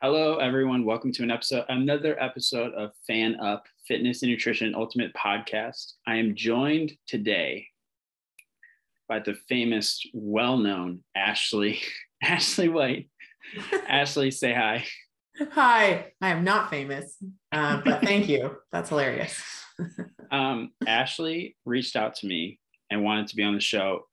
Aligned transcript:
Hello, 0.00 0.36
everyone. 0.36 0.84
Welcome 0.84 1.10
to 1.14 1.24
an 1.24 1.32
episode, 1.32 1.64
another 1.68 2.16
episode 2.22 2.72
of 2.74 2.92
Fan 3.08 3.34
Up 3.40 3.64
Fitness 3.88 4.22
and 4.22 4.30
Nutrition 4.30 4.72
Ultimate 4.76 5.12
Podcast. 5.12 5.94
I 6.06 6.14
am 6.18 6.36
joined 6.36 6.92
today 7.08 7.66
by 9.08 9.18
the 9.18 9.34
famous, 9.48 10.00
well-known 10.14 11.02
Ashley, 11.16 11.80
Ashley 12.22 12.68
White. 12.68 13.10
Ashley, 13.88 14.30
say 14.30 14.54
hi. 14.54 14.84
Hi, 15.50 16.12
I 16.22 16.28
am 16.28 16.44
not 16.44 16.70
famous, 16.70 17.16
uh, 17.50 17.80
but 17.84 18.00
thank 18.04 18.28
you. 18.28 18.56
That's 18.70 18.90
hilarious. 18.90 19.42
um, 20.30 20.70
Ashley 20.86 21.56
reached 21.64 21.96
out 21.96 22.14
to 22.16 22.28
me 22.28 22.60
and 22.88 23.02
wanted 23.02 23.26
to 23.26 23.34
be 23.36 23.42
on 23.42 23.56
the 23.56 23.60
show 23.60 24.06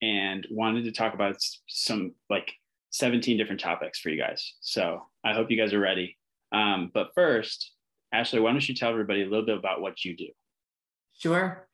and 0.00 0.46
wanted 0.52 0.84
to 0.84 0.92
talk 0.92 1.14
about 1.14 1.34
some 1.66 2.14
like 2.30 2.52
17 2.92 3.36
different 3.36 3.60
topics 3.60 3.98
for 3.98 4.10
you 4.10 4.20
guys. 4.20 4.54
So 4.60 5.02
I 5.24 5.34
hope 5.34 5.50
you 5.50 5.56
guys 5.56 5.72
are 5.72 5.80
ready. 5.80 6.16
Um, 6.52 6.90
but 6.92 7.08
first, 7.14 7.72
Ashley, 8.12 8.40
why 8.40 8.50
don't 8.50 8.68
you 8.68 8.74
tell 8.74 8.90
everybody 8.90 9.22
a 9.22 9.28
little 9.28 9.46
bit 9.46 9.56
about 9.56 9.80
what 9.80 10.04
you 10.04 10.16
do? 10.16 10.28
Sure. 11.18 11.66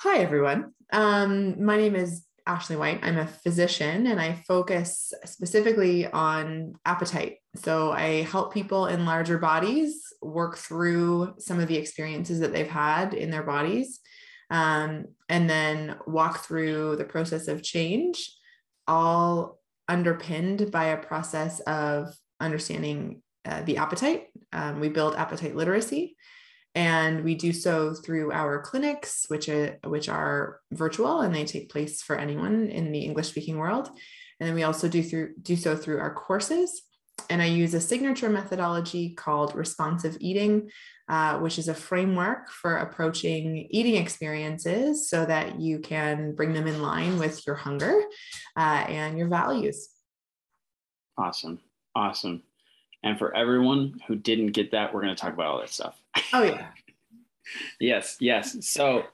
Hi, 0.00 0.18
everyone. 0.18 0.72
Um, 0.92 1.62
my 1.64 1.76
name 1.76 1.94
is 1.94 2.24
Ashley 2.46 2.76
White. 2.76 3.00
I'm 3.02 3.18
a 3.18 3.26
physician 3.26 4.06
and 4.06 4.20
I 4.20 4.42
focus 4.48 5.12
specifically 5.24 6.06
on 6.06 6.74
appetite. 6.84 7.36
So 7.56 7.92
I 7.92 8.22
help 8.22 8.52
people 8.52 8.86
in 8.86 9.06
larger 9.06 9.38
bodies 9.38 10.02
work 10.22 10.56
through 10.56 11.34
some 11.38 11.60
of 11.60 11.68
the 11.68 11.76
experiences 11.76 12.40
that 12.40 12.52
they've 12.52 12.66
had 12.66 13.14
in 13.14 13.30
their 13.30 13.42
bodies 13.42 14.00
um, 14.50 15.06
and 15.28 15.48
then 15.48 15.96
walk 16.06 16.44
through 16.44 16.96
the 16.96 17.04
process 17.04 17.48
of 17.48 17.62
change, 17.62 18.34
all 18.86 19.58
underpinned 19.88 20.70
by 20.70 20.86
a 20.86 21.02
process 21.02 21.60
of 21.60 22.14
understanding 22.40 23.22
uh, 23.44 23.62
the 23.62 23.76
appetite. 23.76 24.26
Um, 24.52 24.80
we 24.80 24.88
build 24.88 25.16
appetite 25.16 25.54
literacy 25.54 26.16
and 26.74 27.22
we 27.22 27.34
do 27.34 27.52
so 27.52 27.94
through 27.94 28.32
our 28.32 28.60
clinics 28.62 29.26
which 29.28 29.48
are 29.48 29.78
which 29.84 30.08
are 30.08 30.60
virtual 30.72 31.20
and 31.20 31.34
they 31.34 31.44
take 31.44 31.70
place 31.70 32.02
for 32.02 32.16
anyone 32.16 32.68
in 32.68 32.90
the 32.90 33.00
english 33.00 33.28
speaking 33.28 33.58
world 33.58 33.88
and 34.40 34.48
then 34.48 34.54
we 34.54 34.64
also 34.64 34.88
do 34.88 35.02
through 35.02 35.34
do 35.40 35.56
so 35.56 35.76
through 35.76 35.98
our 35.98 36.12
courses 36.12 36.82
and 37.30 37.42
i 37.42 37.46
use 37.46 37.74
a 37.74 37.80
signature 37.80 38.28
methodology 38.28 39.10
called 39.10 39.54
responsive 39.54 40.16
eating 40.20 40.70
uh, 41.06 41.38
which 41.40 41.58
is 41.58 41.68
a 41.68 41.74
framework 41.74 42.48
for 42.48 42.78
approaching 42.78 43.66
eating 43.70 43.96
experiences 43.96 45.10
so 45.10 45.26
that 45.26 45.60
you 45.60 45.78
can 45.78 46.34
bring 46.34 46.54
them 46.54 46.66
in 46.66 46.80
line 46.80 47.18
with 47.18 47.46
your 47.46 47.56
hunger 47.56 48.00
uh, 48.56 48.84
and 48.88 49.18
your 49.18 49.28
values 49.28 49.90
awesome 51.18 51.60
awesome 51.94 52.42
and 53.02 53.18
for 53.18 53.36
everyone 53.36 54.00
who 54.08 54.16
didn't 54.16 54.52
get 54.52 54.70
that 54.70 54.94
we're 54.94 55.02
going 55.02 55.14
to 55.14 55.20
talk 55.20 55.34
about 55.34 55.46
all 55.46 55.60
that 55.60 55.68
stuff 55.68 56.00
Oh 56.32 56.42
yeah. 56.42 56.68
yes, 57.80 58.16
yes. 58.20 58.56
So 58.68 59.04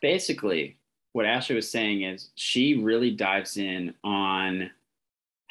basically, 0.00 0.78
what 1.12 1.26
Ashley 1.26 1.56
was 1.56 1.70
saying 1.70 2.02
is 2.02 2.30
she 2.34 2.82
really 2.82 3.10
dives 3.10 3.56
in 3.56 3.94
on 4.02 4.70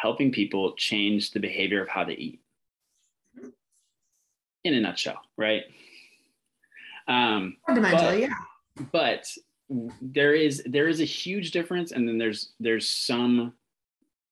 helping 0.02 0.32
people 0.32 0.74
change 0.74 1.30
the 1.32 1.40
behavior 1.40 1.82
of 1.82 1.88
how 1.88 2.04
they 2.04 2.14
eat. 2.14 2.40
In 4.64 4.74
a 4.74 4.82
nutshell, 4.82 5.22
right? 5.38 5.64
Um, 7.08 7.58
Fundamentally, 7.66 8.22
but, 8.22 8.30
yeah. 8.30 8.86
But 8.92 9.38
there 10.02 10.34
is 10.34 10.64
there 10.66 10.88
is 10.88 11.02
a 11.02 11.06
huge 11.06 11.52
difference, 11.52 11.92
and 11.92 12.08
then 12.08 12.18
there's 12.18 12.52
there's 12.60 12.90
some 12.90 13.54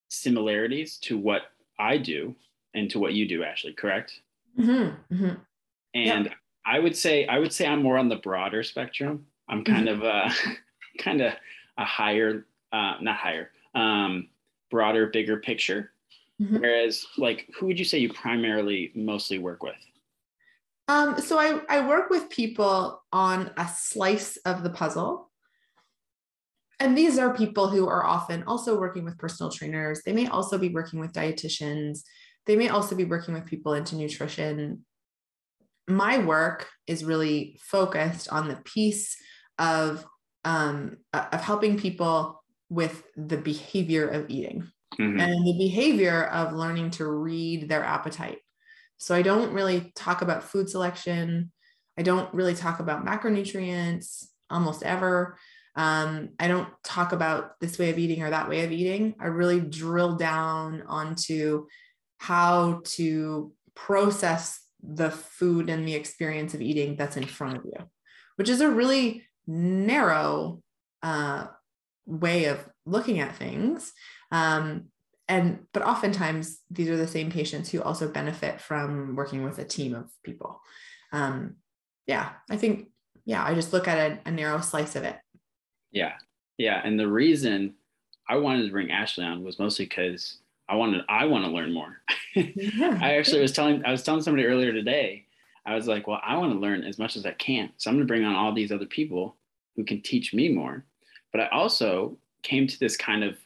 similarities 0.09 0.97
to 0.97 1.17
what 1.17 1.43
I 1.79 1.97
do 1.97 2.35
and 2.73 2.89
to 2.91 2.99
what 2.99 3.13
you 3.13 3.27
do, 3.27 3.43
Ashley. 3.43 3.73
Correct? 3.73 4.21
Mm-hmm, 4.59 5.15
mm-hmm. 5.15 5.35
And 5.95 6.25
yeah. 6.25 6.33
I 6.65 6.79
would 6.79 6.95
say 6.95 7.25
I 7.25 7.39
would 7.39 7.53
say 7.53 7.65
I'm 7.65 7.81
more 7.81 7.97
on 7.97 8.09
the 8.09 8.17
broader 8.17 8.63
spectrum. 8.63 9.25
I'm 9.47 9.63
kind 9.63 9.87
mm-hmm. 9.87 10.01
of 10.01 10.31
a 10.31 10.31
kind 11.03 11.21
of 11.21 11.33
a 11.77 11.85
higher, 11.85 12.45
uh, 12.71 12.95
not 13.01 13.15
higher, 13.15 13.49
um, 13.73 14.27
broader, 14.69 15.07
bigger 15.07 15.37
picture. 15.37 15.91
Mm-hmm. 16.41 16.59
Whereas, 16.59 17.05
like, 17.17 17.49
who 17.57 17.65
would 17.67 17.79
you 17.79 17.85
say 17.85 17.97
you 17.97 18.11
primarily 18.13 18.91
mostly 18.95 19.39
work 19.39 19.63
with? 19.63 19.75
Um, 20.87 21.19
so 21.19 21.37
I, 21.37 21.61
I 21.69 21.87
work 21.87 22.09
with 22.09 22.29
people 22.29 23.03
on 23.11 23.51
a 23.57 23.67
slice 23.67 24.37
of 24.37 24.63
the 24.63 24.69
puzzle. 24.69 25.29
And 26.79 26.97
these 26.97 27.19
are 27.19 27.35
people 27.35 27.67
who 27.67 27.87
are 27.87 28.05
often 28.05 28.43
also 28.43 28.79
working 28.79 29.03
with 29.03 29.17
personal 29.17 29.51
trainers. 29.51 30.01
They 30.05 30.13
may 30.13 30.27
also 30.27 30.57
be 30.57 30.69
working 30.69 30.99
with 30.99 31.11
dietitians. 31.11 32.03
They 32.45 32.55
may 32.55 32.69
also 32.69 32.95
be 32.95 33.03
working 33.03 33.33
with 33.33 33.45
people 33.45 33.73
into 33.73 33.97
nutrition 33.97 34.85
my 35.89 36.19
work 36.19 36.67
is 36.87 37.03
really 37.03 37.59
focused 37.61 38.29
on 38.29 38.47
the 38.47 38.57
piece 38.57 39.17
of 39.57 40.05
um, 40.45 40.97
of 41.11 41.41
helping 41.41 41.77
people 41.77 42.38
with 42.69 43.03
the 43.15 43.37
behavior 43.37 44.07
of 44.07 44.29
eating 44.29 44.71
mm-hmm. 44.99 45.19
and 45.19 45.45
the 45.45 45.57
behavior 45.57 46.25
of 46.25 46.53
learning 46.53 46.91
to 46.91 47.07
read 47.07 47.67
their 47.67 47.83
appetite. 47.83 48.39
So 48.97 49.15
I 49.15 49.21
don't 49.21 49.53
really 49.53 49.91
talk 49.95 50.21
about 50.21 50.43
food 50.43 50.69
selection. 50.69 51.51
I 51.97 52.03
don't 52.03 52.33
really 52.33 52.55
talk 52.55 52.79
about 52.79 53.05
macronutrients 53.05 54.25
almost 54.49 54.83
ever. 54.83 55.37
Um, 55.75 56.29
I 56.39 56.47
don't 56.47 56.67
talk 56.83 57.13
about 57.13 57.59
this 57.61 57.79
way 57.79 57.89
of 57.89 57.97
eating 57.97 58.21
or 58.21 58.29
that 58.29 58.49
way 58.49 58.65
of 58.65 58.71
eating. 58.71 59.15
I 59.19 59.27
really 59.27 59.61
drill 59.61 60.15
down 60.15 60.83
onto 60.87 61.67
how 62.17 62.81
to 62.83 63.53
process 63.75 64.59
the 64.83 65.11
food 65.11 65.69
and 65.69 65.87
the 65.87 65.95
experience 65.95 66.53
of 66.53 66.61
eating 66.61 66.95
that's 66.97 67.17
in 67.17 67.25
front 67.25 67.57
of 67.57 67.65
you, 67.65 67.89
which 68.35 68.49
is 68.49 68.61
a 68.61 68.69
really 68.69 69.23
narrow 69.47 70.61
uh, 71.01 71.47
way 72.09 72.45
of 72.45 72.67
looking 72.85 73.19
at 73.19 73.35
things. 73.35 73.93
Um, 74.31 74.85
and 75.27 75.59
but 75.73 75.83
oftentimes 75.83 76.59
these 76.71 76.89
are 76.89 76.97
the 76.97 77.07
same 77.07 77.31
patients 77.31 77.69
who 77.69 77.81
also 77.81 78.07
benefit 78.07 78.59
from 78.59 79.15
working 79.15 79.43
with 79.43 79.59
a 79.59 79.65
team 79.65 79.93
of 79.93 80.09
people. 80.23 80.59
Um, 81.13 81.57
yeah, 82.07 82.31
I 82.49 82.57
think 82.57 82.87
yeah, 83.25 83.45
I 83.45 83.53
just 83.53 83.71
look 83.71 83.87
at 83.87 83.97
a, 83.97 84.19
a 84.25 84.31
narrow 84.31 84.59
slice 84.59 84.95
of 84.95 85.03
it. 85.03 85.15
Yeah, 85.91 86.13
yeah, 86.57 86.81
and 86.83 86.99
the 86.99 87.07
reason 87.07 87.75
I 88.27 88.37
wanted 88.37 88.65
to 88.65 88.71
bring 88.71 88.91
Ashley 88.91 89.23
on 89.23 89.43
was 89.43 89.59
mostly 89.59 89.85
because 89.85 90.39
I 90.67 90.75
wanted 90.75 91.03
I 91.07 91.25
want 91.25 91.45
to 91.45 91.51
learn 91.51 91.73
more. 91.73 92.01
yeah. 92.35 92.97
I 93.01 93.15
actually 93.15 93.41
was 93.41 93.51
telling 93.51 93.85
I 93.85 93.91
was 93.91 94.03
telling 94.03 94.21
somebody 94.21 94.45
earlier 94.45 94.73
today. 94.73 95.25
I 95.65 95.75
was 95.75 95.87
like, 95.87 96.07
well, 96.07 96.21
I 96.23 96.37
want 96.37 96.53
to 96.53 96.59
learn 96.59 96.83
as 96.83 96.97
much 96.97 97.15
as 97.15 97.25
I 97.27 97.31
can. 97.33 97.69
So 97.77 97.89
I'm 97.89 97.97
going 97.97 98.07
to 98.07 98.11
bring 98.11 98.23
on 98.23 98.35
all 98.35 98.53
these 98.53 98.71
other 98.71 98.87
people 98.87 99.35
who 99.75 99.83
can 99.83 100.01
teach 100.01 100.33
me 100.33 100.49
more. 100.49 100.83
But 101.31 101.41
I 101.41 101.47
also 101.47 102.17
came 102.43 102.67
to 102.67 102.79
this 102.79 102.97
kind 102.97 103.23
of 103.23 103.37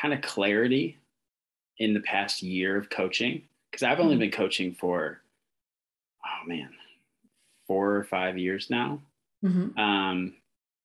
kind 0.00 0.12
of 0.14 0.22
clarity 0.22 0.98
in 1.78 1.94
the 1.94 2.00
past 2.00 2.42
year 2.42 2.76
of 2.76 2.90
coaching 2.90 3.42
because 3.70 3.82
I've 3.82 4.00
only 4.00 4.14
mm-hmm. 4.14 4.20
been 4.20 4.30
coaching 4.30 4.74
for 4.74 5.20
oh 6.24 6.48
man, 6.48 6.70
four 7.66 7.94
or 7.94 8.04
five 8.04 8.38
years 8.38 8.70
now. 8.70 9.00
Mm-hmm. 9.44 9.78
Um, 9.78 10.34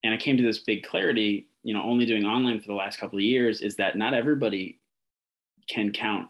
and 0.04 0.14
I 0.14 0.18
came 0.18 0.38
to 0.38 0.44
this 0.44 0.60
big 0.60 0.84
clarity, 0.84 1.48
you 1.64 1.74
know, 1.74 1.84
only 1.84 2.06
doing 2.06 2.26
online 2.26 2.60
for 2.60 2.68
the 2.68 2.74
last 2.74 3.00
couple 3.00 3.18
of 3.18 3.24
years, 3.24 3.62
is 3.62 3.76
that 3.76 3.98
not 3.98 4.14
everybody 4.14 4.80
can 5.68 5.92
count 5.92 6.28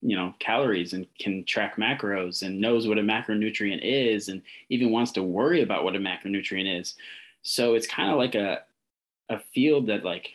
you 0.00 0.16
know 0.16 0.32
calories 0.38 0.92
and 0.92 1.06
can 1.18 1.44
track 1.44 1.76
macros 1.76 2.42
and 2.42 2.60
knows 2.60 2.86
what 2.86 2.98
a 2.98 3.02
macronutrient 3.02 3.80
is 3.82 4.28
and 4.28 4.42
even 4.68 4.92
wants 4.92 5.10
to 5.12 5.22
worry 5.22 5.62
about 5.62 5.84
what 5.84 5.96
a 5.96 5.98
macronutrient 5.98 6.80
is 6.80 6.94
so 7.42 7.74
it's 7.74 7.86
kind 7.86 8.10
of 8.10 8.16
like 8.16 8.34
a 8.34 8.62
a 9.28 9.38
field 9.38 9.86
that 9.88 10.04
like 10.04 10.30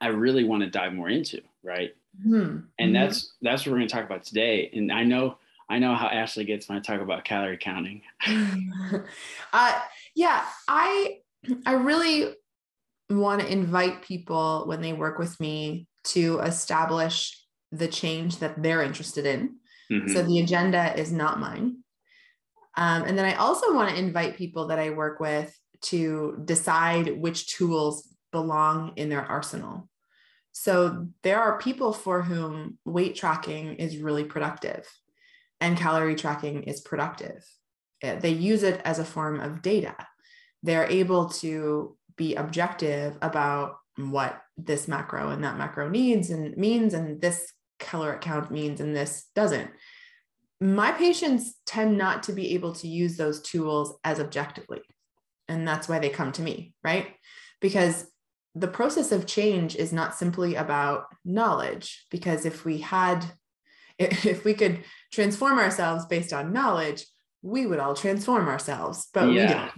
i 0.00 0.08
really 0.08 0.44
want 0.44 0.62
to 0.62 0.70
dive 0.70 0.92
more 0.92 1.08
into 1.08 1.40
right 1.62 1.94
mm-hmm. 2.26 2.58
and 2.78 2.94
that's 2.94 3.34
that's 3.42 3.64
what 3.64 3.72
we're 3.72 3.78
going 3.78 3.88
to 3.88 3.94
talk 3.94 4.04
about 4.04 4.24
today 4.24 4.70
and 4.74 4.90
i 4.92 5.04
know 5.04 5.36
i 5.68 5.78
know 5.78 5.94
how 5.94 6.06
ashley 6.06 6.44
gets 6.44 6.68
when 6.68 6.78
i 6.78 6.80
talk 6.80 7.00
about 7.00 7.24
calorie 7.24 7.58
counting 7.58 8.02
uh, 9.52 9.80
yeah 10.14 10.44
i 10.68 11.18
i 11.66 11.72
really 11.72 12.34
want 13.10 13.40
to 13.40 13.52
invite 13.52 14.02
people 14.02 14.64
when 14.66 14.80
they 14.80 14.92
work 14.92 15.18
with 15.18 15.38
me 15.40 15.86
to 16.04 16.38
establish 16.40 17.36
the 17.72 17.88
change 17.88 18.38
that 18.38 18.62
they're 18.62 18.82
interested 18.82 19.26
in. 19.26 19.56
Mm-hmm. 19.90 20.12
So 20.12 20.22
the 20.22 20.40
agenda 20.40 20.98
is 20.98 21.12
not 21.12 21.40
mine. 21.40 21.78
Um, 22.76 23.02
and 23.02 23.18
then 23.18 23.24
I 23.24 23.34
also 23.34 23.74
want 23.74 23.90
to 23.90 23.98
invite 23.98 24.36
people 24.36 24.68
that 24.68 24.78
I 24.78 24.90
work 24.90 25.20
with 25.20 25.56
to 25.82 26.40
decide 26.44 27.20
which 27.20 27.54
tools 27.54 28.08
belong 28.32 28.92
in 28.96 29.08
their 29.08 29.24
arsenal. 29.24 29.88
So 30.52 31.08
there 31.22 31.40
are 31.40 31.58
people 31.58 31.92
for 31.92 32.22
whom 32.22 32.78
weight 32.84 33.14
tracking 33.14 33.76
is 33.76 33.98
really 33.98 34.24
productive 34.24 34.86
and 35.60 35.76
calorie 35.76 36.16
tracking 36.16 36.64
is 36.64 36.80
productive. 36.80 37.44
Uh, 38.02 38.16
they 38.16 38.30
use 38.30 38.62
it 38.62 38.80
as 38.84 38.98
a 38.98 39.04
form 39.04 39.40
of 39.40 39.62
data. 39.62 39.94
They're 40.62 40.90
able 40.90 41.28
to 41.40 41.96
be 42.16 42.34
objective 42.34 43.16
about 43.22 43.76
what 43.96 44.40
this 44.56 44.88
macro 44.88 45.30
and 45.30 45.44
that 45.44 45.58
macro 45.58 45.88
needs 45.88 46.30
and 46.30 46.56
means 46.56 46.94
and 46.94 47.20
this 47.20 47.52
caloric 47.78 48.20
count 48.20 48.50
means 48.50 48.80
and 48.80 48.94
this 48.94 49.26
doesn't 49.34 49.70
my 50.60 50.92
patients 50.92 51.54
tend 51.64 51.96
not 51.96 52.22
to 52.24 52.32
be 52.32 52.54
able 52.54 52.74
to 52.74 52.88
use 52.88 53.16
those 53.16 53.40
tools 53.40 53.96
as 54.04 54.20
objectively. 54.20 54.80
And 55.50 55.66
that's 55.66 55.88
why 55.88 55.98
they 55.98 56.08
come 56.08 56.32
to 56.32 56.42
me, 56.42 56.72
right? 56.84 57.08
Because 57.60 58.06
the 58.54 58.68
process 58.68 59.12
of 59.12 59.26
change 59.26 59.74
is 59.74 59.92
not 59.92 60.14
simply 60.14 60.54
about 60.54 61.06
knowledge, 61.24 62.06
because 62.10 62.46
if 62.46 62.64
we 62.64 62.78
had, 62.78 63.24
if 63.98 64.44
we 64.44 64.54
could 64.54 64.84
transform 65.12 65.58
ourselves 65.58 66.06
based 66.06 66.32
on 66.32 66.52
knowledge, 66.52 67.04
we 67.42 67.66
would 67.66 67.80
all 67.80 67.94
transform 67.94 68.48
ourselves, 68.48 69.08
but 69.12 69.32
yeah. 69.32 69.70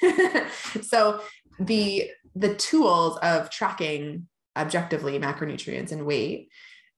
we 0.00 0.08
don't. 0.08 0.48
so 0.82 1.20
the 1.58 2.10
the 2.34 2.54
tools 2.54 3.18
of 3.18 3.50
tracking 3.50 4.26
objectively 4.56 5.18
macronutrients 5.18 5.92
and 5.92 6.06
weight 6.06 6.48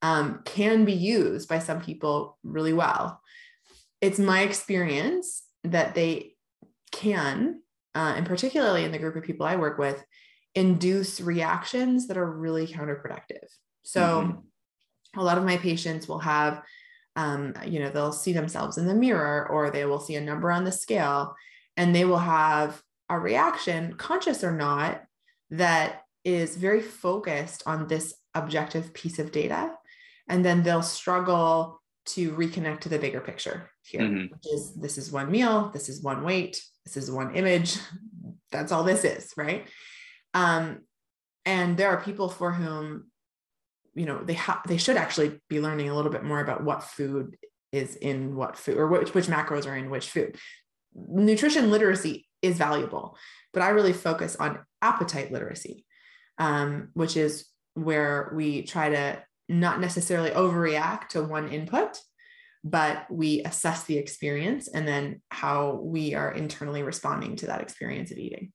um, 0.01 0.41
can 0.45 0.85
be 0.85 0.93
used 0.93 1.49
by 1.49 1.59
some 1.59 1.81
people 1.81 2.37
really 2.43 2.73
well. 2.73 3.19
It's 4.01 4.19
my 4.19 4.41
experience 4.41 5.43
that 5.63 5.95
they 5.95 6.35
can, 6.91 7.61
uh, 7.95 8.13
and 8.15 8.25
particularly 8.25 8.83
in 8.83 8.91
the 8.91 8.99
group 8.99 9.15
of 9.15 9.23
people 9.23 9.45
I 9.45 9.55
work 9.55 9.77
with, 9.77 10.03
induce 10.53 11.21
reactions 11.21 12.07
that 12.07 12.17
are 12.17 12.29
really 12.29 12.67
counterproductive. 12.67 13.47
So, 13.83 14.01
mm-hmm. 14.01 15.19
a 15.19 15.23
lot 15.23 15.37
of 15.37 15.45
my 15.45 15.57
patients 15.57 16.07
will 16.07 16.19
have, 16.19 16.61
um, 17.15 17.53
you 17.65 17.79
know, 17.79 17.89
they'll 17.89 18.11
see 18.11 18.33
themselves 18.33 18.77
in 18.77 18.85
the 18.85 18.93
mirror 18.93 19.47
or 19.49 19.71
they 19.71 19.85
will 19.85 19.99
see 19.99 20.15
a 20.15 20.21
number 20.21 20.51
on 20.51 20.65
the 20.65 20.71
scale 20.71 21.35
and 21.77 21.95
they 21.95 22.05
will 22.05 22.17
have 22.17 22.81
a 23.09 23.17
reaction, 23.17 23.93
conscious 23.93 24.43
or 24.43 24.51
not, 24.51 25.03
that 25.51 26.01
is 26.23 26.55
very 26.55 26.81
focused 26.81 27.63
on 27.65 27.87
this 27.87 28.13
objective 28.33 28.93
piece 28.93 29.19
of 29.19 29.31
data. 29.31 29.73
And 30.27 30.43
then 30.43 30.63
they'll 30.63 30.81
struggle 30.81 31.81
to 32.07 32.31
reconnect 32.31 32.81
to 32.81 32.89
the 32.89 32.99
bigger 32.99 33.21
picture 33.21 33.69
here, 33.87 34.01
mm-hmm. 34.01 34.33
which 34.33 34.53
is 34.53 34.73
this 34.73 34.97
is 34.97 35.11
one 35.11 35.31
meal, 35.31 35.69
this 35.73 35.89
is 35.89 36.01
one 36.01 36.23
weight, 36.23 36.61
this 36.85 36.97
is 36.97 37.11
one 37.11 37.35
image. 37.35 37.77
That's 38.51 38.71
all 38.71 38.83
this 38.83 39.03
is, 39.03 39.33
right? 39.35 39.67
Um, 40.33 40.81
and 41.45 41.77
there 41.77 41.89
are 41.89 42.01
people 42.01 42.29
for 42.29 42.51
whom, 42.51 43.11
you 43.93 44.05
know, 44.05 44.23
they 44.23 44.33
have 44.33 44.61
they 44.67 44.77
should 44.77 44.97
actually 44.97 45.39
be 45.49 45.59
learning 45.59 45.89
a 45.89 45.95
little 45.95 46.11
bit 46.11 46.23
more 46.23 46.39
about 46.39 46.63
what 46.63 46.83
food 46.83 47.37
is 47.71 47.95
in 47.95 48.35
what 48.35 48.57
food 48.57 48.77
or 48.77 48.87
which, 48.87 49.13
which 49.13 49.27
macros 49.27 49.67
are 49.67 49.75
in 49.75 49.89
which 49.89 50.09
food. 50.09 50.37
Nutrition 50.93 51.71
literacy 51.71 52.27
is 52.41 52.57
valuable, 52.57 53.17
but 53.53 53.61
I 53.61 53.69
really 53.69 53.93
focus 53.93 54.35
on 54.37 54.59
appetite 54.81 55.31
literacy, 55.31 55.85
um, 56.37 56.89
which 56.93 57.17
is 57.17 57.47
where 57.73 58.31
we 58.33 58.63
try 58.63 58.89
to 58.89 59.21
not 59.49 59.79
necessarily 59.79 60.31
overreact 60.31 61.09
to 61.09 61.23
one 61.23 61.49
input, 61.49 61.99
but 62.65 63.05
we 63.11 63.41
assess 63.43 63.83
the 63.83 63.97
experience 63.97 64.67
and 64.67 64.87
then 64.87 65.21
how 65.29 65.79
we 65.83 66.15
are 66.15 66.31
internally 66.31 66.81
responding 66.81 67.35
to 67.35 67.45
that 67.45 67.61
experience 67.61 68.09
of 68.09 68.17
eating. 68.17 68.51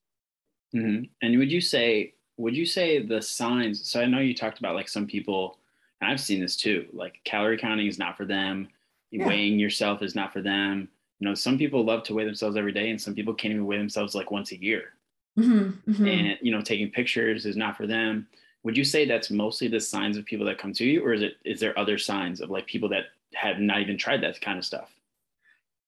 Mm-hmm. 0.75 1.05
And 1.23 1.39
would 1.39 1.53
you 1.53 1.61
say, 1.61 2.15
would 2.37 2.57
you 2.57 2.67
say 2.67 3.07
the 3.07 3.23
signs? 3.23 3.89
So 3.89 4.01
I 4.01 4.07
know 4.07 4.19
you 4.19 4.35
talked 4.35 4.59
about 4.59 4.75
like 4.75 4.89
some 4.89 5.07
people, 5.07 5.59
and 6.01 6.11
I've 6.11 6.21
seen 6.21 6.41
this 6.41 6.57
too, 6.57 6.87
like 6.93 7.21
calorie 7.25 7.57
counting 7.57 7.87
is 7.87 8.01
not 8.01 8.17
for 8.17 8.25
them, 8.25 8.69
yeah. 9.13 9.29
weighing 9.29 9.61
yourself 9.61 10.03
is 10.03 10.17
not 10.17 10.33
for 10.33 10.43
them. 10.43 10.89
You 11.21 11.29
know, 11.29 11.35
some 11.35 11.57
people 11.57 11.85
love 11.85 12.03
to 12.05 12.15
weigh 12.15 12.25
themselves 12.25 12.57
every 12.57 12.73
day, 12.73 12.91
and 12.91 13.01
some 13.01 13.15
people 13.15 13.35
can't 13.35 13.53
even 13.53 13.67
weigh 13.67 13.79
themselves 13.79 14.17
like 14.17 14.33
once 14.33 14.51
a 14.51 14.61
year. 14.61 14.95
Mm-hmm, 15.39 15.91
mm-hmm. 15.91 16.07
And 16.07 16.39
you 16.43 16.51
know, 16.51 16.63
taking 16.63 16.91
pictures 16.91 17.47
is 17.47 17.57
not 17.57 17.77
for 17.77 17.87
them. 17.87 18.27
Would 18.63 18.77
you 18.77 18.85
say 18.85 19.07
that's 19.07 19.31
mostly 19.31 19.69
the 19.69 19.81
signs 19.81 20.17
of 20.17 20.25
people 20.25 20.47
that 20.47 20.59
come 20.59 20.73
to 20.75 20.85
you, 20.85 21.05
or 21.05 21.13
is 21.13 21.23
it 21.23 21.35
is 21.45 21.61
there 21.61 21.79
other 21.79 21.99
signs 21.99 22.41
of 22.41 22.51
like 22.51 22.67
people 22.67 22.89
that 22.91 23.05
have 23.35 23.59
not 23.59 23.81
even 23.81 23.97
tried 23.97 24.23
that 24.23 24.41
kind 24.41 24.59
of 24.59 24.65
stuff? 24.65 24.91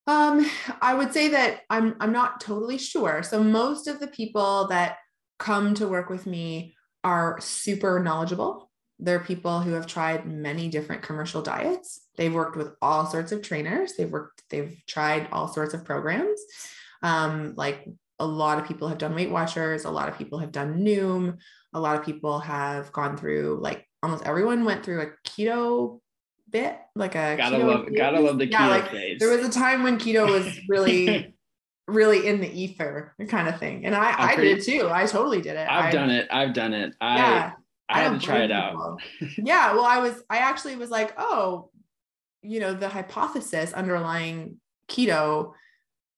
Um, 0.06 0.50
I 0.80 0.94
would 0.94 1.12
say 1.12 1.28
that 1.28 1.60
I'm 1.70 1.96
I'm 2.00 2.12
not 2.12 2.40
totally 2.40 2.78
sure. 2.78 3.22
So 3.22 3.42
most 3.42 3.86
of 3.86 4.00
the 4.00 4.06
people 4.08 4.66
that 4.68 4.98
come 5.38 5.74
to 5.74 5.88
work 5.88 6.08
with 6.08 6.26
me 6.26 6.74
are 7.04 7.38
super 7.40 8.00
knowledgeable. 8.00 8.70
They're 8.98 9.20
people 9.20 9.60
who 9.60 9.72
have 9.72 9.86
tried 9.86 10.26
many 10.26 10.68
different 10.68 11.02
commercial 11.02 11.42
diets. 11.42 12.00
They've 12.16 12.32
worked 12.32 12.56
with 12.56 12.74
all 12.80 13.06
sorts 13.06 13.32
of 13.32 13.42
trainers. 13.42 13.94
They've 13.94 14.10
worked, 14.10 14.44
they've 14.48 14.80
tried 14.86 15.28
all 15.32 15.48
sorts 15.48 15.74
of 15.74 15.84
programs. 15.84 16.40
Um, 17.02 17.54
like 17.56 17.88
a 18.20 18.26
lot 18.26 18.58
of 18.58 18.68
people 18.68 18.86
have 18.86 18.98
done 18.98 19.16
Weight 19.16 19.30
Watchers, 19.30 19.84
a 19.84 19.90
lot 19.90 20.08
of 20.08 20.16
people 20.16 20.38
have 20.38 20.52
done 20.52 20.84
Noom, 20.84 21.38
a 21.72 21.80
lot 21.80 21.98
of 21.98 22.04
people 22.04 22.40
have 22.40 22.92
gone 22.92 23.16
through 23.16 23.58
like 23.60 23.86
almost 24.02 24.24
everyone 24.26 24.64
went 24.64 24.84
through 24.84 25.00
a 25.00 25.06
keto 25.28 26.00
bit, 26.50 26.78
like 26.94 27.14
a 27.14 27.36
gotta 27.36 27.58
love 27.58 27.86
phase. 27.86 27.96
gotta 27.96 28.20
love 28.20 28.38
the 28.38 28.46
yeah, 28.46 28.58
keto 28.58 28.70
like, 28.70 28.90
phase. 28.90 29.18
There 29.18 29.36
was 29.36 29.46
a 29.46 29.50
time 29.50 29.82
when 29.82 29.98
keto 29.98 30.28
was 30.30 30.58
really 30.68 31.34
really 31.88 32.26
in 32.26 32.40
the 32.40 32.50
ether 32.50 33.14
kind 33.28 33.48
of 33.48 33.58
thing. 33.58 33.84
And 33.84 33.94
I, 33.94 34.14
I 34.16 34.34
pretty, 34.34 34.54
did 34.54 34.64
too. 34.64 34.88
I 34.90 35.06
totally 35.06 35.40
did 35.40 35.56
it. 35.56 35.68
I've 35.68 35.86
I, 35.86 35.90
done 35.90 36.10
it. 36.10 36.28
I've 36.30 36.54
done 36.54 36.74
it. 36.74 36.94
I 37.00 37.16
yeah, 37.16 37.52
I, 37.88 38.00
I 38.00 38.02
had 38.02 38.20
to 38.20 38.24
try 38.24 38.44
it 38.44 38.52
out. 38.52 39.00
yeah. 39.38 39.72
Well, 39.72 39.84
I 39.84 39.98
was 39.98 40.22
I 40.30 40.38
actually 40.38 40.76
was 40.76 40.90
like, 40.90 41.12
oh, 41.16 41.70
you 42.42 42.60
know, 42.60 42.74
the 42.74 42.88
hypothesis 42.88 43.72
underlying 43.72 44.60
keto 44.88 45.52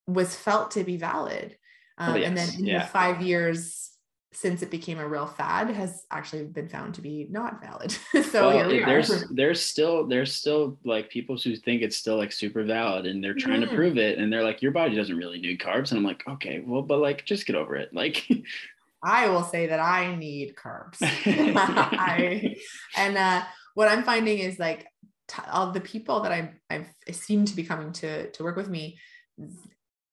was 0.07 0.35
felt 0.35 0.71
to 0.71 0.83
be 0.83 0.97
valid. 0.97 1.57
Oh, 1.97 2.05
um, 2.05 2.13
oh, 2.13 2.15
yes. 2.17 2.27
And 2.27 2.37
then 2.37 2.49
in 2.59 2.65
yeah. 2.65 2.79
the 2.79 2.87
five 2.87 3.21
years 3.21 3.91
since 4.35 4.61
it 4.61 4.69
became 4.69 4.99
a 4.99 5.07
real 5.07 5.25
fad 5.25 5.69
has 5.69 6.03
actually 6.11 6.43
been 6.43 6.67
found 6.67 6.93
to 6.93 7.01
be 7.01 7.25
not 7.29 7.61
valid. 7.61 7.91
so 8.31 8.49
well, 8.49 8.67
we 8.67 8.83
there's 8.83 9.23
there's 9.29 9.61
still 9.61 10.05
there's 10.05 10.33
still 10.33 10.77
like 10.83 11.09
people 11.09 11.37
who 11.37 11.55
think 11.55 11.81
it's 11.81 11.95
still 11.95 12.17
like 12.17 12.33
super 12.33 12.63
valid 12.63 13.05
and 13.05 13.23
they're 13.23 13.33
trying 13.33 13.61
mm-hmm. 13.61 13.69
to 13.69 13.75
prove 13.75 13.97
it 13.97 14.17
and 14.17 14.31
they're 14.31 14.43
like 14.43 14.61
your 14.61 14.71
body 14.71 14.95
doesn't 14.95 15.15
really 15.15 15.39
need 15.39 15.59
carbs 15.59 15.91
and 15.91 15.99
I'm 15.99 16.03
like 16.03 16.27
okay 16.27 16.61
well 16.65 16.81
but 16.81 16.99
like 16.99 17.23
just 17.23 17.45
get 17.45 17.55
over 17.55 17.75
it 17.75 17.93
like 17.93 18.27
I 19.03 19.29
will 19.29 19.43
say 19.43 19.67
that 19.67 19.79
I 19.79 20.15
need 20.15 20.55
carbs. 20.55 20.97
I, 21.01 22.55
and 22.97 23.15
uh, 23.15 23.43
what 23.75 23.87
I'm 23.87 24.01
finding 24.01 24.39
is 24.39 24.57
like 24.57 24.87
t- 25.27 25.43
all 25.51 25.71
the 25.71 25.79
people 25.79 26.21
that 26.21 26.31
I 26.31 26.53
I've 26.71 26.89
seem 27.11 27.45
to 27.45 27.55
be 27.55 27.63
coming 27.63 27.91
to 27.93 28.31
to 28.31 28.43
work 28.43 28.55
with 28.55 28.67
me 28.67 28.97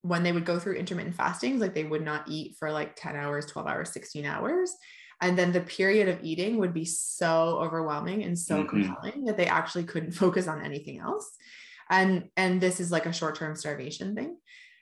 when 0.03 0.23
they 0.23 0.33
would 0.33 0.45
go 0.45 0.59
through 0.59 0.75
intermittent 0.75 1.15
fastings, 1.17 1.61
like 1.61 1.75
they 1.75 1.85
would 1.85 2.05
not 2.05 2.25
eat 2.29 2.57
for 2.59 2.71
like 2.71 2.97
10 2.97 3.17
hours, 3.17 3.47
12 3.47 3.69
hours, 3.69 3.93
16 3.93 4.27
hours. 4.27 4.75
And 5.21 5.39
then 5.39 5.53
the 5.53 5.61
period 5.61 6.09
of 6.09 6.19
eating 6.23 6.59
would 6.59 6.75
be 6.75 6.85
so 6.85 7.59
overwhelming 7.61 8.25
and 8.25 8.37
so 8.37 8.59
mm-hmm. 8.59 8.69
compelling 8.69 9.25
that 9.27 9.37
they 9.37 9.47
actually 9.47 9.85
couldn't 9.85 10.13
focus 10.23 10.49
on 10.49 10.65
anything 10.65 10.99
else. 10.99 11.31
And 11.89 12.29
and 12.37 12.61
this 12.61 12.81
is 12.81 12.91
like 12.91 13.07
a 13.07 13.13
short-term 13.13 13.55
starvation 13.55 14.15
thing. 14.15 14.37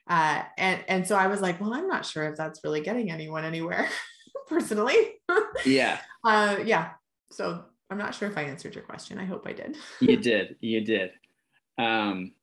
Uh, 0.09 0.41
and 0.57 0.83
and 0.87 1.07
so 1.07 1.15
I 1.15 1.27
was 1.27 1.41
like, 1.41 1.61
well, 1.61 1.73
I'm 1.73 1.87
not 1.87 2.05
sure 2.05 2.23
if 2.23 2.35
that's 2.35 2.63
really 2.63 2.81
getting 2.81 3.11
anyone 3.11 3.45
anywhere, 3.45 3.87
personally. 4.47 4.95
yeah. 5.65 5.99
Uh, 6.23 6.57
yeah. 6.63 6.91
So 7.31 7.63
I'm 7.89 7.97
not 7.97 8.13
sure 8.13 8.29
if 8.29 8.37
I 8.37 8.43
answered 8.43 8.75
your 8.75 8.83
question. 8.83 9.17
I 9.17 9.25
hope 9.25 9.47
I 9.47 9.53
did. 9.53 9.75
you 10.01 10.17
did. 10.17 10.55
You 10.59 10.81
did. 10.81 11.09
Um, 11.79 12.33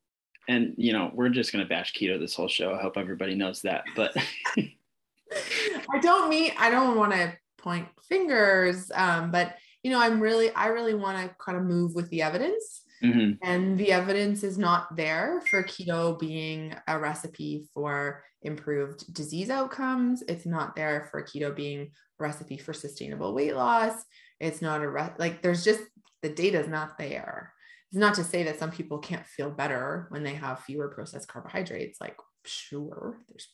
and 0.48 0.74
you 0.76 0.92
know 0.92 1.10
we're 1.14 1.28
just 1.28 1.52
going 1.52 1.64
to 1.64 1.68
bash 1.68 1.94
keto 1.94 2.18
this 2.18 2.34
whole 2.34 2.48
show. 2.48 2.74
I 2.74 2.82
hope 2.82 2.96
everybody 2.96 3.34
knows 3.34 3.62
that 3.62 3.84
but 3.94 4.16
i 4.56 5.98
don't 6.00 6.30
mean 6.30 6.52
i 6.58 6.70
don't 6.70 6.96
want 6.96 7.12
to 7.12 7.36
point 7.58 7.86
fingers 8.08 8.90
um, 8.94 9.30
but 9.30 9.56
you 9.82 9.90
know 9.90 10.00
i'm 10.00 10.20
really 10.20 10.50
i 10.54 10.66
really 10.66 10.94
want 10.94 11.18
to 11.18 11.34
kind 11.38 11.58
of 11.58 11.64
move 11.64 11.94
with 11.94 12.08
the 12.10 12.22
evidence. 12.22 12.82
Mm-hmm. 13.00 13.34
and 13.48 13.78
the 13.78 13.92
evidence 13.92 14.42
is 14.42 14.58
not 14.58 14.96
there 14.96 15.40
for 15.48 15.62
keto 15.62 16.18
being 16.18 16.74
a 16.88 16.98
recipe 16.98 17.68
for 17.72 18.24
improved 18.42 19.12
disease 19.14 19.50
outcomes. 19.50 20.22
It's 20.22 20.46
not 20.46 20.74
there 20.74 21.08
for 21.10 21.22
keto 21.22 21.54
being 21.54 21.80
a 21.80 21.88
recipe 22.18 22.58
for 22.58 22.72
sustainable 22.72 23.34
weight 23.34 23.54
loss. 23.54 24.04
It's 24.40 24.62
not 24.62 24.82
a 24.82 24.88
re- 24.88 25.14
like 25.18 25.42
there's 25.42 25.64
just 25.64 25.82
the 26.22 26.28
data 26.28 26.60
is 26.60 26.68
not 26.68 26.98
there 26.98 27.52
it's 27.90 27.98
not 27.98 28.14
to 28.14 28.24
say 28.24 28.42
that 28.44 28.58
some 28.58 28.70
people 28.70 28.98
can't 28.98 29.26
feel 29.26 29.50
better 29.50 30.06
when 30.10 30.22
they 30.22 30.34
have 30.34 30.60
fewer 30.60 30.88
processed 30.88 31.28
carbohydrates 31.28 32.00
like 32.00 32.16
sure 32.44 33.18
there's 33.28 33.48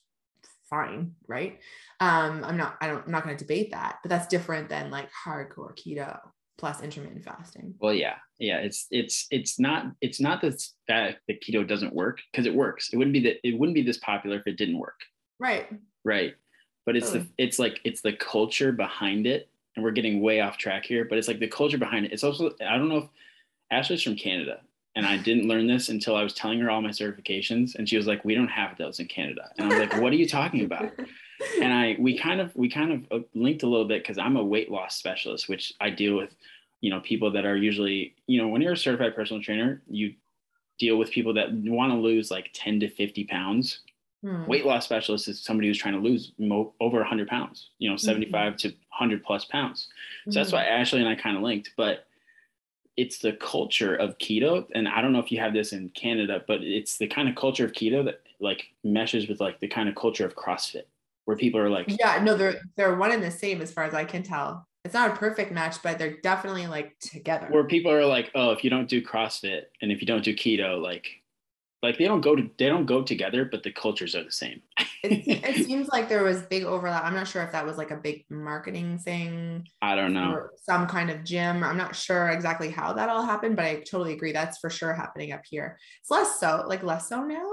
fine 0.69 1.13
right? 1.29 1.61
Um 2.01 2.43
i'm 2.45 2.57
not 2.57 2.77
i 2.81 2.87
don't 2.87 3.05
i'm 3.05 3.13
not 3.13 3.25
going 3.25 3.37
to 3.37 3.45
debate 3.45 3.71
that 3.73 3.99
but 4.03 4.09
that's 4.09 4.27
different 4.27 4.69
than 4.69 4.91
like 4.91 5.09
hardcore 5.27 5.77
keto 5.77 6.19
plus 6.57 6.83
intermittent 6.83 7.25
fasting. 7.25 7.75
Well 7.81 7.95
yeah 7.95 8.17
yeah 8.39 8.59
it's 8.59 8.87
it's 8.91 9.27
it's 9.31 9.59
not 9.59 9.87
it's 10.01 10.21
not 10.21 10.41
that 10.43 10.63
that 10.89 11.19
the 11.29 11.35
keto 11.35 11.67
doesn't 11.67 11.95
work 11.95 12.21
because 12.31 12.47
it 12.47 12.55
works. 12.55 12.91
It 12.93 12.97
wouldn't 12.97 13.13
be 13.13 13.21
that 13.21 13.37
it 13.43 13.59
wouldn't 13.59 13.75
be 13.75 13.83
this 13.83 13.99
popular 13.99 14.39
if 14.39 14.47
it 14.47 14.57
didn't 14.57 14.79
work. 14.79 15.01
Right. 15.39 15.69
Right. 16.05 16.35
But 16.87 16.97
it's 16.97 17.09
totally. 17.09 17.31
the 17.37 17.45
it's 17.45 17.59
like 17.59 17.81
it's 17.85 18.03
the 18.03 18.13
culture 18.13 18.73
behind 18.73 19.27
it 19.27 19.49
and 19.77 19.85
we're 19.85 19.91
getting 19.91 20.21
way 20.23 20.41
off 20.41 20.57
track 20.57 20.85
here 20.87 21.05
but 21.05 21.19
it's 21.19 21.29
like 21.29 21.41
the 21.41 21.49
culture 21.49 21.79
behind 21.79 22.07
it. 22.07 22.13
It's 22.13 22.25
also 22.25 22.53
i 22.67 22.77
don't 22.77 22.89
know 22.89 22.99
if 22.99 23.09
Ashley's 23.71 24.03
from 24.03 24.17
Canada. 24.17 24.61
And 24.97 25.05
I 25.05 25.17
didn't 25.17 25.49
learn 25.49 25.67
this 25.67 25.89
until 25.89 26.15
I 26.15 26.23
was 26.23 26.35
telling 26.35 26.61
her 26.61 26.71
all 26.71 26.81
my 26.81 26.91
certifications. 26.91 27.75
And 27.75 27.89
she 27.89 27.97
was 27.97 28.07
like, 28.07 28.25
we 28.25 28.37
don't 28.37 28.49
have 28.49 28.79
those 28.79 29.01
in 29.01 29.07
Canada. 29.07 29.51
And 29.59 29.67
I 29.67 29.69
was 29.69 29.89
like, 29.89 30.01
what 30.01 30.13
are 30.13 30.17
you 30.17 30.29
talking 30.29 30.65
about? 30.65 30.93
And 31.61 31.73
I, 31.73 31.97
we 31.99 32.17
kind 32.17 32.41
of, 32.41 32.55
we 32.55 32.71
kind 32.71 32.93
of 32.93 33.07
uh, 33.11 33.25
linked 33.35 33.65
a 33.65 33.67
little 33.67 33.89
bit 33.89 34.03
because 34.03 34.19
I'm 34.19 34.37
a 34.37 34.45
weight 34.45 34.71
loss 34.71 34.95
specialist, 34.95 35.49
which 35.49 35.75
I 35.81 35.91
deal 35.91 36.17
with, 36.17 36.37
you 36.81 36.91
know, 36.91 37.01
people 37.01 37.33
that 37.33 37.45
are 37.45 37.57
usually, 37.57 38.15
you 38.29 38.41
know, 38.41 38.47
when 38.47 38.63
you're 38.63 38.75
a 38.75 38.77
certified 38.77 39.17
personal 39.17 39.43
trainer, 39.43 39.83
you, 39.89 40.15
deal 40.79 40.97
with 40.97 41.11
people 41.11 41.35
that 41.35 41.53
want 41.53 41.93
to 41.93 41.99
lose 41.99 42.31
like 42.31 42.51
10 42.55 42.81
to 42.81 42.89
50 42.89 43.25
pounds. 43.25 43.81
Hmm. 44.23 44.47
Weight 44.47 44.65
loss 44.65 44.85
specialist 44.85 45.29
is 45.29 45.43
somebody 45.43 45.69
who's 45.69 45.79
trying 45.79 45.95
to 45.95 46.01
lose 46.01 46.33
mo- 46.39 46.73
over 46.81 46.99
100 46.99 47.29
pounds, 47.29 47.71
you 47.79 47.91
know, 47.91 47.97
75 47.97 48.55
mm-hmm. 48.55 48.57
to 48.57 48.69
100 48.69 49.23
plus 49.23 49.45
pounds. 49.45 49.89
So 50.25 50.31
mm-hmm. 50.31 50.35
that's 50.39 50.53
why 50.53 50.65
Ashley 50.65 51.01
and 51.01 51.09
I 51.09 51.15
kind 51.15 51.37
of 51.37 51.43
linked. 51.43 51.73
But 51.77 52.07
it's 52.97 53.19
the 53.19 53.33
culture 53.33 53.95
of 53.95 54.19
keto, 54.19 54.67
and 54.75 54.89
I 54.89 55.03
don't 55.03 55.13
know 55.13 55.19
if 55.19 55.33
you 55.33 55.41
have 55.41 55.53
this 55.53 55.73
in 55.73 55.89
Canada, 55.91 56.43
but 56.47 56.63
it's 56.63 56.99
the 56.99 57.07
kind 57.07 57.29
of 57.29 57.35
culture 57.35 57.65
of 57.65 57.73
keto 57.73 58.05
that 58.05 58.21
like 58.41 58.67
meshes 58.83 59.29
with 59.29 59.41
like 59.41 59.61
the 59.61 59.69
kind 59.69 59.89
of 59.89 59.95
culture 59.95 60.27
of 60.27 60.37
CrossFit, 60.37 60.85
where 61.25 61.37
people 61.37 61.61
are 61.61 61.71
like, 61.71 61.87
yeah, 61.99 62.23
no, 62.23 62.37
they're 62.37 62.61
they're 62.77 62.97
one 62.97 63.13
and 63.13 63.23
the 63.23 63.31
same 63.31 63.61
as 63.61 63.73
far 63.73 63.85
as 63.85 63.95
I 63.95 64.05
can 64.05 64.23
tell 64.23 64.67
it's 64.85 64.95
not 64.95 65.13
a 65.13 65.17
perfect 65.17 65.51
match, 65.51 65.83
but 65.83 65.99
they're 65.99 66.19
definitely 66.19 66.67
like 66.67 66.99
together. 66.99 67.47
Where 67.49 67.65
people 67.65 67.91
are 67.91 68.05
like, 68.05 68.31
oh, 68.35 68.51
if 68.51 68.63
you 68.63 68.71
don't 68.71 68.89
do 68.89 69.03
CrossFit 69.03 69.63
and 69.81 69.91
if 69.91 70.01
you 70.01 70.07
don't 70.07 70.23
do 70.23 70.35
keto, 70.35 70.81
like, 70.81 71.23
like 71.85 71.99
they 71.99 72.07
don't 72.07 72.23
go 72.23 72.35
to 72.35 72.49
they 72.59 72.67
don't 72.67 72.87
go 72.87 73.03
together, 73.03 73.45
but 73.45 73.63
the 73.63 73.71
cultures 73.71 74.15
are 74.15 74.25
the 74.25 74.33
same. 74.33 74.63
it, 75.03 75.27
it, 75.45 75.67
seems 75.67 75.89
like 75.89 76.09
there 76.09 76.25
was 76.25 76.43
big 76.43 76.65
overlap. 76.65 77.05
I'm 77.05 77.15
not 77.15 77.29
sure 77.29 77.43
if 77.43 77.53
that 77.53 77.67
was 77.67 77.77
like 77.77 77.91
a 77.91 77.97
big 77.97 78.25
marketing 78.31 78.99
thing. 78.99 79.67
I 79.83 79.95
don't 79.95 80.15
know. 80.15 80.49
some 80.57 80.87
kind 80.87 81.11
of 81.11 81.25
gym. 81.25 81.63
I'm 81.63 81.77
not 81.77 81.95
sure 81.95 82.31
exactly 82.31 82.71
how 82.71 82.95
that 82.95 83.11
all 83.11 83.25
happened, 83.25 83.57
but 83.57 83.67
I 83.67 83.75
totally 83.77 84.15
agree. 84.15 84.33
That's 84.33 84.59
for 84.59 84.71
sure 84.71 84.95
happening 84.95 85.33
up 85.33 85.43
here. 85.45 85.79
It's 86.01 86.11
less 86.11 86.41
so, 86.41 86.65
like 86.67 86.83
less 86.83 87.09
so 87.09 87.23
now. 87.23 87.51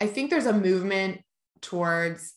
I 0.00 0.06
think 0.06 0.30
there's 0.30 0.46
a 0.46 0.52
movement 0.52 1.20
towards 1.60 2.34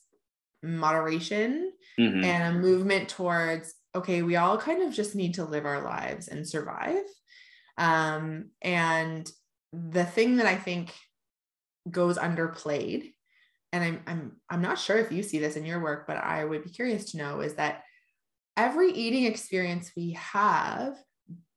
moderation 0.61 1.71
mm-hmm. 1.97 2.23
and 2.23 2.55
a 2.55 2.59
movement 2.59 3.09
towards 3.09 3.73
okay, 3.95 4.21
we 4.21 4.35
all 4.35 4.57
kind 4.57 4.83
of 4.83 4.93
just 4.93 5.15
need 5.15 5.33
to 5.35 5.45
live 5.45 5.65
our 5.65 5.81
lives 5.81 6.27
and 6.27 6.47
survive. 6.47 7.01
Um, 7.77 8.51
and 8.61 9.27
the 9.73 10.05
thing 10.05 10.37
that 10.37 10.45
I 10.45 10.55
think 10.55 10.93
goes 11.89 12.17
underplayed, 12.17 13.13
and 13.71 13.83
I'm 13.83 14.01
I'm 14.07 14.31
I'm 14.49 14.61
not 14.61 14.79
sure 14.79 14.97
if 14.97 15.11
you 15.11 15.23
see 15.23 15.39
this 15.39 15.55
in 15.55 15.65
your 15.65 15.81
work, 15.81 16.07
but 16.07 16.17
I 16.17 16.45
would 16.45 16.63
be 16.63 16.69
curious 16.69 17.11
to 17.11 17.17
know 17.17 17.41
is 17.41 17.55
that 17.55 17.83
every 18.57 18.91
eating 18.91 19.25
experience 19.25 19.91
we 19.95 20.11
have 20.11 20.97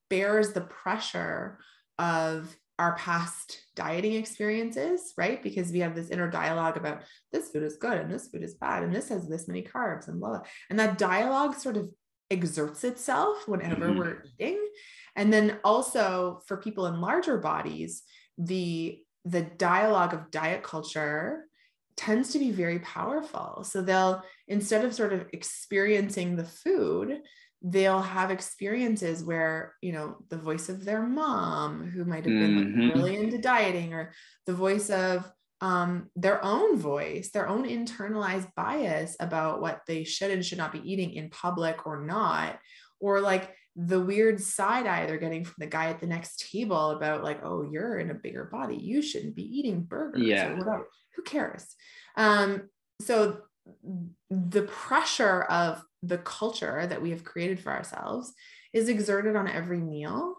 bears 0.09 0.53
the 0.53 0.61
pressure 0.61 1.59
of 1.99 2.55
our 2.79 2.97
past 2.97 3.63
dieting 3.77 4.15
experiences, 4.15 5.13
right? 5.17 5.43
Because 5.43 5.71
we 5.71 5.81
have 5.81 5.95
this 5.95 6.11
inner 6.11 6.29
dialogue 6.29 6.77
about 6.77 7.03
this 7.31 7.51
food 7.51 7.63
is 7.63 7.77
good 7.77 7.99
and 7.99 8.13
this 8.13 8.29
food 8.29 8.43
is 8.43 8.55
bad 8.55 8.83
and 8.83 8.95
this 8.95 9.09
has 9.09 9.29
this 9.29 9.47
many 9.47 9.63
carbs 9.63 10.09
and 10.09 10.19
blah, 10.19 10.31
blah. 10.31 10.43
And 10.69 10.79
that 10.79 10.99
dialogue 10.99 11.55
sort 11.55 11.77
of 11.77 11.91
exerts 12.31 12.83
itself 12.83 13.47
whenever 13.47 13.87
mm-hmm. 13.89 13.99
we're 13.99 14.25
eating 14.39 14.59
and 15.17 15.33
then 15.33 15.59
also 15.65 16.41
for 16.47 16.57
people 16.57 16.87
in 16.87 17.01
larger 17.01 17.37
bodies 17.37 18.03
the 18.39 18.99
the 19.25 19.43
dialogue 19.43 20.15
of 20.15 20.31
diet 20.31 20.63
culture 20.63 21.45
tends 21.97 22.33
to 22.33 22.39
be 22.39 22.51
very 22.51 22.79
powerful 22.81 23.63
so 23.65 23.83
they'll 23.83 24.23
instead 24.49 24.85
of 24.85 24.95
sort 24.95 25.13
of 25.13 25.27
experiencing 25.33 26.37
the 26.37 26.45
food 26.45 27.21
they'll 27.63 28.03
have 28.03 28.31
experiences 28.31 29.23
where 29.23 29.75
you 29.83 29.93
know 29.93 30.17
the 30.31 30.37
voice 30.37 30.69
of 30.69 30.85
their 30.85 31.03
mom 31.03 31.89
who 31.91 32.05
might 32.05 32.25
have 32.25 32.35
been 32.35 32.57
mm-hmm. 32.57 32.81
like 32.81 32.95
really 32.95 33.17
into 33.17 33.39
dieting 33.39 33.95
or 33.95 34.13
the 34.47 34.55
voice 34.55 34.91
of 34.91 35.31
um, 35.63 36.11
their 36.17 36.45
own 36.45 36.77
voice, 36.77 37.31
their 37.31 37.49
own 37.49 37.69
internalized 37.69 38.53
bias 38.57 39.17
about 39.21 39.63
what 39.63 39.83
they 39.87 40.03
should 40.03 40.33
and 40.33 40.45
should 40.45 40.59
not 40.59 40.73
be 40.73 40.83
eating 40.93 41.13
in 41.13 41.31
public 41.31 41.87
or 41.87 42.05
not, 42.05 42.59
or 42.99 43.21
like 43.21 43.55
the 43.75 44.01
weird 44.01 44.41
side 44.41 44.87
eye 44.87 45.07
they're 45.07 45.19
getting 45.19 45.45
from 45.45 45.55
the 45.59 45.67
guy 45.67 45.87
at 45.87 46.01
the 46.01 46.07
next 46.07 46.51
table 46.51 46.91
about 46.91 47.25
like, 47.25 47.41
oh, 47.43 47.63
you're 47.71 47.99
in 47.99 48.11
a 48.11 48.15
bigger 48.15 48.45
body, 48.45 48.77
you 48.77 49.03
shouldn't 49.03 49.35
be 49.35 49.45
eating 49.45 49.83
burgers 49.83 50.23
yeah. 50.23 50.49
or 50.49 50.57
whatever. 50.57 50.89
Who 51.17 51.23
cares? 51.23 51.67
Um, 52.17 52.69
so 53.01 53.39
the 54.31 54.63
pressure 54.63 55.43
of 55.43 55.83
the 56.03 56.19
culture 56.19 56.87
that 56.87 57.01
we 57.01 57.11
have 57.11 57.25
created 57.25 57.61
for 57.61 57.73
ourselves 57.73 58.33
is 58.73 58.89
exerted 58.89 59.37
on 59.37 59.49
every 59.49 59.79
meal. 59.79 60.37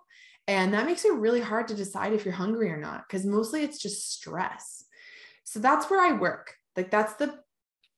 And 0.48 0.74
that 0.74 0.86
makes 0.86 1.06
it 1.06 1.14
really 1.14 1.40
hard 1.40 1.70
to 1.70 1.76
decide 1.76 2.14
if 2.14 2.26
you're 2.26 2.34
hungry 2.34 2.70
or 2.70 2.78
not, 2.78 3.06
because 3.08 3.26
mostly 3.26 3.64
it's 3.64 3.82
just 3.82 4.12
stress 4.12 4.84
so 5.44 5.60
that's 5.60 5.90
where 5.90 6.02
I 6.02 6.14
work. 6.14 6.56
Like 6.76 6.90
that's 6.90 7.14
the 7.14 7.38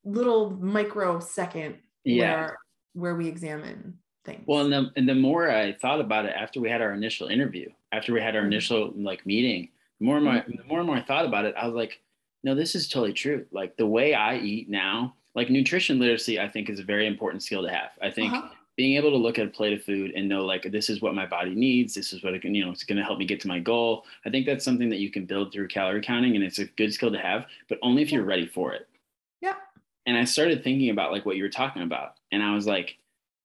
little 0.03 0.51
microsecond 0.51 1.75
yeah. 2.03 2.35
where 2.35 2.57
where 2.93 3.15
we 3.15 3.27
examine 3.27 3.99
Well, 4.45 4.65
and 4.65 4.73
the, 4.73 4.91
and 4.95 5.07
the 5.07 5.15
more 5.15 5.49
I 5.49 5.73
thought 5.73 5.99
about 5.99 6.25
it 6.25 6.33
after 6.35 6.59
we 6.59 6.69
had 6.69 6.81
our 6.81 6.93
initial 6.93 7.27
interview, 7.27 7.69
after 7.91 8.13
we 8.13 8.21
had 8.21 8.35
our 8.35 8.41
mm-hmm. 8.41 8.51
initial 8.51 8.93
like 8.95 9.25
meeting, 9.25 9.69
the 9.99 10.05
more 10.05 10.17
and 10.17 10.25
more, 10.25 10.33
mm-hmm. 10.35 10.57
the 10.57 10.63
more 10.65 10.79
and 10.79 10.87
more 10.87 10.97
I 10.97 11.03
thought 11.03 11.25
about 11.25 11.45
it, 11.45 11.55
I 11.57 11.65
was 11.65 11.75
like, 11.75 12.01
no, 12.43 12.55
this 12.55 12.75
is 12.75 12.87
totally 12.87 13.13
true. 13.13 13.45
Like 13.51 13.77
the 13.77 13.87
way 13.87 14.13
I 14.13 14.37
eat 14.37 14.69
now, 14.69 15.15
like 15.33 15.49
nutrition 15.49 15.99
literacy, 15.99 16.39
I 16.39 16.47
think 16.47 16.69
is 16.69 16.79
a 16.79 16.83
very 16.83 17.07
important 17.07 17.43
skill 17.43 17.63
to 17.63 17.69
have. 17.69 17.91
I 18.01 18.11
think 18.11 18.33
uh-huh 18.33 18.49
being 18.75 18.97
able 18.97 19.11
to 19.11 19.17
look 19.17 19.39
at 19.39 19.45
a 19.45 19.49
plate 19.49 19.73
of 19.73 19.83
food 19.83 20.11
and 20.15 20.27
know 20.27 20.45
like 20.45 20.69
this 20.71 20.89
is 20.89 21.01
what 21.01 21.15
my 21.15 21.25
body 21.25 21.55
needs 21.55 21.93
this 21.93 22.13
is 22.13 22.23
what 22.23 22.33
it 22.33 22.41
can 22.41 22.53
you 22.53 22.63
know 22.63 22.71
it's 22.71 22.83
going 22.83 22.97
to 22.97 23.03
help 23.03 23.17
me 23.17 23.25
get 23.25 23.39
to 23.39 23.47
my 23.47 23.59
goal 23.59 24.05
i 24.25 24.29
think 24.29 24.45
that's 24.45 24.65
something 24.65 24.89
that 24.89 24.99
you 24.99 25.09
can 25.09 25.25
build 25.25 25.51
through 25.51 25.67
calorie 25.67 26.01
counting 26.01 26.35
and 26.35 26.43
it's 26.43 26.59
a 26.59 26.65
good 26.65 26.93
skill 26.93 27.11
to 27.11 27.17
have 27.17 27.45
but 27.69 27.79
only 27.81 28.01
if 28.01 28.11
you're 28.11 28.23
ready 28.23 28.45
for 28.45 28.73
it 28.73 28.87
yeah 29.41 29.55
and 30.05 30.17
i 30.17 30.23
started 30.23 30.63
thinking 30.63 30.89
about 30.89 31.11
like 31.11 31.25
what 31.25 31.37
you 31.37 31.43
were 31.43 31.49
talking 31.49 31.83
about 31.83 32.15
and 32.31 32.43
i 32.43 32.53
was 32.53 32.67
like 32.67 32.97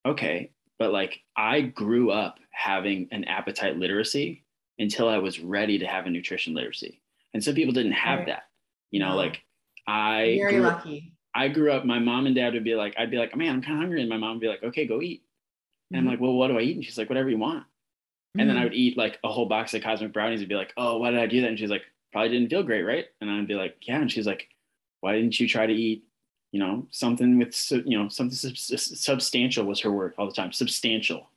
okay 0.05 0.49
but 0.81 0.91
like 0.91 1.21
i 1.37 1.61
grew 1.61 2.09
up 2.09 2.39
having 2.49 3.07
an 3.11 3.23
appetite 3.25 3.77
literacy 3.77 4.43
until 4.79 5.07
i 5.07 5.19
was 5.19 5.39
ready 5.39 5.77
to 5.77 5.85
have 5.85 6.07
a 6.07 6.09
nutrition 6.09 6.55
literacy 6.55 6.99
and 7.35 7.43
some 7.43 7.53
people 7.53 7.71
didn't 7.71 7.91
have 7.91 8.19
right. 8.19 8.27
that 8.27 8.43
you 8.89 8.99
know 8.99 9.09
no. 9.09 9.15
like 9.15 9.43
i 9.87 10.39
very 10.41 10.59
lucky 10.59 11.13
I 11.33 11.47
grew 11.47 11.71
up, 11.71 11.85
my 11.85 11.99
mom 11.99 12.25
and 12.25 12.35
dad 12.35 12.53
would 12.53 12.63
be 12.63 12.75
like, 12.75 12.93
I'd 12.97 13.11
be 13.11 13.17
like, 13.17 13.35
man, 13.35 13.55
I'm 13.55 13.61
kind 13.61 13.75
of 13.75 13.79
hungry. 13.79 14.01
And 14.01 14.09
my 14.09 14.17
mom 14.17 14.33
would 14.33 14.41
be 14.41 14.47
like, 14.47 14.63
okay, 14.63 14.85
go 14.85 15.01
eat. 15.01 15.23
And 15.89 15.97
mm-hmm. 15.97 16.07
I'm 16.07 16.13
like, 16.13 16.21
well, 16.21 16.33
what 16.33 16.49
do 16.49 16.57
I 16.57 16.61
eat? 16.61 16.75
And 16.75 16.83
she's 16.83 16.97
like, 16.97 17.09
whatever 17.09 17.29
you 17.29 17.37
want. 17.37 17.59
Mm-hmm. 17.59 18.39
And 18.41 18.49
then 18.49 18.57
I 18.57 18.59
mm-hmm. 18.59 18.69
would 18.69 18.73
eat 18.73 18.97
like 18.97 19.19
a 19.23 19.31
whole 19.31 19.45
box 19.45 19.73
of 19.73 19.81
cosmic 19.81 20.13
brownies 20.13 20.41
and 20.41 20.49
be 20.49 20.55
like, 20.55 20.73
oh, 20.75 20.97
why 20.97 21.11
did 21.11 21.19
I 21.19 21.27
do 21.27 21.41
that? 21.41 21.47
And 21.47 21.57
she's 21.57 21.69
like, 21.69 21.83
probably 22.11 22.29
didn't 22.29 22.49
feel 22.49 22.63
great, 22.63 22.83
right? 22.83 23.05
And 23.21 23.29
I'd 23.29 23.47
be 23.47 23.55
like, 23.55 23.77
yeah. 23.87 24.01
And 24.01 24.11
she's 24.11 24.27
like, 24.27 24.49
why 24.99 25.13
didn't 25.13 25.39
you 25.39 25.47
try 25.47 25.65
to 25.65 25.73
eat, 25.73 26.03
you 26.51 26.59
know, 26.59 26.87
something 26.91 27.39
with, 27.39 27.71
you 27.71 27.97
know, 27.97 28.09
something 28.09 28.35
substantial 28.35 29.65
was 29.65 29.79
her 29.81 29.91
word 29.91 30.13
all 30.17 30.27
the 30.27 30.33
time, 30.33 30.51
substantial. 30.51 31.29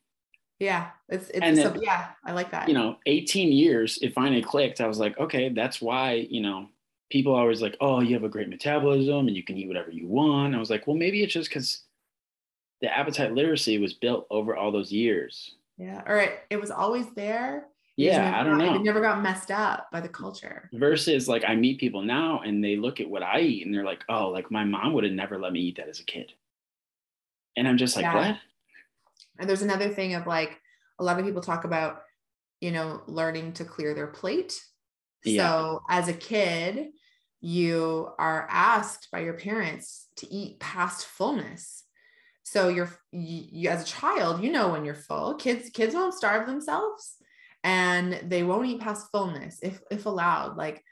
Yeah, 0.61 0.91
it's, 1.09 1.29
it's 1.31 1.41
and 1.41 1.57
then, 1.57 1.81
yeah, 1.83 2.09
I 2.25 2.33
like 2.33 2.51
that. 2.53 2.69
You 2.69 2.75
know, 2.75 2.97
18 3.07 3.53
years, 3.53 3.99
it 4.03 4.15
finally 4.15 4.43
clicked. 4.43 4.81
I 4.81 4.87
was 4.87 4.99
like, 4.99 5.19
okay, 5.19 5.49
that's 5.49 5.81
why, 5.81 6.27
you 6.31 6.41
know, 6.41 6.69
people 7.11 7.35
always 7.35 7.61
like, 7.61 7.77
oh, 7.81 8.01
you 8.01 8.15
have 8.15 8.25
a 8.25 8.29
great 8.29 8.49
metabolism 8.49 9.27
and 9.29 9.37
you 9.37 9.43
can 9.43 9.57
eat 9.57 9.69
whatever 9.69 9.91
you 9.91 10.07
want. 10.07 10.55
I 10.55 10.59
was 10.59 10.71
like, 10.71 10.87
well, 10.87 10.97
maybe 10.97 11.23
it's 11.23 11.33
just 11.33 11.49
because 11.49 11.83
the 12.81 12.93
appetite 12.93 13.33
literacy 13.33 13.79
was 13.79 13.95
built 13.95 14.27
over 14.31 14.57
all 14.57 14.73
those 14.73 14.93
years. 14.93 15.55
Yeah. 15.77 16.03
All 16.09 16.15
right. 16.15 16.39
It 16.51 16.61
was 16.61 16.71
always 16.71 17.07
there. 17.15 17.67
Yeah, 17.97 18.39
I 18.39 18.43
don't 18.43 18.59
know. 18.59 18.75
It 18.75 18.83
never 18.83 19.01
got 19.01 19.23
messed 19.23 19.51
up 19.51 19.89
by 19.93 20.01
the 20.01 20.09
culture. 20.09 20.69
Versus 20.73 21.29
like 21.29 21.45
I 21.47 21.55
meet 21.55 21.79
people 21.79 22.03
now 22.03 22.41
and 22.45 22.63
they 22.63 22.77
look 22.77 23.01
at 23.01 23.09
what 23.09 23.23
I 23.23 23.41
eat 23.41 23.65
and 23.65 23.75
they're 23.75 23.85
like, 23.85 24.05
oh, 24.09 24.31
like 24.31 24.51
my 24.51 24.65
mom 24.65 24.93
would 24.95 25.05
have 25.05 25.13
never 25.13 25.39
let 25.39 25.53
me 25.53 25.61
eat 25.61 25.77
that 25.77 25.89
as 25.89 26.01
a 26.01 26.05
kid. 26.05 26.33
And 27.57 27.69
I'm 27.69 27.79
just 27.79 27.95
like, 27.95 28.05
yeah. 28.05 28.15
what? 28.15 28.37
And 29.39 29.49
there's 29.49 29.63
another 29.63 29.89
thing 29.89 30.15
of 30.15 30.27
like 30.27 30.61
a 30.99 31.05
lot 31.05 31.19
of 31.19 31.25
people 31.25 31.41
talk 31.41 31.65
about, 31.65 32.03
you 32.61 32.73
know, 32.73 33.03
learning 33.07 33.53
to 33.55 33.65
clear 33.65 33.95
their 33.95 34.09
plate. 34.09 34.61
Yeah. 35.25 35.47
So 35.47 35.83
as 35.89 36.09
a 36.09 36.15
kid, 36.15 36.89
you 37.41 38.09
are 38.19 38.49
asked 38.51 39.09
by 39.13 39.21
your 39.21 39.35
parents 39.35 40.09
to 40.17 40.33
eat 40.33 40.59
past 40.59 41.05
fullness 41.05 41.85
so 42.43 42.69
you're 42.69 42.91
you, 43.13 43.69
as 43.69 43.83
a 43.83 43.87
child 43.87 44.43
you 44.43 44.51
know 44.51 44.69
when 44.69 44.83
you're 44.83 44.95
full 44.95 45.35
kids 45.35 45.69
kids 45.69 45.95
won't 45.95 46.15
starve 46.15 46.47
themselves 46.47 47.17
and 47.65 48.21
they 48.25 48.43
won't 48.43 48.67
eat 48.67 48.81
past 48.81 49.09
fullness 49.11 49.59
if 49.63 49.81
if 49.91 50.07
allowed 50.07 50.57
like 50.57 50.83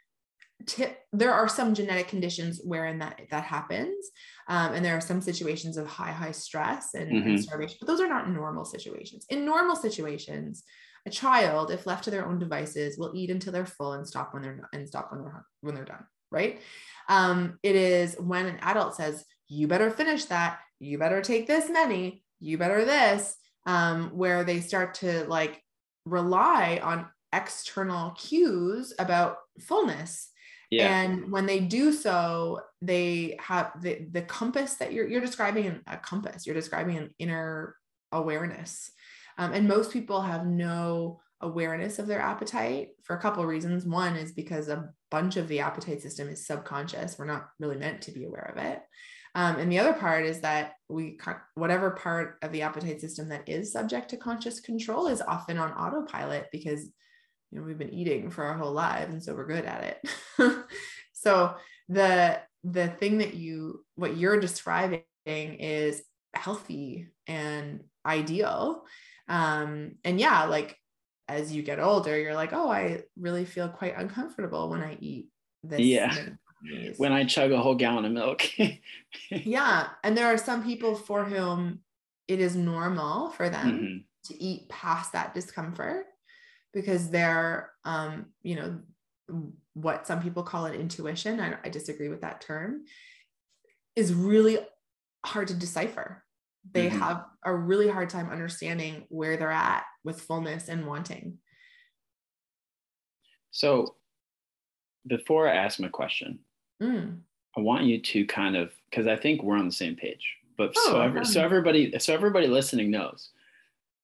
t- 0.66 0.86
there 1.12 1.32
are 1.32 1.48
some 1.48 1.74
genetic 1.74 2.08
conditions 2.08 2.60
wherein 2.64 2.98
that 2.98 3.20
that 3.30 3.44
happens 3.44 4.10
um, 4.48 4.72
and 4.72 4.84
there 4.84 4.96
are 4.96 5.00
some 5.00 5.20
situations 5.20 5.76
of 5.76 5.86
high 5.86 6.10
high 6.10 6.32
stress 6.32 6.94
and, 6.94 7.12
mm-hmm. 7.12 7.28
and 7.28 7.42
starvation 7.42 7.76
but 7.80 7.86
those 7.86 8.00
are 8.00 8.08
not 8.08 8.28
normal 8.28 8.64
situations 8.64 9.24
in 9.28 9.44
normal 9.44 9.76
situations 9.76 10.64
a 11.06 11.10
child 11.10 11.70
if 11.70 11.86
left 11.86 12.04
to 12.04 12.10
their 12.10 12.26
own 12.26 12.38
devices 12.38 12.98
will 12.98 13.12
eat 13.14 13.30
until 13.30 13.52
they're 13.52 13.66
full 13.66 13.92
and 13.92 14.06
stop 14.06 14.32
when 14.32 14.42
they're 14.42 14.56
not, 14.56 14.68
and 14.72 14.88
stop 14.88 15.12
when 15.12 15.22
they're 15.22 15.46
when 15.60 15.74
they're 15.74 15.84
done 15.84 16.04
right? 16.32 16.60
Um, 17.08 17.58
it 17.62 17.76
is 17.76 18.16
when 18.18 18.46
an 18.46 18.58
adult 18.62 18.96
says, 18.96 19.24
you 19.48 19.68
better 19.68 19.90
finish 19.90 20.24
that, 20.24 20.58
you 20.80 20.98
better 20.98 21.20
take 21.20 21.46
this 21.46 21.70
many, 21.70 22.24
you 22.40 22.58
better 22.58 22.84
this, 22.84 23.36
um, 23.66 24.10
where 24.14 24.42
they 24.42 24.60
start 24.60 24.94
to 24.94 25.24
like 25.28 25.62
rely 26.04 26.80
on 26.82 27.06
external 27.32 28.10
cues 28.12 28.92
about 28.98 29.38
fullness. 29.60 30.28
Yeah. 30.70 31.02
And 31.02 31.30
when 31.30 31.46
they 31.46 31.60
do 31.60 31.92
so, 31.92 32.60
they 32.80 33.36
have 33.40 33.72
the, 33.82 34.06
the 34.10 34.22
compass 34.22 34.74
that 34.76 34.92
you're, 34.92 35.06
you're 35.06 35.20
describing 35.20 35.80
a 35.86 35.96
compass, 35.98 36.46
you're 36.46 36.54
describing 36.54 36.96
an 36.96 37.10
inner 37.18 37.76
awareness. 38.10 38.90
Um, 39.38 39.52
and 39.52 39.68
most 39.68 39.92
people 39.92 40.22
have 40.22 40.46
no 40.46 41.20
awareness 41.42 41.98
of 41.98 42.06
their 42.06 42.20
appetite 42.20 42.90
for 43.02 43.16
a 43.16 43.20
couple 43.20 43.42
of 43.42 43.48
reasons. 43.48 43.84
One 43.84 44.16
is 44.16 44.32
because 44.32 44.68
a 44.68 44.90
bunch 45.10 45.36
of 45.36 45.48
the 45.48 45.60
appetite 45.60 46.00
system 46.00 46.28
is 46.28 46.46
subconscious. 46.46 47.18
We're 47.18 47.26
not 47.26 47.48
really 47.58 47.76
meant 47.76 48.02
to 48.02 48.12
be 48.12 48.24
aware 48.24 48.54
of 48.54 48.62
it. 48.62 48.80
Um, 49.34 49.56
and 49.56 49.72
the 49.72 49.78
other 49.78 49.94
part 49.94 50.26
is 50.26 50.40
that 50.40 50.74
we, 50.88 51.18
whatever 51.54 51.92
part 51.92 52.36
of 52.42 52.52
the 52.52 52.62
appetite 52.62 53.00
system 53.00 53.30
that 53.30 53.48
is 53.48 53.72
subject 53.72 54.10
to 54.10 54.16
conscious 54.16 54.60
control 54.60 55.06
is 55.06 55.22
often 55.22 55.58
on 55.58 55.72
autopilot 55.72 56.48
because, 56.52 56.84
you 57.50 57.58
know, 57.58 57.64
we've 57.64 57.78
been 57.78 57.94
eating 57.94 58.30
for 58.30 58.44
our 58.44 58.54
whole 58.54 58.72
lives 58.72 59.12
and 59.12 59.22
so 59.22 59.34
we're 59.34 59.46
good 59.46 59.64
at 59.64 59.84
it. 60.38 60.64
so 61.14 61.54
the, 61.88 62.40
the 62.64 62.88
thing 62.88 63.18
that 63.18 63.34
you, 63.34 63.84
what 63.94 64.16
you're 64.16 64.38
describing 64.38 65.02
is 65.26 66.02
healthy 66.34 67.08
and 67.26 67.84
ideal. 68.04 68.84
Um, 69.28 69.92
and 70.04 70.20
yeah, 70.20 70.44
like 70.44 70.76
as 71.28 71.52
you 71.52 71.62
get 71.62 71.80
older, 71.80 72.18
you're 72.18 72.34
like, 72.34 72.52
oh, 72.52 72.70
I 72.70 73.02
really 73.18 73.46
feel 73.46 73.68
quite 73.68 73.96
uncomfortable 73.96 74.68
when 74.68 74.82
I 74.82 74.98
eat 75.00 75.28
this. 75.62 75.80
Yeah. 75.80 76.14
When 76.96 77.12
I 77.12 77.24
chug 77.24 77.52
a 77.52 77.58
whole 77.58 77.74
gallon 77.74 78.04
of 78.04 78.12
milk. 78.12 78.42
yeah. 79.30 79.88
And 80.04 80.16
there 80.16 80.26
are 80.26 80.38
some 80.38 80.64
people 80.64 80.94
for 80.94 81.24
whom 81.24 81.80
it 82.28 82.40
is 82.40 82.54
normal 82.54 83.30
for 83.30 83.48
them 83.48 83.66
mm-hmm. 83.66 84.32
to 84.32 84.42
eat 84.42 84.68
past 84.68 85.12
that 85.12 85.34
discomfort 85.34 86.06
because 86.72 87.10
they're, 87.10 87.70
um, 87.84 88.26
you 88.42 88.56
know, 88.56 88.78
what 89.74 90.06
some 90.06 90.22
people 90.22 90.42
call 90.42 90.66
an 90.66 90.74
intuition. 90.74 91.40
I, 91.40 91.56
I 91.64 91.68
disagree 91.68 92.08
with 92.08 92.20
that 92.20 92.40
term, 92.40 92.84
is 93.96 94.14
really 94.14 94.58
hard 95.24 95.48
to 95.48 95.54
decipher 95.54 96.22
they 96.70 96.88
mm-hmm. 96.88 96.98
have 96.98 97.24
a 97.44 97.54
really 97.54 97.88
hard 97.88 98.08
time 98.08 98.30
understanding 98.30 99.04
where 99.08 99.36
they're 99.36 99.50
at 99.50 99.84
with 100.04 100.20
fullness 100.20 100.68
and 100.68 100.86
wanting. 100.86 101.38
So, 103.50 103.96
before 105.06 105.48
I 105.48 105.56
ask 105.56 105.80
my 105.80 105.88
question, 105.88 106.38
mm. 106.82 107.18
I 107.56 107.60
want 107.60 107.84
you 107.84 108.00
to 108.00 108.26
kind 108.26 108.56
of 108.56 108.72
because 108.90 109.06
I 109.06 109.16
think 109.16 109.42
we're 109.42 109.56
on 109.56 109.66
the 109.66 109.72
same 109.72 109.96
page. 109.96 110.36
But 110.56 110.72
oh, 110.76 110.90
so, 110.90 111.00
every, 111.00 111.24
so 111.24 111.42
everybody, 111.42 111.98
so 111.98 112.12
everybody 112.12 112.46
listening 112.46 112.90
knows, 112.90 113.30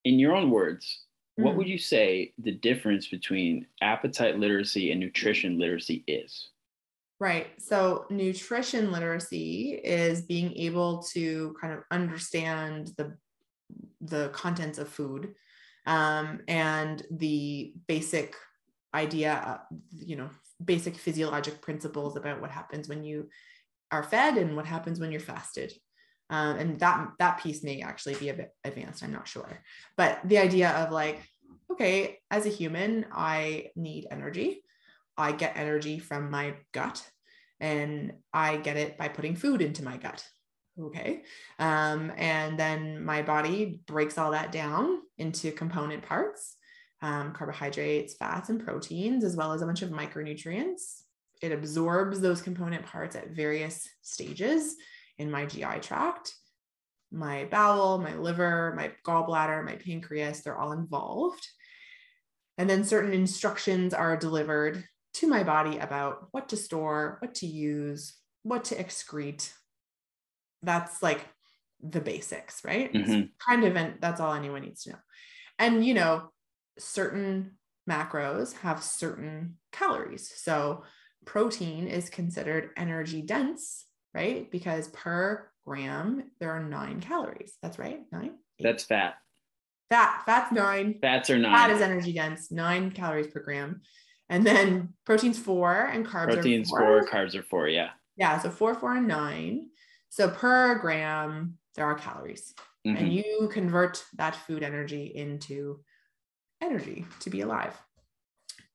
in 0.05 0.19
your 0.19 0.35
own 0.35 0.51
words, 0.51 1.01
mm. 1.39 1.45
what 1.45 1.57
would 1.57 1.69
you 1.69 1.79
say 1.79 2.33
the 2.39 2.53
difference 2.53 3.09
between 3.09 3.67
appetite 3.83 4.39
literacy 4.39 4.91
and 4.91 5.01
nutrition 5.01 5.59
literacy 5.59 6.05
is? 6.07 6.49
Right. 7.21 7.49
So 7.59 8.07
nutrition 8.11 8.93
literacy 8.93 9.81
is 9.85 10.23
being 10.23 10.57
able 10.57 11.03
to 11.15 11.55
kind 11.61 11.73
of 11.73 11.81
understand 11.91 12.93
the 12.97 13.17
the 14.01 14.31
contents 14.31 14.79
of 14.79 14.89
food 14.89 15.35
um, 15.87 16.41
and 16.49 17.05
the 17.11 17.75
basic 17.87 18.35
idea, 18.95 19.61
you 19.91 20.17
know, 20.17 20.31
basic 20.65 20.97
physiologic 20.97 21.61
principles 21.61 22.17
about 22.17 22.41
what 22.41 22.51
happens 22.51 22.89
when 22.89 23.05
you 23.05 23.29
are 23.91 24.03
fed 24.03 24.37
and 24.37 24.57
what 24.57 24.67
happens 24.67 25.01
when 25.01 25.11
you're 25.11 25.21
fasted. 25.21 25.73
Um, 26.31 26.57
and 26.59 26.81
that 26.81 27.09
that 27.19 27.41
piece 27.41 27.63
may 27.65 27.81
actually 27.81 28.17
be 28.17 28.29
a 28.29 28.35
bit 28.35 28.51
advanced. 28.65 29.03
I'm 29.03 29.13
not 29.13 29.29
sure, 29.29 29.63
but 29.97 30.21
the 30.25 30.39
idea 30.39 30.71
of 30.71 30.93
like, 30.93 31.23
okay, 31.73 32.19
as 32.31 32.45
a 32.45 32.51
human, 32.51 33.07
I 33.13 33.71
need 33.77 34.07
energy. 34.11 34.63
I 35.17 35.33
get 35.33 35.57
energy 35.57 35.99
from 35.99 36.31
my 36.31 36.55
gut 36.73 37.09
and 37.61 38.13
I 38.33 38.57
get 38.59 38.77
it 38.77 38.99
by 38.99 39.09
putting 39.09 39.37
food 39.37 39.63
into 39.63 39.83
my 39.83 39.97
gut. 39.97 40.25
Okay. 40.81 41.23
Um, 41.59 42.13
and 42.17 42.59
then 42.59 43.05
my 43.05 43.23
body 43.23 43.81
breaks 43.87 44.17
all 44.17 44.31
that 44.31 44.53
down 44.53 45.01
into 45.17 45.51
component 45.51 46.03
parts 46.03 46.57
um, 47.03 47.33
carbohydrates, 47.33 48.15
fats, 48.15 48.49
and 48.49 48.65
proteins, 48.65 49.25
as 49.25 49.37
well 49.37 49.53
as 49.53 49.63
a 49.63 49.67
bunch 49.67 49.83
of 49.83 49.91
micronutrients. 49.91 51.03
It 51.41 51.53
absorbs 51.53 52.21
those 52.21 52.43
component 52.43 52.85
parts 52.85 53.15
at 53.15 53.31
various 53.31 53.89
stages 54.03 54.77
in 55.19 55.31
my 55.31 55.47
GI 55.47 55.81
tract. 55.81 56.35
My 57.11 57.45
bowel, 57.45 57.99
my 57.99 58.15
liver, 58.17 58.75
my 58.77 58.91
gallbladder, 59.07 59.65
my 59.65 59.77
pancreas, 59.77 60.43
they're 60.43 60.59
all 60.59 60.73
involved. 60.73 61.47
And 62.59 62.69
then 62.69 62.85
certain 62.85 63.13
instructions 63.13 63.95
are 63.95 64.17
delivered 64.17 64.85
to 65.15 65.29
my 65.29 65.43
body 65.45 65.79
about 65.79 66.29
what 66.33 66.49
to 66.51 66.57
store, 66.57 67.19
what 67.21 67.37
to 67.37 67.47
use, 67.47 68.15
what 68.43 68.65
to 68.65 68.75
excrete. 68.75 69.53
That's 70.63 71.03
like 71.03 71.25
the 71.81 72.01
basics, 72.01 72.65
right? 72.65 72.93
Mm-hmm. 72.93 73.27
kind 73.49 73.65
of, 73.65 73.77
and 73.77 73.95
that's 74.01 74.21
all 74.21 74.35
anyone 74.35 74.63
needs 74.63 74.83
to 74.83 74.91
know. 74.91 74.99
And, 75.59 75.85
you 75.85 75.95
know, 75.95 76.31
certain 76.79 77.53
macros 77.89 78.53
have 78.59 78.83
certain 78.83 79.57
calories. 79.73 80.33
So 80.37 80.85
protein 81.25 81.89
is 81.89 82.11
considered 82.11 82.71
energy 82.77 83.23
dense, 83.23 83.87
right? 84.15 84.51
Because 84.51 84.89
per 84.89 85.49
gram, 85.67 86.31
there 86.41 86.53
are 86.53 86.63
nine 86.63 87.01
calories. 87.01 87.55
That's 87.63 87.79
right. 87.79 88.01
Nine? 88.13 88.33
Eight. 88.59 88.65
That's 88.65 88.85
fat. 88.85 89.15
Fat. 89.91 90.23
Fat's 90.27 90.53
nine. 90.53 90.99
Fats 91.01 91.31
are 91.31 91.39
nine. 91.39 91.55
Fat 91.55 91.71
is 91.71 91.81
energy 91.81 92.13
dense, 92.13 92.51
nine 92.51 92.91
calories 92.91 93.29
per 93.29 93.41
gram. 93.41 93.81
And 94.29 94.47
then 94.47 94.95
proteins 95.07 95.39
four 95.39 95.87
and 95.87 96.07
carbs 96.07 96.35
proteins 96.35 96.71
are 96.73 96.79
four. 96.79 97.03
four, 97.03 97.09
carbs 97.09 97.35
are 97.35 97.43
four. 97.43 97.69
Yeah. 97.69 97.91
Yeah. 98.17 98.39
So 98.39 98.51
four, 98.51 98.75
four, 98.75 98.95
and 98.97 99.09
nine. 99.09 99.69
So 100.11 100.29
per 100.29 100.79
gram, 100.79 101.59
there 101.75 101.87
are 101.87 101.95
calories. 101.95 102.55
Mm-hmm. 102.87 102.97
And 102.97 103.13
you 103.13 103.49
convert 103.51 104.05
that 104.17 104.37
food 104.37 104.63
energy 104.63 105.13
into 105.15 105.81
energy 106.63 107.07
to 107.21 107.31
be 107.31 107.41
alive. 107.41 107.81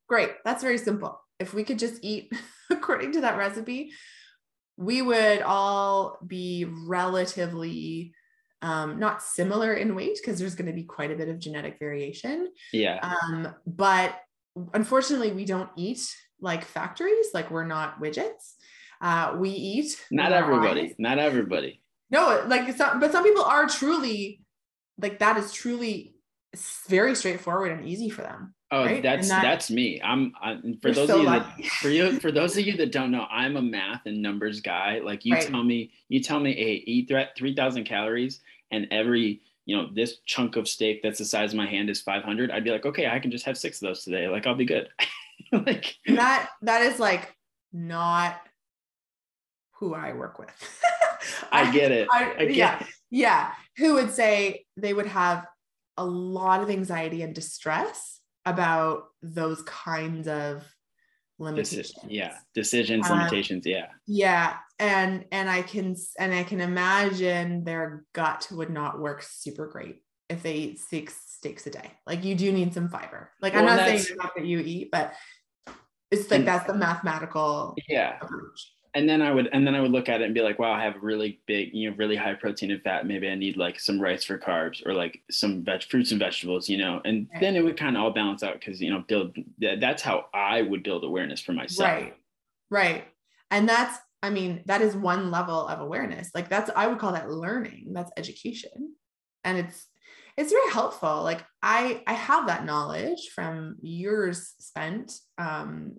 Great. 0.07 0.31
That's 0.45 0.63
very 0.63 0.77
simple. 0.77 1.19
If 1.39 1.53
we 1.53 1.63
could 1.63 1.79
just 1.79 2.03
eat 2.03 2.31
according 2.69 3.13
to 3.13 3.21
that 3.21 3.37
recipe, 3.37 3.91
we 4.77 5.01
would 5.01 5.41
all 5.41 6.17
be 6.25 6.65
relatively 6.65 8.13
um, 8.61 8.97
not 8.97 9.21
similar 9.21 9.73
in 9.73 9.93
weight 9.93 10.17
because 10.21 10.39
there's 10.39 10.55
going 10.55 10.67
to 10.67 10.73
be 10.73 10.83
quite 10.83 11.11
a 11.11 11.15
bit 11.15 11.29
of 11.29 11.39
genetic 11.39 11.77
variation. 11.79 12.49
Yeah. 12.71 12.99
Um, 13.01 13.53
but 13.67 14.15
unfortunately 14.73 15.31
we 15.31 15.45
don't 15.45 15.69
eat 15.75 16.05
like 16.39 16.63
factories 16.65 17.27
like 17.33 17.49
we're 17.49 17.65
not 17.65 17.99
widgets 18.01 18.53
uh, 19.01 19.35
we 19.37 19.49
eat 19.49 19.99
not 20.11 20.31
everybody 20.31 20.81
eyes. 20.81 20.95
not 20.97 21.19
everybody 21.19 21.81
no 22.11 22.43
like 22.47 22.71
some, 22.75 22.99
but 22.99 23.11
some 23.11 23.23
people 23.23 23.43
are 23.43 23.67
truly 23.67 24.41
like 24.99 25.19
that 25.19 25.37
is 25.37 25.51
truly 25.51 26.12
very 26.87 27.15
straightforward 27.15 27.71
and 27.71 27.87
easy 27.87 28.09
for 28.09 28.21
them 28.21 28.53
oh 28.71 28.85
right? 28.85 29.01
that's 29.01 29.29
that, 29.29 29.41
that's 29.41 29.71
me 29.71 29.99
i'm 30.03 30.33
I, 30.41 30.59
for 30.81 30.91
those 30.91 31.07
so 31.07 31.15
of 31.15 31.23
you 31.23 31.29
that, 31.29 31.65
for 31.81 31.89
you 31.89 32.19
for 32.19 32.31
those 32.31 32.57
of 32.57 32.65
you 32.65 32.77
that 32.77 32.91
don't 32.91 33.11
know 33.11 33.25
i'm 33.29 33.57
a 33.57 33.61
math 33.61 34.05
and 34.05 34.21
numbers 34.21 34.61
guy 34.61 34.99
like 34.99 35.25
you 35.25 35.33
right. 35.33 35.47
tell 35.47 35.63
me 35.63 35.91
you 36.09 36.21
tell 36.21 36.39
me 36.39 36.53
hey 36.53 36.83
eat 36.85 37.11
3000 37.35 37.83
calories 37.85 38.41
and 38.71 38.87
every 38.91 39.41
you 39.65 39.77
know, 39.77 39.89
this 39.93 40.17
chunk 40.25 40.55
of 40.55 40.67
steak 40.67 41.01
that's 41.01 41.19
the 41.19 41.25
size 41.25 41.53
of 41.53 41.57
my 41.57 41.65
hand 41.65 41.89
is 41.89 42.01
500, 42.01 42.51
I'd 42.51 42.63
be 42.63 42.71
like, 42.71 42.85
okay, 42.85 43.07
I 43.07 43.19
can 43.19 43.31
just 43.31 43.45
have 43.45 43.57
six 43.57 43.81
of 43.81 43.87
those 43.87 44.03
today. 44.03 44.27
Like, 44.27 44.45
I'll 44.45 44.55
be 44.55 44.65
good. 44.65 44.89
like 45.51 45.95
that, 46.07 46.49
that 46.63 46.81
is 46.81 46.99
like 46.99 47.35
not 47.71 48.39
who 49.75 49.93
I 49.93 50.13
work 50.13 50.39
with. 50.39 50.49
I, 51.51 51.71
get 51.71 51.91
it. 51.91 52.07
I, 52.11 52.33
I 52.33 52.45
get 52.45 52.55
yeah, 52.55 52.79
it. 52.79 52.87
yeah. 53.09 53.51
Who 53.77 53.93
would 53.93 54.11
say 54.11 54.65
they 54.75 54.93
would 54.93 55.07
have 55.07 55.47
a 55.97 56.05
lot 56.05 56.61
of 56.61 56.69
anxiety 56.69 57.21
and 57.21 57.35
distress 57.35 58.19
about 58.45 59.05
those 59.21 59.61
kinds 59.63 60.27
of 60.27 60.65
limitations. 61.39 61.93
Yeah, 62.07 62.35
decisions, 62.53 63.09
um, 63.09 63.17
limitations. 63.17 63.65
Yeah. 63.65 63.87
Yeah, 64.07 64.57
and 64.79 65.25
and 65.31 65.49
I 65.49 65.61
can 65.61 65.95
and 66.19 66.33
I 66.33 66.43
can 66.43 66.61
imagine 66.61 67.63
their 67.63 68.05
gut 68.13 68.47
would 68.51 68.69
not 68.69 68.99
work 68.99 69.23
super 69.23 69.67
great 69.67 70.01
if 70.29 70.43
they 70.43 70.55
eat 70.55 70.79
six 70.79 71.15
steaks 71.27 71.67
a 71.67 71.71
day. 71.71 71.91
Like 72.05 72.23
you 72.23 72.35
do 72.35 72.51
need 72.51 72.73
some 72.73 72.89
fiber. 72.89 73.31
Like 73.41 73.53
well, 73.53 73.67
I'm 73.67 73.77
not 73.77 73.87
saying 73.87 74.17
not 74.17 74.33
that 74.35 74.45
you 74.45 74.59
eat, 74.59 74.89
but 74.91 75.13
it's 76.11 76.29
like 76.29 76.39
and, 76.39 76.47
that's 76.47 76.67
the 76.67 76.75
mathematical 76.75 77.75
yeah 77.89 78.17
approach 78.21 78.73
and 78.95 79.09
then 79.09 79.21
I 79.21 79.31
would 79.31 79.49
and 79.51 79.65
then 79.65 79.75
I 79.75 79.81
would 79.81 79.91
look 79.91 80.07
at 80.07 80.21
it 80.21 80.25
and 80.25 80.33
be 80.33 80.41
like, 80.41 80.59
wow, 80.59 80.71
I 80.71 80.83
have 80.83 80.95
really 81.01 81.39
big, 81.47 81.73
you 81.73 81.89
know, 81.89 81.95
really 81.97 82.15
high 82.15 82.35
protein 82.35 82.71
and 82.71 82.81
fat. 82.81 83.07
Maybe 83.07 83.27
I 83.27 83.35
need 83.35 83.57
like 83.57 83.79
some 83.79 83.99
rice 83.99 84.23
for 84.23 84.37
carbs 84.37 84.85
or 84.85 84.93
like 84.93 85.21
some 85.31 85.63
veg 85.63 85.83
fruits 85.83 86.11
and 86.11 86.19
vegetables, 86.19 86.69
you 86.69 86.77
know. 86.77 87.01
And 87.03 87.27
right. 87.31 87.41
then 87.41 87.55
it 87.55 87.63
would 87.63 87.77
kind 87.77 87.97
of 87.97 88.03
all 88.03 88.11
balance 88.11 88.43
out 88.43 88.53
because 88.53 88.79
you 88.79 88.91
know, 88.91 89.03
build 89.07 89.35
that's 89.59 90.03
how 90.03 90.25
I 90.33 90.61
would 90.61 90.83
build 90.83 91.03
awareness 91.03 91.41
for 91.41 91.53
myself. 91.53 91.89
Right. 91.89 92.15
Right. 92.69 93.05
And 93.51 93.67
that's, 93.67 93.97
I 94.21 94.29
mean, 94.29 94.63
that 94.65 94.81
is 94.81 94.95
one 94.95 95.31
level 95.31 95.67
of 95.67 95.79
awareness. 95.79 96.29
Like 96.35 96.49
that's 96.49 96.69
I 96.75 96.87
would 96.87 96.99
call 96.99 97.13
that 97.13 97.29
learning. 97.29 97.93
That's 97.93 98.11
education. 98.17 98.95
And 99.43 99.57
it's 99.57 99.87
it's 100.37 100.51
very 100.51 100.71
helpful. 100.71 101.23
Like 101.23 101.43
I 101.61 102.03
I 102.07 102.13
have 102.13 102.47
that 102.47 102.65
knowledge 102.65 103.29
from 103.33 103.77
years 103.81 104.53
spent 104.59 105.13
um 105.37 105.97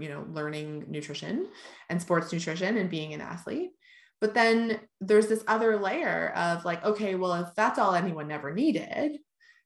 you 0.00 0.08
know, 0.08 0.26
learning 0.32 0.86
nutrition 0.88 1.46
and 1.88 2.00
sports 2.00 2.32
nutrition 2.32 2.76
and 2.76 2.90
being 2.90 3.14
an 3.14 3.20
athlete. 3.20 3.70
But 4.20 4.34
then 4.34 4.80
there's 5.00 5.28
this 5.28 5.44
other 5.46 5.78
layer 5.78 6.32
of 6.36 6.64
like, 6.64 6.84
okay, 6.84 7.14
well, 7.14 7.34
if 7.34 7.54
that's 7.54 7.78
all 7.78 7.94
anyone 7.94 8.30
ever 8.30 8.52
needed, 8.52 9.18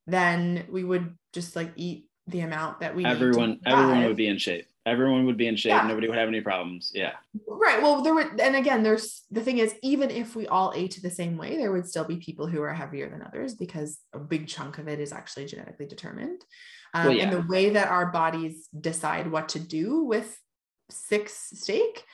then 0.07 0.65
we 0.69 0.85
would 0.85 1.17
just 1.33 1.57
like 1.57 1.73
eat 1.77 2.07
the 2.27 2.41
amount 2.41 2.81
that 2.81 2.95
we 2.95 3.05
everyone 3.05 3.61
everyone 3.67 4.05
would 4.05 4.17
be 4.17 4.29
in 4.29 4.39
shape 4.39 4.67
everyone 4.87 5.25
would 5.25 5.37
be 5.37 5.47
in 5.47 5.57
shape 5.57 5.71
yeah. 5.71 5.87
nobody 5.87 6.09
would 6.09 6.19
have 6.19 6.29
any 6.29 6.41
problems 6.41 6.93
yeah 6.95 7.13
right 7.49 7.83
well 7.83 8.03
there 8.03 8.15
would 8.15 8.39
and 8.41 8.57
again 8.57 8.83
there's 8.83 9.23
the 9.31 9.41
thing 9.41 9.59
is 9.59 9.75
even 9.83 10.11
if 10.11 10.37
we 10.37 10.47
all 10.47 10.73
ate 10.77 10.99
the 11.03 11.11
same 11.11 11.37
way 11.37 11.57
there 11.57 11.73
would 11.73 11.89
still 11.89 12.05
be 12.05 12.17
people 12.17 12.47
who 12.47 12.61
are 12.63 12.73
heavier 12.73 13.09
than 13.09 13.23
others 13.23 13.55
because 13.55 14.01
a 14.13 14.19
big 14.19 14.47
chunk 14.47 14.79
of 14.79 14.89
it 14.89 15.01
is 15.01 15.13
actually 15.13 15.47
genetically 15.47 15.87
determined 15.87 16.45
um, 16.95 17.07
well, 17.07 17.17
yeah. 17.17 17.25
and 17.25 17.33
the 17.33 17.43
way 17.49 17.71
that 17.71 17.89
our 17.89 18.07
bodies 18.07 18.69
decide 18.81 19.31
what 19.31 19.49
to 19.51 19.59
do 19.59 20.05
with 20.05 20.39
six 20.91 21.51
steak 21.55 22.05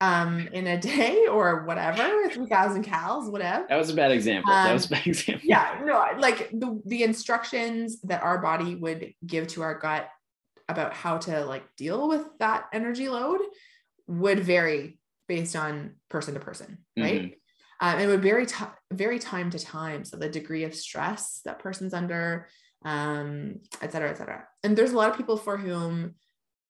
um, 0.00 0.48
in 0.52 0.66
a 0.66 0.78
day 0.78 1.26
or 1.30 1.64
whatever, 1.64 2.28
3000 2.28 2.82
calories, 2.82 3.30
whatever. 3.30 3.66
That 3.68 3.76
was 3.76 3.90
a 3.90 3.94
bad 3.94 4.10
example. 4.10 4.52
Um, 4.52 4.66
that 4.66 4.72
was 4.72 4.86
a 4.86 4.90
bad 4.90 5.06
example. 5.06 5.42
Yeah, 5.44 5.80
no, 5.84 6.04
like 6.18 6.50
the, 6.50 6.80
the 6.86 7.04
instructions 7.04 8.00
that 8.02 8.22
our 8.22 8.38
body 8.38 8.74
would 8.74 9.14
give 9.24 9.46
to 9.48 9.62
our 9.62 9.78
gut 9.78 10.08
about 10.68 10.94
how 10.94 11.18
to 11.18 11.44
like 11.44 11.64
deal 11.76 12.08
with 12.08 12.26
that 12.38 12.66
energy 12.72 13.08
load 13.08 13.40
would 14.06 14.40
vary 14.40 14.98
based 15.28 15.56
on 15.56 15.96
person 16.08 16.34
to 16.34 16.40
person, 16.40 16.78
right? 16.98 17.22
Mm-hmm. 17.22 17.86
Um, 17.86 17.98
it 17.98 18.06
would 18.06 18.22
vary, 18.22 18.46
t- 18.46 18.64
vary 18.92 19.18
time 19.18 19.50
to 19.50 19.58
time. 19.58 20.04
So 20.04 20.16
the 20.16 20.28
degree 20.28 20.64
of 20.64 20.74
stress 20.74 21.40
that 21.44 21.58
person's 21.58 21.94
under, 21.94 22.48
um, 22.84 23.60
et 23.80 23.92
cetera, 23.92 24.10
et 24.10 24.18
cetera. 24.18 24.44
And 24.62 24.76
there's 24.76 24.92
a 24.92 24.96
lot 24.96 25.10
of 25.10 25.16
people 25.16 25.36
for 25.36 25.56
whom 25.56 26.14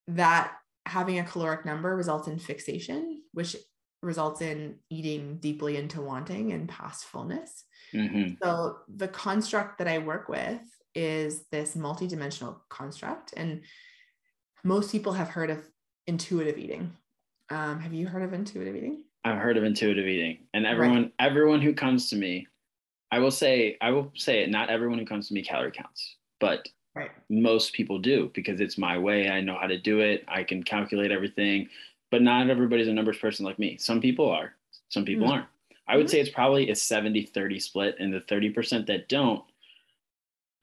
that 0.07 0.53
having 0.85 1.19
a 1.19 1.23
caloric 1.23 1.65
number 1.65 1.95
results 1.95 2.27
in 2.27 2.39
fixation, 2.39 3.21
which 3.31 3.55
results 4.01 4.41
in 4.41 4.75
eating 4.89 5.37
deeply 5.37 5.77
into 5.77 6.01
wanting 6.01 6.51
and 6.51 6.67
past 6.67 7.05
fullness. 7.05 7.63
Mm-hmm. 7.93 8.33
So 8.43 8.77
the 8.93 9.07
construct 9.07 9.77
that 9.77 9.87
I 9.87 9.99
work 9.99 10.27
with 10.27 10.61
is 10.95 11.45
this 11.51 11.75
multidimensional 11.75 12.57
construct. 12.69 13.33
And 13.35 13.61
most 14.63 14.91
people 14.91 15.13
have 15.13 15.29
heard 15.29 15.49
of 15.49 15.67
intuitive 16.07 16.57
eating. 16.57 16.93
Um, 17.49 17.79
have 17.79 17.93
you 17.93 18.07
heard 18.07 18.23
of 18.23 18.33
intuitive 18.33 18.75
eating? 18.75 19.03
I've 19.25 19.37
heard 19.37 19.57
of 19.57 19.63
intuitive 19.63 20.07
eating. 20.07 20.39
And 20.53 20.65
everyone, 20.65 21.03
right. 21.03 21.13
everyone 21.19 21.61
who 21.61 21.73
comes 21.73 22.09
to 22.09 22.15
me, 22.15 22.47
I 23.11 23.19
will 23.19 23.31
say, 23.31 23.77
I 23.81 23.91
will 23.91 24.11
say 24.15 24.43
it, 24.43 24.49
not 24.49 24.69
everyone 24.69 24.99
who 24.99 25.05
comes 25.05 25.27
to 25.27 25.33
me 25.33 25.43
calorie 25.43 25.71
counts, 25.71 26.15
but 26.39 26.67
Right. 26.95 27.11
Most 27.29 27.73
people 27.73 27.97
do 27.97 28.29
because 28.33 28.61
it's 28.61 28.77
my 28.77 28.97
way. 28.97 29.29
I 29.29 29.41
know 29.41 29.57
how 29.59 29.67
to 29.67 29.79
do 29.79 29.99
it. 30.01 30.23
I 30.27 30.43
can 30.43 30.61
calculate 30.61 31.11
everything, 31.11 31.67
but 32.11 32.21
not 32.21 32.49
everybody's 32.49 32.87
a 32.87 32.93
numbers 32.93 33.17
person 33.17 33.45
like 33.45 33.57
me. 33.57 33.77
Some 33.77 33.99
people 33.99 34.29
are, 34.29 34.53
some 34.89 35.03
people 35.03 35.25
mm-hmm. 35.25 35.33
aren't. 35.33 35.47
I 35.87 35.97
would 35.97 36.05
mm-hmm. 36.05 36.11
say 36.11 36.19
it's 36.19 36.29
probably 36.29 36.69
a 36.69 36.75
70 36.75 37.23
30 37.25 37.59
split, 37.59 37.95
and 37.99 38.13
the 38.13 38.21
30% 38.21 38.85
that 38.87 39.09
don't, 39.09 39.43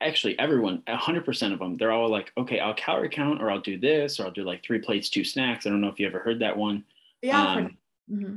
actually, 0.01 0.37
everyone, 0.39 0.83
100% 0.87 1.53
of 1.53 1.59
them, 1.59 1.77
they're 1.77 1.91
all 1.91 2.09
like, 2.09 2.31
okay, 2.37 2.59
I'll 2.59 2.73
calorie 2.73 3.09
count, 3.09 3.41
or 3.41 3.49
I'll 3.49 3.61
do 3.61 3.79
this, 3.79 4.19
or 4.19 4.25
I'll 4.25 4.31
do 4.31 4.43
like 4.43 4.63
three 4.63 4.79
plates, 4.79 5.09
two 5.09 5.23
snacks. 5.23 5.65
I 5.65 5.69
don't 5.69 5.81
know 5.81 5.89
if 5.89 5.99
you 5.99 6.07
ever 6.07 6.19
heard 6.19 6.39
that 6.39 6.57
one. 6.57 6.83
Yeah. 7.21 7.41
Um, 7.41 7.77
mm-hmm 8.11 8.35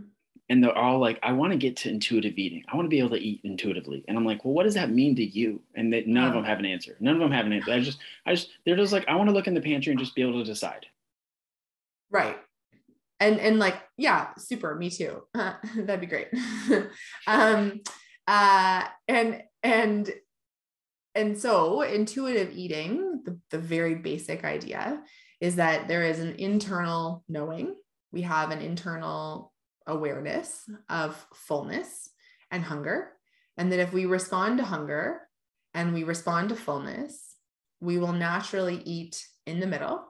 and 0.50 0.62
they're 0.62 0.76
all 0.76 0.98
like, 0.98 1.18
I 1.22 1.32
want 1.32 1.52
to 1.52 1.58
get 1.58 1.76
to 1.78 1.90
intuitive 1.90 2.36
eating. 2.36 2.64
I 2.68 2.76
want 2.76 2.86
to 2.86 2.90
be 2.90 2.98
able 2.98 3.10
to 3.10 3.16
eat 3.16 3.40
intuitively. 3.44 4.04
And 4.06 4.16
I'm 4.16 4.26
like, 4.26 4.44
well, 4.44 4.52
what 4.52 4.64
does 4.64 4.74
that 4.74 4.90
mean 4.90 5.16
to 5.16 5.24
you? 5.24 5.62
And 5.74 5.92
they, 5.92 6.04
none 6.04 6.28
of 6.28 6.34
them 6.34 6.44
have 6.44 6.58
an 6.58 6.66
answer. 6.66 6.96
None 7.00 7.14
of 7.14 7.20
them 7.20 7.32
have 7.32 7.46
an 7.46 7.54
answer. 7.54 7.72
I 7.72 7.80
just, 7.80 7.98
I 8.26 8.34
just, 8.34 8.50
they're 8.64 8.76
just 8.76 8.92
like, 8.92 9.08
I 9.08 9.16
want 9.16 9.30
to 9.30 9.34
look 9.34 9.46
in 9.46 9.54
the 9.54 9.60
pantry 9.60 9.92
and 9.92 9.98
just 9.98 10.14
be 10.14 10.22
able 10.22 10.40
to 10.40 10.44
decide. 10.44 10.86
Right. 12.10 12.36
And, 13.20 13.40
and 13.40 13.58
like, 13.58 13.76
yeah, 13.96 14.28
super. 14.36 14.74
Me 14.74 14.90
too. 14.90 15.22
Uh, 15.34 15.54
that'd 15.76 16.00
be 16.00 16.06
great. 16.06 16.28
um, 17.26 17.80
uh, 18.26 18.84
and, 19.08 19.42
and, 19.62 20.12
and 21.14 21.38
so 21.38 21.82
intuitive 21.82 22.52
eating, 22.52 23.22
the, 23.24 23.38
the 23.50 23.58
very 23.58 23.94
basic 23.94 24.44
idea 24.44 25.02
is 25.40 25.56
that 25.56 25.88
there 25.88 26.02
is 26.02 26.20
an 26.20 26.34
internal 26.36 27.24
knowing. 27.28 27.74
We 28.12 28.22
have 28.22 28.50
an 28.50 28.60
internal 28.60 29.52
awareness 29.86 30.68
of 30.88 31.26
fullness 31.34 32.10
and 32.50 32.64
hunger. 32.64 33.12
And 33.56 33.70
that 33.70 33.80
if 33.80 33.92
we 33.92 34.06
respond 34.06 34.58
to 34.58 34.64
hunger 34.64 35.20
and 35.74 35.92
we 35.92 36.04
respond 36.04 36.48
to 36.48 36.56
fullness, 36.56 37.36
we 37.80 37.98
will 37.98 38.12
naturally 38.12 38.80
eat 38.84 39.24
in 39.46 39.60
the 39.60 39.66
middle. 39.66 40.04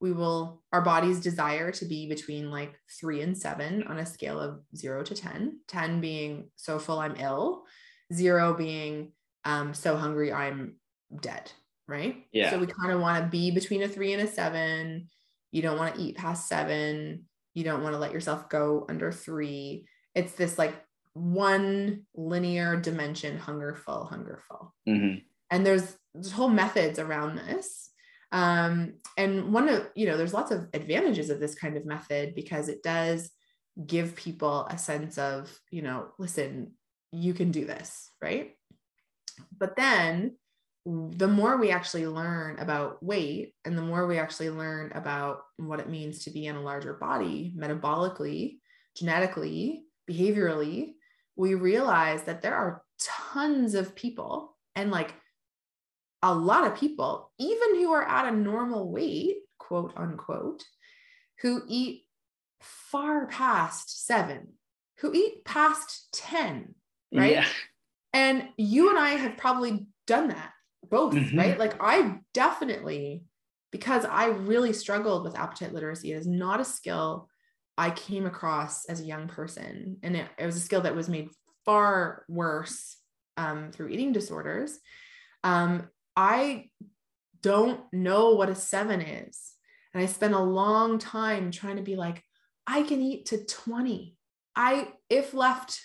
We 0.00 0.12
will, 0.12 0.62
our 0.72 0.80
body's 0.80 1.20
desire 1.20 1.72
to 1.72 1.84
be 1.84 2.08
between 2.08 2.50
like 2.50 2.78
three 3.00 3.20
and 3.20 3.36
seven 3.36 3.82
on 3.82 3.98
a 3.98 4.06
scale 4.06 4.38
of 4.38 4.60
zero 4.76 5.02
to 5.02 5.14
10, 5.14 5.60
10 5.66 6.00
being 6.00 6.50
so 6.56 6.78
full 6.78 7.00
I'm 7.00 7.16
ill, 7.16 7.64
zero 8.12 8.54
being 8.54 9.12
um, 9.44 9.74
so 9.74 9.96
hungry 9.96 10.32
I'm 10.32 10.76
dead. 11.20 11.50
Right. 11.86 12.26
Yeah. 12.32 12.50
So 12.50 12.58
we 12.58 12.66
kind 12.66 12.92
of 12.92 13.00
want 13.00 13.22
to 13.22 13.30
be 13.30 13.50
between 13.50 13.82
a 13.82 13.88
three 13.88 14.12
and 14.12 14.22
a 14.22 14.26
seven. 14.26 15.08
You 15.52 15.62
don't 15.62 15.78
want 15.78 15.94
to 15.94 16.00
eat 16.00 16.16
past 16.16 16.48
seven 16.48 17.24
you 17.58 17.64
don't 17.64 17.82
want 17.82 17.92
to 17.92 17.98
let 17.98 18.12
yourself 18.12 18.48
go 18.48 18.86
under 18.88 19.10
three. 19.10 19.88
It's 20.14 20.32
this 20.32 20.58
like 20.58 20.74
one 21.14 22.06
linear 22.14 22.76
dimension 22.76 23.36
hunger 23.36 23.74
full, 23.74 24.04
hunger 24.04 24.40
full. 24.46 24.72
Mm-hmm. 24.88 25.18
And 25.50 25.66
there's, 25.66 25.96
there's 26.14 26.30
whole 26.30 26.50
methods 26.50 27.00
around 27.00 27.34
this. 27.34 27.90
Um, 28.30 28.94
and 29.16 29.52
one 29.52 29.68
of, 29.68 29.88
you 29.96 30.06
know, 30.06 30.16
there's 30.16 30.34
lots 30.34 30.52
of 30.52 30.68
advantages 30.72 31.30
of 31.30 31.40
this 31.40 31.56
kind 31.56 31.76
of 31.76 31.84
method 31.84 32.36
because 32.36 32.68
it 32.68 32.80
does 32.84 33.28
give 33.84 34.14
people 34.14 34.66
a 34.66 34.78
sense 34.78 35.18
of, 35.18 35.52
you 35.72 35.82
know, 35.82 36.10
listen, 36.16 36.74
you 37.10 37.34
can 37.34 37.50
do 37.50 37.64
this, 37.64 38.12
right? 38.22 38.52
But 39.56 39.76
then 39.76 40.36
the 40.86 41.28
more 41.28 41.56
we 41.58 41.70
actually 41.70 42.06
learn 42.06 42.58
about 42.58 43.02
weight 43.02 43.54
and 43.64 43.76
the 43.76 43.82
more 43.82 44.06
we 44.06 44.18
actually 44.18 44.50
learn 44.50 44.90
about 44.94 45.40
what 45.58 45.80
it 45.80 45.88
means 45.88 46.24
to 46.24 46.30
be 46.30 46.46
in 46.46 46.56
a 46.56 46.62
larger 46.62 46.94
body 46.94 47.52
metabolically, 47.56 48.58
genetically, 48.96 49.84
behaviorally, 50.08 50.94
we 51.36 51.54
realize 51.54 52.22
that 52.24 52.42
there 52.42 52.54
are 52.54 52.82
tons 52.98 53.74
of 53.74 53.94
people 53.94 54.56
and 54.74 54.90
like 54.90 55.14
a 56.22 56.34
lot 56.34 56.66
of 56.66 56.78
people, 56.78 57.32
even 57.38 57.76
who 57.76 57.92
are 57.92 58.06
at 58.06 58.32
a 58.32 58.36
normal 58.36 58.90
weight, 58.90 59.36
quote 59.58 59.92
unquote, 59.96 60.64
who 61.42 61.62
eat 61.68 62.04
far 62.60 63.26
past 63.26 64.06
seven, 64.06 64.54
who 64.98 65.12
eat 65.12 65.44
past 65.44 66.08
10, 66.12 66.74
right? 67.12 67.32
Yeah. 67.32 67.46
And 68.12 68.48
you 68.56 68.90
and 68.90 68.98
I 68.98 69.10
have 69.10 69.36
probably 69.36 69.86
done 70.06 70.28
that 70.28 70.52
both, 70.88 71.14
mm-hmm. 71.14 71.38
right? 71.38 71.58
Like 71.58 71.76
I 71.80 72.18
definitely, 72.34 73.24
because 73.70 74.04
I 74.04 74.26
really 74.26 74.72
struggled 74.72 75.24
with 75.24 75.36
appetite 75.36 75.74
literacy, 75.74 76.12
it 76.12 76.16
is 76.16 76.26
not 76.26 76.60
a 76.60 76.64
skill 76.64 77.28
I 77.76 77.90
came 77.90 78.26
across 78.26 78.86
as 78.86 79.00
a 79.00 79.04
young 79.04 79.28
person. 79.28 79.98
And 80.02 80.16
it, 80.16 80.26
it 80.38 80.46
was 80.46 80.56
a 80.56 80.60
skill 80.60 80.80
that 80.82 80.96
was 80.96 81.08
made 81.08 81.28
far 81.64 82.24
worse 82.28 82.96
um, 83.36 83.70
through 83.72 83.88
eating 83.88 84.12
disorders. 84.12 84.78
Um, 85.44 85.88
I 86.16 86.70
don't 87.42 87.80
know 87.92 88.34
what 88.34 88.48
a 88.48 88.54
seven 88.54 89.00
is. 89.00 89.52
And 89.94 90.02
I 90.02 90.06
spent 90.06 90.34
a 90.34 90.40
long 90.40 90.98
time 90.98 91.50
trying 91.50 91.76
to 91.76 91.82
be 91.82 91.94
like, 91.94 92.22
I 92.66 92.82
can 92.82 93.00
eat 93.00 93.26
to 93.26 93.44
20. 93.44 94.16
I, 94.56 94.88
if 95.08 95.32
left 95.32 95.80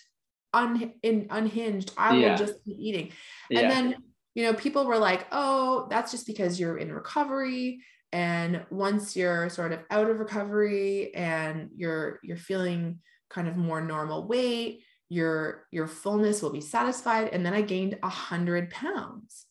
un, 0.53 0.93
in, 1.01 1.27
unhinged, 1.29 1.91
I 1.97 2.15
yeah. 2.15 2.31
will 2.31 2.37
just 2.37 2.65
be 2.65 2.71
eating. 2.71 3.11
Yeah. 3.49 3.61
And 3.61 3.71
then 3.71 3.95
you 4.35 4.43
know, 4.43 4.53
people 4.53 4.85
were 4.85 4.97
like, 4.97 5.27
oh, 5.31 5.87
that's 5.89 6.11
just 6.11 6.25
because 6.25 6.59
you're 6.59 6.77
in 6.77 6.91
recovery. 6.91 7.81
And 8.11 8.65
once 8.69 9.15
you're 9.15 9.49
sort 9.49 9.71
of 9.71 9.79
out 9.89 10.09
of 10.09 10.19
recovery 10.19 11.13
and 11.15 11.69
you're 11.75 12.19
you're 12.23 12.37
feeling 12.37 12.99
kind 13.29 13.47
of 13.47 13.57
more 13.57 13.81
normal 13.81 14.27
weight, 14.27 14.83
your 15.09 15.65
your 15.71 15.87
fullness 15.87 16.41
will 16.41 16.51
be 16.51 16.61
satisfied. 16.61 17.29
And 17.29 17.45
then 17.45 17.53
I 17.53 17.61
gained 17.61 17.97
a 18.03 18.09
hundred 18.09 18.69
pounds. 18.69 19.45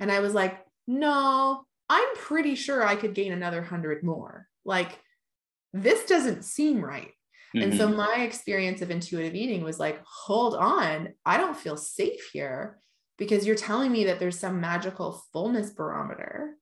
And 0.00 0.10
I 0.10 0.20
was 0.20 0.34
like, 0.34 0.58
no, 0.86 1.64
I'm 1.88 2.16
pretty 2.16 2.56
sure 2.56 2.84
I 2.84 2.96
could 2.96 3.14
gain 3.14 3.32
another 3.32 3.62
hundred 3.62 4.02
more. 4.02 4.48
Like, 4.64 4.98
this 5.72 6.06
doesn't 6.06 6.44
seem 6.44 6.84
right. 6.84 7.12
Mm-hmm. 7.54 7.62
And 7.62 7.78
so 7.78 7.86
mm-hmm. 7.86 7.96
my 7.96 8.16
experience 8.22 8.82
of 8.82 8.90
intuitive 8.90 9.34
eating 9.34 9.62
was 9.62 9.78
like, 9.78 10.02
hold 10.04 10.54
on, 10.54 11.10
I 11.24 11.36
don't 11.36 11.56
feel 11.56 11.76
safe 11.76 12.30
here 12.32 12.80
because 13.16 13.46
you're 13.46 13.54
telling 13.54 13.92
me 13.92 14.04
that 14.04 14.18
there's 14.18 14.38
some 14.38 14.60
magical 14.60 15.22
fullness 15.32 15.70
barometer, 15.70 16.54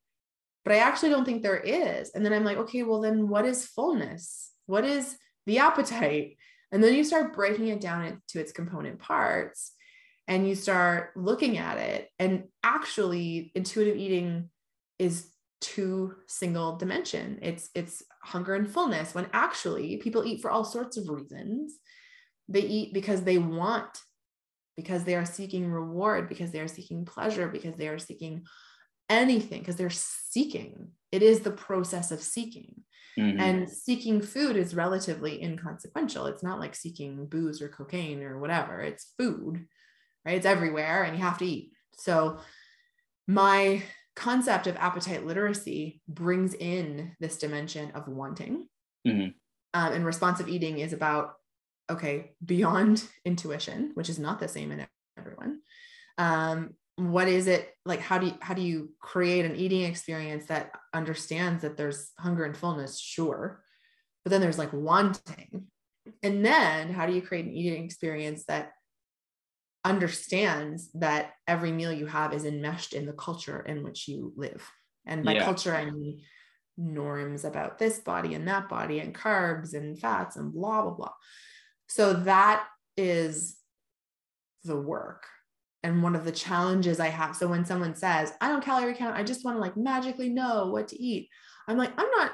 but 0.65 0.75
I 0.75 0.79
actually 0.79 1.11
don't 1.11 1.25
think 1.25 1.43
there 1.43 1.61
is. 1.61 2.11
And 2.11 2.25
then 2.25 2.33
I'm 2.33 2.45
like, 2.45 2.59
okay, 2.59 2.83
well, 2.83 3.01
then 3.01 3.29
what 3.29 3.47
is 3.47 3.67
fullness? 3.67 4.53
What 4.67 4.85
is 4.85 5.17
the 5.47 5.59
appetite? 5.59 6.37
And 6.73 6.85
then 6.85 6.95
you 6.95 7.05
start 7.05 7.35
breaking 7.35 7.69
it 7.69 7.81
down 7.81 8.05
into 8.05 8.41
its 8.41 8.53
component 8.53 8.99
parts 8.99 9.73
and 10.29 10.47
you 10.49 10.55
start 10.55 11.11
looking 11.17 11.59
at 11.59 11.79
it. 11.79 12.09
And 12.19 12.45
actually, 12.63 13.51
intuitive 13.55 13.97
eating 13.97 14.51
is 14.99 15.32
two 15.63 16.15
single 16.27 16.77
dimension 16.77 17.39
it's 17.41 17.71
it's 17.75 18.03
hunger 18.23 18.55
and 18.55 18.69
fullness 18.69 19.15
when 19.15 19.27
actually 19.33 19.97
people 19.97 20.25
eat 20.25 20.43
for 20.43 20.51
all 20.51 20.65
sorts 20.65 20.97
of 20.97 21.09
reasons 21.09 21.79
they 22.49 22.61
eat 22.61 22.93
because 22.93 23.23
they 23.23 23.39
want 23.39 23.99
because 24.77 25.05
they 25.05 25.15
are 25.15 25.27
seeking 25.27 25.71
reward, 25.71 26.29
because 26.31 26.51
they 26.51 26.61
are 26.61 26.69
seeking 26.69 27.05
pleasure, 27.05 27.49
because 27.49 27.77
they 27.77 27.89
are 27.89 27.99
seeking 27.99 28.43
anything 29.11 29.61
because 29.61 29.77
they're 29.77 29.91
seeking. 29.91 30.89
It 31.11 31.23
is 31.23 31.41
the 31.41 31.51
process 31.51 32.11
of 32.11 32.23
seeking. 32.23 32.75
Mm-hmm. 33.19 33.41
And 33.41 33.69
seeking 33.69 34.23
food 34.23 34.57
is 34.57 34.75
relatively 34.75 35.43
inconsequential. 35.43 36.27
It's 36.27 36.43
not 36.43 36.59
like 36.59 36.75
seeking 36.75 37.27
booze 37.27 37.61
or 37.61 37.69
cocaine 37.69 38.23
or 38.23 38.39
whatever. 38.39 38.81
It's 38.81 39.13
food, 39.19 39.67
right? 40.25 40.37
It's 40.37 40.47
everywhere 40.47 41.03
and 41.03 41.17
you 41.17 41.23
have 41.23 41.37
to 41.39 41.45
eat. 41.45 41.73
So, 41.99 42.39
my 43.29 43.83
concept 44.15 44.67
of 44.67 44.77
appetite 44.77 45.27
literacy 45.27 46.01
brings 46.09 46.55
in 46.55 47.17
this 47.21 47.39
dimension 47.39 47.91
of 47.93 48.09
wanting. 48.09 48.69
Mm-hmm. 49.07 49.31
Um, 49.75 49.93
and 49.93 50.05
responsive 50.05 50.49
eating 50.49 50.79
is 50.79 50.93
about, 50.93 51.35
okay, 51.91 52.33
beyond 52.45 53.05
intuition, 53.25 53.93
which 53.95 54.09
is 54.09 54.19
not 54.19 54.39
the 54.41 54.49
same 54.49 54.73
in 54.73 54.87
everyone. 55.19 55.61
Um, 56.19 56.75
what 56.97 57.27
is 57.27 57.47
it 57.47 57.71
like 57.87 58.01
how 58.01 58.19
do 58.19 58.27
you 58.27 58.35
how 58.41 58.53
do 58.53 58.61
you 58.61 58.91
create 59.01 59.47
an 59.47 59.57
eating 59.57 59.83
experience 59.83 60.47
that 60.47 60.73
understands 60.93 61.63
that 61.63 61.77
there's 61.77 62.11
hunger 62.19 62.45
and 62.45 62.55
fullness 62.55 63.01
sure 63.01 63.63
but 64.25 64.31
then 64.31 64.43
there's 64.43 64.59
like 64.59 64.73
wanting 64.75 65.65
and 66.23 66.45
then 66.45 66.93
how 66.93 67.07
do 67.07 67.15
you 67.15 67.23
create 67.23 67.47
an 67.47 67.53
eating 67.53 67.85
experience 67.85 68.45
that 68.45 68.73
understands 69.85 70.91
that 70.95 71.33
every 71.47 71.73
meal 71.73 71.93
you 71.93 72.07
have 72.07 72.33
is 72.33 72.45
enmeshed 72.45 72.93
in 72.93 73.07
the 73.07 73.13
culture 73.13 73.61
in 73.61 73.83
which 73.83 74.07
you 74.07 74.33
live 74.37 74.65
and 75.07 75.25
by 75.25 75.33
yeah. 75.33 75.45
culture 75.45 75.75
i 75.75 75.85
mean 75.85 76.21
norms 76.77 77.45
about 77.45 77.79
this 77.79 77.99
body 77.99 78.35
and 78.35 78.47
that 78.49 78.69
body 78.69 79.01
and 79.01 79.15
carbs 79.15 79.75
and 79.75 79.99
fats 79.99 80.37
and 80.37 80.53
blah 80.53 80.83
blah 80.83 80.93
blah 80.93 81.13
so 81.89 82.13
that 82.13 82.65
is 82.97 83.57
the 84.65 84.77
work 84.77 85.27
and 85.83 86.03
one 86.03 86.15
of 86.15 86.25
the 86.25 86.33
challenges 86.33 87.01
I 87.01 87.09
have. 87.09 87.37
So 87.37 87.49
when 87.49 87.65
someone 87.65 87.95
says, 87.95 88.33
I 88.41 88.49
don't 88.49 88.65
calorie 88.65 88.95
count, 88.95 89.17
I 89.17 89.25
just 89.25 89.45
want 89.45 89.57
to 89.57 89.61
like 89.61 89.77
magically 89.77 90.29
know 90.29 90.69
what 90.69 90.89
to 90.89 91.03
eat. 91.03 91.29
I'm 91.67 91.77
like, 91.77 91.93
I'm 91.99 92.11
not 92.17 92.33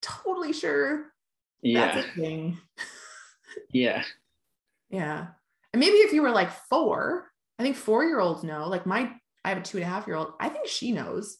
totally 0.00 0.52
sure 0.52 1.06
yeah. 1.62 1.94
that's 1.94 2.08
a 2.08 2.10
thing. 2.12 2.58
yeah. 3.70 4.04
Yeah. 4.90 5.26
And 5.72 5.80
maybe 5.80 5.96
if 5.98 6.12
you 6.12 6.22
were 6.22 6.30
like 6.30 6.50
four, 6.50 7.30
I 7.58 7.62
think 7.62 7.76
four 7.76 8.04
year 8.04 8.20
olds 8.20 8.42
know. 8.42 8.68
Like 8.68 8.86
my, 8.86 9.12
I 9.44 9.48
have 9.50 9.58
a 9.58 9.62
two 9.62 9.78
and 9.78 9.84
a 9.84 9.88
half 9.88 10.06
year 10.06 10.16
old. 10.16 10.32
I 10.40 10.48
think 10.48 10.66
she 10.66 10.92
knows. 10.92 11.38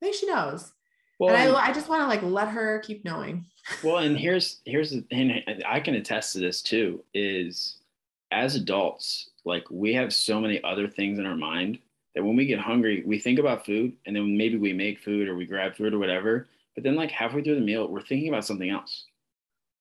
I 0.00 0.06
think 0.06 0.16
she 0.16 0.26
knows. 0.26 0.72
Well, 1.18 1.34
and 1.34 1.54
I, 1.54 1.68
I 1.68 1.72
just 1.72 1.88
want 1.88 2.02
to 2.02 2.06
like 2.06 2.22
let 2.22 2.48
her 2.48 2.78
keep 2.80 3.04
knowing. 3.04 3.44
well, 3.84 3.98
and 3.98 4.16
here's 4.16 4.60
here's 4.64 4.92
and 4.92 5.42
I 5.66 5.78
can 5.80 5.94
attest 5.94 6.32
to 6.32 6.38
this 6.38 6.62
too. 6.62 7.04
Is 7.12 7.76
as 8.32 8.56
adults, 8.56 9.30
like 9.44 9.64
we 9.70 9.92
have 9.94 10.14
so 10.14 10.40
many 10.40 10.62
other 10.64 10.88
things 10.88 11.18
in 11.18 11.26
our 11.26 11.36
mind 11.36 11.78
that 12.14 12.24
when 12.24 12.36
we 12.36 12.46
get 12.46 12.58
hungry, 12.58 13.02
we 13.06 13.18
think 13.18 13.38
about 13.38 13.66
food 13.66 13.92
and 14.06 14.16
then 14.16 14.36
maybe 14.36 14.56
we 14.56 14.72
make 14.72 14.98
food 14.98 15.28
or 15.28 15.36
we 15.36 15.44
grab 15.44 15.76
food 15.76 15.92
or 15.92 15.98
whatever. 15.98 16.48
But 16.74 16.84
then 16.84 16.96
like 16.96 17.10
halfway 17.10 17.42
through 17.42 17.56
the 17.56 17.60
meal, 17.60 17.86
we're 17.88 18.00
thinking 18.00 18.28
about 18.28 18.46
something 18.46 18.70
else. 18.70 19.04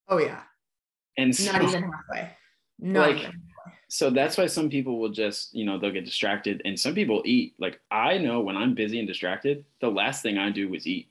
Oh 0.09 0.17
yeah. 0.17 0.41
And 1.17 1.35
so, 1.35 1.51
not 1.51 1.63
even 1.63 1.83
halfway. 1.83 2.31
Not 2.79 3.11
like. 3.11 3.33
So 3.87 4.11
that's 4.11 4.37
why 4.37 4.45
some 4.45 4.69
people 4.69 4.99
will 4.99 5.09
just, 5.09 5.53
you 5.53 5.65
know, 5.65 5.79
they'll 5.79 5.91
get 5.91 6.05
distracted 6.05 6.61
and 6.63 6.79
some 6.79 6.93
people 6.93 7.23
eat. 7.25 7.55
Like 7.59 7.79
I 7.89 8.19
know 8.19 8.39
when 8.39 8.55
I'm 8.55 8.75
busy 8.75 8.99
and 8.99 9.07
distracted, 9.07 9.65
the 9.81 9.89
last 9.89 10.21
thing 10.21 10.37
I 10.37 10.51
do 10.51 10.73
is 10.75 10.85
eat. 10.85 11.09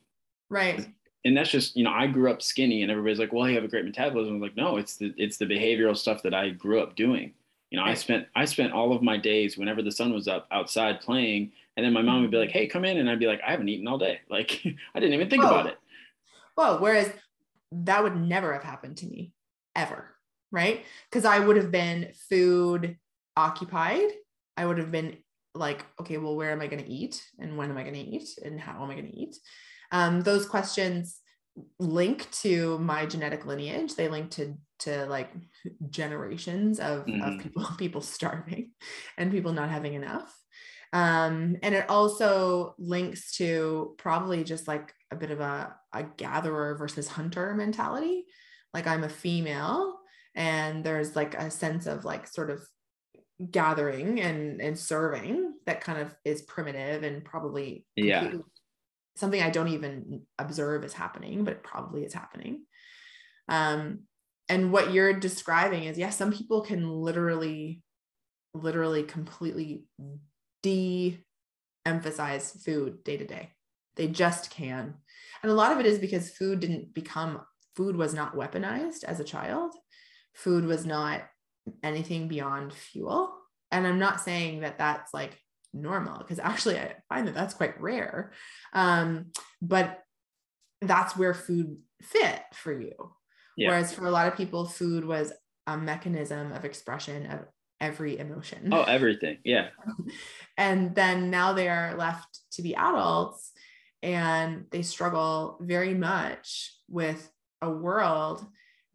Right. 0.49 0.87
And 1.25 1.35
that's 1.35 1.51
just, 1.51 1.75
you 1.75 1.83
know, 1.83 1.91
I 1.91 2.07
grew 2.07 2.31
up 2.31 2.41
skinny 2.41 2.81
and 2.81 2.89
everybody's 2.89 3.19
like, 3.19 3.33
well, 3.33 3.49
you 3.49 3.55
have 3.55 3.65
a 3.65 3.67
great 3.67 3.83
metabolism. 3.83 4.35
I'm 4.35 4.41
like, 4.41 4.55
no, 4.55 4.77
it's 4.77 4.95
the 4.95 5.13
it's 5.17 5.37
the 5.37 5.45
behavioral 5.45 5.95
stuff 5.95 6.23
that 6.23 6.33
I 6.33 6.49
grew 6.51 6.81
up 6.81 6.95
doing. 6.95 7.33
You 7.69 7.77
know, 7.77 7.85
I 7.85 7.93
spent 7.93 8.27
I 8.35 8.45
spent 8.45 8.73
all 8.73 8.93
of 8.93 9.03
my 9.03 9.17
days 9.17 9.57
whenever 9.57 9.81
the 9.81 9.91
sun 9.91 10.13
was 10.13 10.27
up 10.27 10.47
outside 10.49 11.01
playing, 11.01 11.51
and 11.77 11.85
then 11.85 11.93
my 11.93 12.01
mom 12.01 12.21
would 12.21 12.31
be 12.31 12.37
like, 12.37 12.49
mm-hmm. 12.49 12.57
"Hey, 12.57 12.67
come 12.67 12.83
in," 12.83 12.97
and 12.97 13.07
I'd 13.09 13.19
be 13.19 13.27
like, 13.27 13.41
"I 13.45 13.51
haven't 13.51 13.69
eaten 13.69 13.87
all 13.87 13.99
day. 13.99 14.21
Like, 14.29 14.61
I 14.95 14.99
didn't 14.99 15.13
even 15.13 15.29
think 15.29 15.43
Whoa. 15.43 15.49
about 15.49 15.65
it." 15.67 15.77
Well, 16.57 16.79
whereas 16.79 17.11
that 17.71 18.01
would 18.01 18.15
never 18.15 18.53
have 18.53 18.63
happened 18.63 18.97
to 18.97 19.05
me 19.05 19.33
ever, 19.75 20.15
right? 20.51 20.83
Because 21.09 21.25
I 21.25 21.39
would 21.39 21.55
have 21.57 21.71
been 21.71 22.11
food 22.29 22.97
occupied. 23.35 24.09
I 24.57 24.65
would 24.65 24.77
have 24.77 24.91
been 24.91 25.17
like, 25.55 25.85
okay, 25.99 26.17
well, 26.17 26.35
where 26.35 26.51
am 26.51 26.61
I 26.61 26.67
going 26.67 26.83
to 26.83 26.89
eat, 26.89 27.23
and 27.39 27.57
when 27.57 27.69
am 27.69 27.77
I 27.77 27.83
going 27.83 27.95
to 27.95 27.99
eat, 27.99 28.29
and 28.43 28.59
how 28.59 28.83
am 28.83 28.89
I 28.89 28.93
going 28.93 29.11
to 29.11 29.17
eat? 29.17 29.35
Um, 29.91 30.21
those 30.21 30.45
questions 30.45 31.19
link 31.79 32.29
to 32.31 32.77
my 32.79 33.05
genetic 33.05 33.45
lineage. 33.45 33.95
They 33.95 34.07
link 34.07 34.31
to 34.31 34.55
to 34.79 35.05
like 35.07 35.29
generations 35.89 36.79
of, 36.79 37.05
mm-hmm. 37.05 37.21
of 37.21 37.39
people 37.41 37.65
people 37.77 38.01
starving 38.01 38.71
and 39.17 39.31
people 39.31 39.53
not 39.53 39.69
having 39.69 39.93
enough. 39.93 40.33
Um, 40.91 41.57
and 41.61 41.75
it 41.75 41.89
also 41.89 42.73
links 42.79 43.33
to 43.33 43.95
probably 43.97 44.43
just 44.43 44.67
like 44.67 44.93
a 45.11 45.15
bit 45.15 45.29
of 45.29 45.39
a, 45.39 45.75
a 45.93 46.03
gatherer 46.03 46.75
versus 46.75 47.07
hunter 47.07 47.53
mentality. 47.53 48.25
Like 48.73 48.87
I'm 48.87 49.03
a 49.03 49.09
female 49.09 49.98
and 50.39 50.83
there's 50.83 51.15
like 51.15 51.35
a 51.35 51.51
sense 51.51 51.85
of 51.85 52.03
like 52.03 52.25
sort 52.25 52.49
of 52.49 52.63
gathering 53.51 54.19
and 54.19 54.59
and 54.59 54.77
serving 54.77 55.53
that 55.67 55.81
kind 55.81 55.99
of 56.01 56.15
is 56.25 56.41
primitive 56.41 57.03
and 57.03 57.23
probably 57.23 57.85
yeah 57.95 58.31
something 59.19 59.41
I 59.41 59.49
don't 59.49 59.67
even 59.67 60.21
observe 60.39 60.83
is 60.83 60.93
happening, 60.93 61.43
but 61.43 61.53
it 61.53 61.63
probably 61.63 62.03
is 62.03 62.13
happening. 62.13 62.63
Um, 63.49 64.03
and 64.47 64.71
what 64.71 64.93
you're 64.93 65.19
describing 65.19 65.83
is, 65.83 65.97
yes, 65.97 66.07
yeah, 66.07 66.09
some 66.09 66.31
people 66.31 66.61
can 66.61 66.89
literally, 66.89 67.81
literally 68.53 69.03
completely 69.03 69.83
de 70.63 71.19
emphasize 71.85 72.51
food 72.63 73.03
day 73.03 73.17
to 73.17 73.25
day. 73.25 73.51
They 73.95 74.07
just 74.07 74.51
can. 74.51 74.95
And 75.43 75.51
a 75.51 75.55
lot 75.55 75.73
of 75.73 75.79
it 75.79 75.85
is 75.85 75.99
because 75.99 76.29
food 76.31 76.61
didn't 76.61 76.93
become, 76.93 77.41
food 77.75 77.95
was 77.97 78.13
not 78.13 78.35
weaponized 78.35 79.03
as 79.03 79.19
a 79.19 79.25
child. 79.25 79.73
Food 80.43 80.65
was 80.65 80.85
not 80.85 81.21
anything 81.83 82.27
beyond 82.27 82.73
fuel. 82.73 83.33
And 83.71 83.85
I'm 83.85 83.99
not 83.99 84.21
saying 84.21 84.61
that 84.61 84.77
that's 84.77 85.13
like 85.13 85.37
normal 85.73 86.17
because 86.17 86.39
actually 86.39 86.79
I 86.79 86.95
find 87.07 87.27
that 87.27 87.35
that's 87.35 87.53
quite 87.53 87.79
rare. 87.79 88.31
Um, 88.73 89.27
but 89.61 89.99
that's 90.81 91.15
where 91.15 91.33
food 91.33 91.77
fit 92.01 92.41
for 92.53 92.71
you. 92.71 93.13
Yeah. 93.57 93.69
Whereas 93.69 93.93
for 93.93 94.05
a 94.05 94.11
lot 94.11 94.27
of 94.27 94.37
people, 94.37 94.65
food 94.65 95.05
was 95.05 95.31
a 95.67 95.77
mechanism 95.77 96.51
of 96.51 96.65
expression 96.65 97.25
of 97.27 97.39
every 97.81 98.17
emotion. 98.17 98.69
Oh, 98.71 98.83
everything. 98.83 99.37
Yeah. 99.43 99.69
and 100.57 100.95
then 100.95 101.29
now 101.29 101.53
they 101.53 101.69
are 101.69 101.95
left 101.95 102.39
to 102.53 102.61
be 102.61 102.75
adults 102.75 103.51
and 104.01 104.65
they 104.71 104.81
struggle 104.81 105.57
very 105.61 105.93
much 105.93 106.73
with 106.87 107.29
a 107.61 107.69
world 107.69 108.45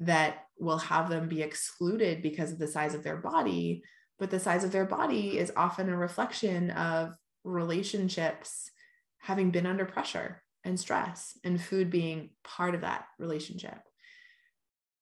that 0.00 0.44
will 0.59 0.78
have 0.78 1.09
them 1.09 1.28
be 1.28 1.42
excluded 1.42 2.22
because 2.22 2.52
of 2.52 2.59
the 2.59 2.68
size 2.68 2.94
of 2.94 3.02
their 3.02 3.16
body 3.16 3.83
but 4.18 4.30
the 4.30 4.40
size 4.40 4.64
of 4.64 4.70
their 4.70 4.85
body 4.85 5.38
is 5.38 5.52
often 5.57 5.88
a 5.88 5.96
reflection 5.96 6.70
of 6.70 7.16
relationships 7.42 8.70
having 9.18 9.50
been 9.50 9.66
under 9.66 9.85
pressure 9.85 10.42
and 10.62 10.78
stress 10.78 11.37
and 11.44 11.61
food 11.61 11.90
being 11.90 12.30
part 12.42 12.74
of 12.74 12.83
that 12.83 13.07
relationship. 13.18 13.78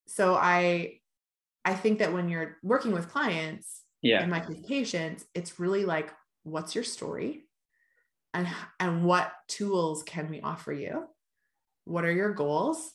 So 0.07 0.35
i 0.35 0.99
i 1.65 1.75
think 1.75 2.01
that 2.01 2.13
when 2.13 2.29
you're 2.29 2.57
working 2.63 2.93
with 2.93 3.11
clients 3.11 3.83
yeah. 4.01 4.21
and 4.21 4.31
my 4.31 4.45
patients 4.67 5.25
it's 5.35 5.61
really 5.61 5.85
like 5.85 6.13
what's 6.43 6.75
your 6.75 6.85
story? 6.85 7.45
And 8.35 8.49
and 8.81 9.05
what 9.05 9.33
tools 9.49 10.03
can 10.03 10.31
we 10.31 10.41
offer 10.41 10.73
you? 10.73 11.05
What 11.85 12.05
are 12.05 12.13
your 12.13 12.33
goals 12.33 12.93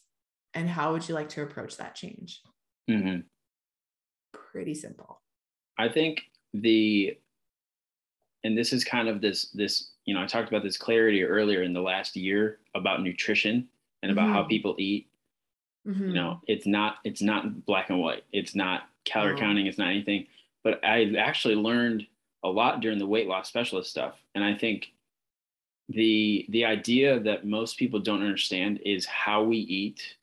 and 0.57 0.69
how 0.69 0.91
would 0.91 1.07
you 1.07 1.15
like 1.15 1.29
to 1.29 1.43
approach 1.43 1.77
that 1.77 1.95
change 1.95 2.41
mm-hmm. 2.89 3.19
pretty 4.33 4.73
simple 4.73 5.21
I 5.77 5.89
think 5.89 6.23
the 6.53 7.17
and 8.43 8.57
this 8.57 8.73
is 8.73 8.83
kind 8.83 9.07
of 9.07 9.21
this 9.21 9.49
this 9.51 9.91
you 10.05 10.13
know 10.13 10.21
I 10.21 10.25
talked 10.25 10.49
about 10.49 10.63
this 10.63 10.77
clarity 10.77 11.23
earlier 11.23 11.63
in 11.63 11.73
the 11.73 11.81
last 11.81 12.15
year 12.15 12.59
about 12.75 13.03
nutrition 13.03 13.67
and 14.03 14.11
about 14.11 14.25
mm-hmm. 14.25 14.33
how 14.33 14.43
people 14.43 14.75
eat. 14.77 15.07
Mm-hmm. 15.87 16.09
You 16.09 16.13
know, 16.13 16.41
it's 16.47 16.67
not 16.67 16.97
it's 17.03 17.21
not 17.21 17.65
black 17.65 17.89
and 17.89 17.99
white. 17.99 18.23
It's 18.31 18.55
not 18.55 18.89
calorie 19.05 19.35
oh. 19.35 19.37
counting. 19.37 19.67
It's 19.67 19.77
not 19.77 19.89
anything. 19.89 20.27
But 20.63 20.83
I 20.83 21.13
actually 21.17 21.55
learned 21.55 22.05
a 22.43 22.49
lot 22.49 22.81
during 22.81 22.99
the 22.99 23.07
weight 23.07 23.27
loss 23.27 23.47
specialist 23.47 23.89
stuff, 23.89 24.15
and 24.35 24.43
I 24.43 24.53
think 24.53 24.91
the 25.89 26.45
the 26.49 26.65
idea 26.65 27.19
that 27.21 27.45
most 27.45 27.77
people 27.77 27.99
don't 27.99 28.21
understand 28.21 28.79
is 28.85 29.05
how 29.05 29.43
we 29.43 29.57
eat 29.57 30.16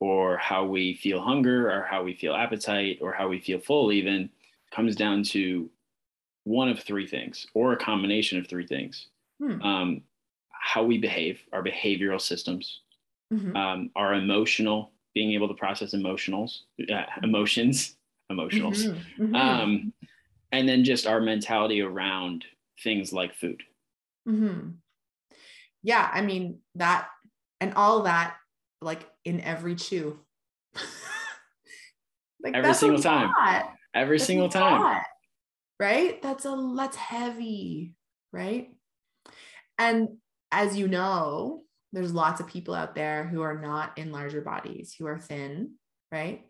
or 0.00 0.36
how 0.38 0.64
we 0.64 0.94
feel 0.94 1.20
hunger 1.20 1.70
or 1.70 1.84
how 1.84 2.02
we 2.02 2.14
feel 2.14 2.34
appetite 2.34 2.98
or 3.00 3.12
how 3.12 3.28
we 3.28 3.38
feel 3.38 3.60
full 3.60 3.92
even 3.92 4.30
comes 4.74 4.96
down 4.96 5.22
to 5.22 5.68
one 6.44 6.68
of 6.68 6.80
three 6.80 7.06
things 7.06 7.46
or 7.54 7.72
a 7.72 7.76
combination 7.76 8.38
of 8.38 8.46
three 8.46 8.66
things 8.66 9.08
hmm. 9.40 9.60
um, 9.62 10.02
how 10.50 10.82
we 10.82 10.98
behave 10.98 11.40
our 11.52 11.62
behavioral 11.62 12.20
systems 12.20 12.80
mm-hmm. 13.32 13.54
um, 13.56 13.90
our 13.94 14.14
emotional 14.14 14.90
being 15.14 15.32
able 15.32 15.48
to 15.48 15.54
process 15.54 15.94
emotionals 15.94 16.60
uh, 16.92 17.04
emotions 17.22 17.96
emotionals 18.32 18.86
mm-hmm. 18.86 19.24
Mm-hmm. 19.24 19.34
Um, 19.34 19.92
and 20.52 20.68
then 20.68 20.82
just 20.82 21.06
our 21.06 21.20
mentality 21.20 21.80
around 21.80 22.44
things 22.82 23.12
like 23.12 23.34
food 23.34 23.62
Mm-hmm. 24.28 24.70
Yeah, 25.82 26.10
I 26.12 26.20
mean 26.20 26.58
that 26.74 27.08
and 27.60 27.74
all 27.74 28.02
that 28.04 28.36
like 28.80 29.06
in 29.24 29.40
every 29.40 29.74
chew. 29.74 30.18
like 32.42 32.54
every 32.54 32.74
single 32.74 33.00
time. 33.00 33.30
Every 33.94 34.18
that's 34.18 34.26
single 34.26 34.48
time. 34.48 34.80
Lot, 34.80 35.02
right? 35.78 36.22
That's 36.22 36.44
a 36.44 36.72
that's 36.76 36.96
heavy, 36.96 37.94
right? 38.32 38.70
And 39.78 40.18
as 40.52 40.76
you 40.76 40.88
know, 40.88 41.62
there's 41.92 42.12
lots 42.12 42.40
of 42.40 42.46
people 42.46 42.74
out 42.74 42.94
there 42.94 43.24
who 43.24 43.42
are 43.42 43.60
not 43.60 43.98
in 43.98 44.12
larger 44.12 44.40
bodies, 44.40 44.94
who 44.98 45.06
are 45.06 45.18
thin, 45.18 45.74
right? 46.12 46.44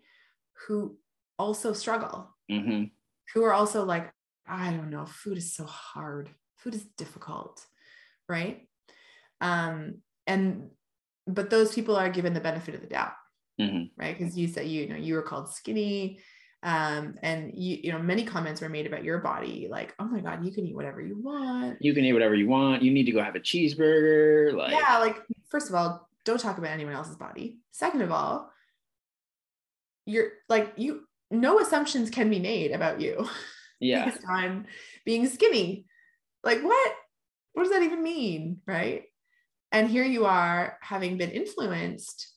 Who 0.66 0.98
also 1.38 1.72
struggle, 1.72 2.34
mm-hmm. 2.50 2.84
who 3.32 3.44
are 3.44 3.52
also 3.52 3.84
like, 3.84 4.10
I 4.46 4.70
don't 4.72 4.90
know, 4.90 5.06
food 5.06 5.38
is 5.38 5.54
so 5.54 5.64
hard, 5.64 6.28
food 6.58 6.74
is 6.74 6.84
difficult, 6.98 7.64
right? 8.28 8.68
Um, 9.40 9.98
and 10.26 10.70
but 11.34 11.50
those 11.50 11.74
people 11.74 11.96
are 11.96 12.10
given 12.10 12.34
the 12.34 12.40
benefit 12.40 12.74
of 12.74 12.80
the 12.80 12.86
doubt, 12.86 13.12
mm-hmm. 13.60 13.84
right? 14.00 14.16
Because 14.16 14.36
you 14.36 14.48
said 14.48 14.66
you 14.66 14.88
know 14.88 14.96
you 14.96 15.14
were 15.14 15.22
called 15.22 15.52
skinny, 15.52 16.20
um, 16.62 17.14
and 17.22 17.52
you 17.54 17.78
you 17.82 17.92
know 17.92 17.98
many 17.98 18.24
comments 18.24 18.60
were 18.60 18.68
made 18.68 18.86
about 18.86 19.04
your 19.04 19.18
body, 19.18 19.68
like 19.70 19.94
oh 19.98 20.04
my 20.04 20.20
god, 20.20 20.44
you 20.44 20.52
can 20.52 20.66
eat 20.66 20.74
whatever 20.74 21.00
you 21.00 21.20
want. 21.20 21.78
You 21.80 21.94
can 21.94 22.04
eat 22.04 22.12
whatever 22.12 22.34
you 22.34 22.48
want. 22.48 22.82
You 22.82 22.90
need 22.90 23.04
to 23.04 23.12
go 23.12 23.22
have 23.22 23.36
a 23.36 23.40
cheeseburger. 23.40 24.54
Like 24.54 24.72
yeah, 24.72 24.98
like 24.98 25.22
first 25.48 25.68
of 25.68 25.74
all, 25.74 26.08
don't 26.24 26.40
talk 26.40 26.58
about 26.58 26.70
anyone 26.70 26.94
else's 26.94 27.16
body. 27.16 27.58
Second 27.70 28.02
of 28.02 28.12
all, 28.12 28.50
you're 30.06 30.32
like 30.48 30.74
you 30.76 31.02
no 31.30 31.60
assumptions 31.60 32.10
can 32.10 32.28
be 32.28 32.40
made 32.40 32.72
about 32.72 33.00
you. 33.00 33.28
Yeah. 33.82 34.04
based 34.04 34.20
on 34.28 34.66
being 35.06 35.26
skinny. 35.26 35.86
Like 36.44 36.60
what? 36.60 36.92
What 37.54 37.62
does 37.62 37.72
that 37.72 37.82
even 37.82 38.02
mean? 38.02 38.60
Right. 38.66 39.04
And 39.72 39.88
here 39.88 40.04
you 40.04 40.26
are 40.26 40.78
having 40.80 41.16
been 41.16 41.30
influenced 41.30 42.32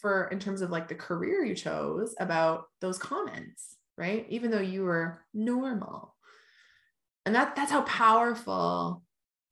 for 0.00 0.28
in 0.28 0.38
terms 0.38 0.62
of 0.62 0.70
like 0.70 0.88
the 0.88 0.94
career 0.94 1.44
you 1.44 1.54
chose 1.54 2.14
about 2.18 2.64
those 2.80 2.98
comments, 2.98 3.76
right? 3.96 4.26
Even 4.28 4.50
though 4.50 4.60
you 4.60 4.84
were 4.84 5.22
normal. 5.32 6.14
And 7.26 7.34
that 7.34 7.54
that's 7.54 7.70
how 7.70 7.82
powerful 7.82 9.02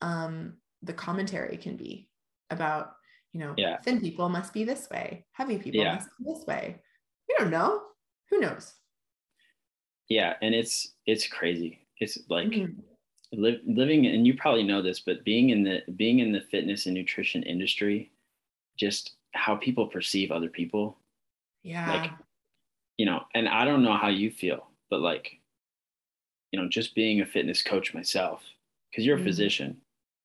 um 0.01 0.55
the 0.83 0.93
commentary 0.93 1.57
can 1.57 1.77
be 1.77 2.09
about, 2.51 2.93
you 3.33 3.41
know, 3.41 3.55
yeah. 3.57 3.79
thin 3.79 4.01
people 4.01 4.29
must 4.29 4.53
be 4.53 4.65
this 4.65 4.89
way, 4.91 5.27
heavy 5.33 5.59
people 5.59 5.83
yeah. 5.83 5.95
must 5.95 6.09
be 6.19 6.33
this 6.33 6.47
way. 6.47 6.81
You 7.29 7.37
don't 7.39 7.51
know. 7.51 7.83
Who 8.31 8.41
knows? 8.41 8.73
Yeah, 10.09 10.35
and 10.41 10.55
it's 10.55 10.95
it's 11.07 11.27
crazy. 11.27 11.87
It's 11.99 12.19
like 12.29 12.49
mm-hmm 12.49 12.81
li- 13.33 13.63
living 13.67 14.07
and 14.07 14.27
you 14.27 14.35
probably 14.35 14.63
know 14.63 14.83
this 14.83 15.01
but 15.01 15.25
being 15.25 15.51
in 15.51 15.63
the 15.63 15.83
being 15.97 16.21
in 16.21 16.33
the 16.33 16.41
fitness 16.41 16.87
and 16.87 16.95
nutrition 16.95 17.43
industry 17.43 18.11
just 18.77 19.13
how 19.33 19.55
people 19.57 19.87
perceive 19.87 20.31
other 20.31 20.49
people 20.49 20.97
yeah 21.63 21.93
like 21.93 22.11
you 22.97 23.05
know 23.05 23.23
and 23.35 23.49
i 23.49 23.65
don't 23.65 23.83
know 23.83 23.97
how 23.97 24.09
you 24.09 24.31
feel 24.31 24.69
but 24.91 25.01
like 25.01 25.39
you 26.53 26.61
know 26.61 26.69
just 26.69 26.95
being 26.95 27.21
a 27.21 27.27
fitness 27.27 27.63
coach 27.63 27.95
myself 27.95 28.43
because 28.91 29.05
you're 29.05 29.19
a 29.19 29.21
mm. 29.21 29.25
physician 29.25 29.77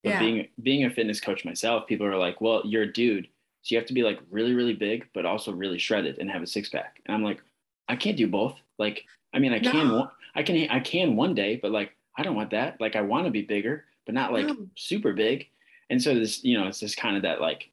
but 0.04 0.12
yeah. 0.12 0.20
being 0.20 0.48
being 0.62 0.86
a 0.86 0.90
fitness 0.90 1.20
coach 1.20 1.44
myself 1.44 1.88
people 1.88 2.06
are 2.06 2.18
like 2.18 2.40
well 2.40 2.62
you're 2.66 2.84
a 2.84 2.94
dude 2.94 3.28
so 3.62 3.74
you 3.74 3.78
have 3.78 3.88
to 3.88 3.94
be 3.94 4.04
like 4.04 4.20
really 4.32 4.54
really 4.54 4.74
big 4.74 5.08
but 5.14 5.26
also 5.26 5.52
really 5.52 5.78
shredded 5.78 6.18
and 6.20 6.30
have 6.30 6.42
a 6.42 6.48
six 6.48 6.70
pack 6.70 7.02
and 7.06 7.16
i'm 7.16 7.24
like 7.24 7.42
i 7.90 7.96
can't 7.96 8.18
do 8.18 8.28
both 8.28 8.56
like 8.80 9.04
i 9.34 9.40
mean 9.40 9.54
i 9.54 9.60
no. 9.60 9.72
can 9.72 10.10
i 10.36 10.44
can 10.44 10.70
i 10.70 10.80
can 10.80 11.18
one 11.18 11.36
day 11.36 11.60
but 11.62 11.72
like 11.72 11.94
I 12.18 12.24
don't 12.24 12.36
want 12.36 12.52
that. 12.52 12.80
Like 12.80 12.96
I 12.96 13.02
want 13.02 13.26
to 13.26 13.32
be 13.32 13.42
bigger, 13.42 13.86
but 14.06 14.16
not 14.16 14.34
like 14.34 14.48
no. 14.48 14.68
super 14.76 15.14
big. 15.14 15.48
And 15.90 16.02
so 16.02 16.14
this, 16.14 16.44
you 16.44 16.58
know, 16.58 16.68
it's 16.68 16.80
just 16.80 16.98
kind 16.98 17.16
of 17.16 17.24
that 17.24 17.42
like 17.42 17.70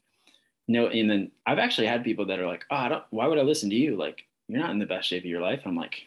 no. 0.69 0.89
And 0.89 1.11
then 1.11 1.31
I've 1.47 1.59
actually 1.59 1.87
had 1.87 2.05
people 2.05 2.27
that 2.27 2.39
are 2.39 2.47
like, 2.47 2.65
oh, 2.71 2.77
I 2.77 2.89
don't. 2.89 3.05
Why 3.11 3.27
would 3.27 3.39
I 3.39 3.43
listen 3.43 3.71
to 3.71 3.77
you? 3.77 3.97
Like 3.97 4.25
you're 4.49 4.61
not 4.61 4.71
in 4.71 4.79
the 4.79 4.87
best 4.87 5.09
shape 5.09 5.23
of 5.23 5.31
your 5.31 5.41
life. 5.41 5.63
I'm 5.65 5.77
like, 5.77 6.03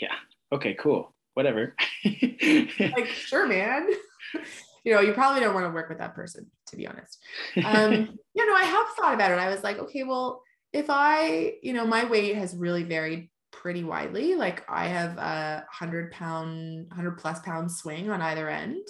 yeah, 0.00 0.14
okay, 0.52 0.74
cool, 0.74 1.12
whatever. 1.34 1.74
like 2.04 3.06
sure, 3.08 3.46
man. 3.46 3.88
you 4.84 4.94
know, 4.94 5.00
you 5.00 5.12
probably 5.12 5.40
don't 5.40 5.54
want 5.54 5.66
to 5.66 5.70
work 5.70 5.88
with 5.88 5.98
that 5.98 6.14
person, 6.14 6.50
to 6.66 6.76
be 6.76 6.86
honest. 6.86 7.18
Um, 7.64 7.92
you 8.34 8.46
know, 8.46 8.54
I 8.54 8.64
have 8.64 8.86
thought 8.96 9.14
about 9.14 9.32
it. 9.32 9.38
I 9.38 9.48
was 9.48 9.62
like, 9.62 9.78
okay, 9.78 10.04
well, 10.04 10.42
if 10.72 10.86
I, 10.88 11.54
you 11.62 11.72
know, 11.72 11.86
my 11.86 12.04
weight 12.04 12.36
has 12.36 12.54
really 12.54 12.84
varied 12.84 13.28
pretty 13.60 13.82
widely. 13.82 14.36
Like 14.36 14.64
I 14.68 14.86
have 14.86 15.18
a 15.18 15.66
hundred 15.70 16.12
pound, 16.12 16.86
hundred 16.92 17.18
plus 17.18 17.40
pound 17.40 17.70
swing 17.70 18.08
on 18.08 18.22
either 18.22 18.48
end. 18.48 18.86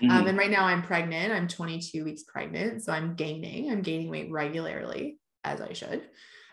Um, 0.00 0.08
mm-hmm. 0.08 0.18
Um, 0.18 0.26
and 0.28 0.38
right 0.38 0.50
now 0.50 0.64
I'm 0.64 0.82
pregnant. 0.82 1.32
I'm 1.32 1.48
22 1.48 2.04
weeks 2.04 2.22
pregnant. 2.22 2.84
So 2.84 2.92
I'm 2.92 3.14
gaining, 3.14 3.70
I'm 3.70 3.82
gaining 3.82 4.10
weight 4.10 4.30
regularly 4.30 5.18
as 5.44 5.60
I 5.60 5.72
should. 5.72 6.02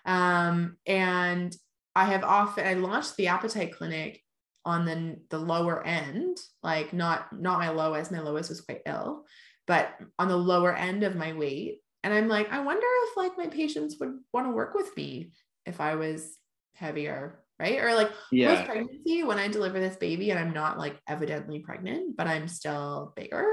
Um, 0.05 0.77
and 0.87 1.55
I 1.95 2.05
have 2.05 2.23
often, 2.23 2.65
I 2.65 2.73
launched 2.73 3.15
the 3.17 3.27
appetite 3.27 3.75
clinic 3.75 4.21
on 4.65 4.85
the, 4.85 5.17
the 5.29 5.39
lower 5.39 5.85
end, 5.85 6.37
like 6.63 6.91
not, 6.91 7.27
not 7.31 7.59
my 7.59 7.69
lowest, 7.69 8.11
my 8.11 8.19
lowest 8.19 8.49
was 8.49 8.61
quite 8.61 8.81
ill, 8.85 9.25
but 9.67 9.89
on 10.17 10.27
the 10.27 10.37
lower 10.37 10.75
end 10.75 11.03
of 11.03 11.15
my 11.15 11.33
weight. 11.33 11.79
And 12.03 12.13
I'm 12.13 12.27
like, 12.27 12.51
I 12.51 12.59
wonder 12.61 12.85
if 13.03 13.17
like 13.17 13.37
my 13.37 13.47
patients 13.47 13.97
would 13.99 14.13
want 14.33 14.47
to 14.47 14.51
work 14.51 14.73
with 14.73 14.95
me 14.97 15.31
if 15.65 15.79
I 15.79 15.95
was 15.95 16.37
heavier 16.73 17.43
right? 17.59 17.79
Or 17.79 17.93
like 17.93 18.11
yeah. 18.31 18.55
post 18.55 18.69
pregnancy 18.69 19.23
when 19.23 19.37
I 19.37 19.47
deliver 19.47 19.79
this 19.79 19.97
baby 19.97 20.31
and 20.31 20.39
I'm 20.39 20.53
not 20.53 20.77
like 20.77 20.97
evidently 21.07 21.59
pregnant, 21.59 22.15
but 22.15 22.27
I'm 22.27 22.47
still 22.47 23.13
bigger. 23.15 23.45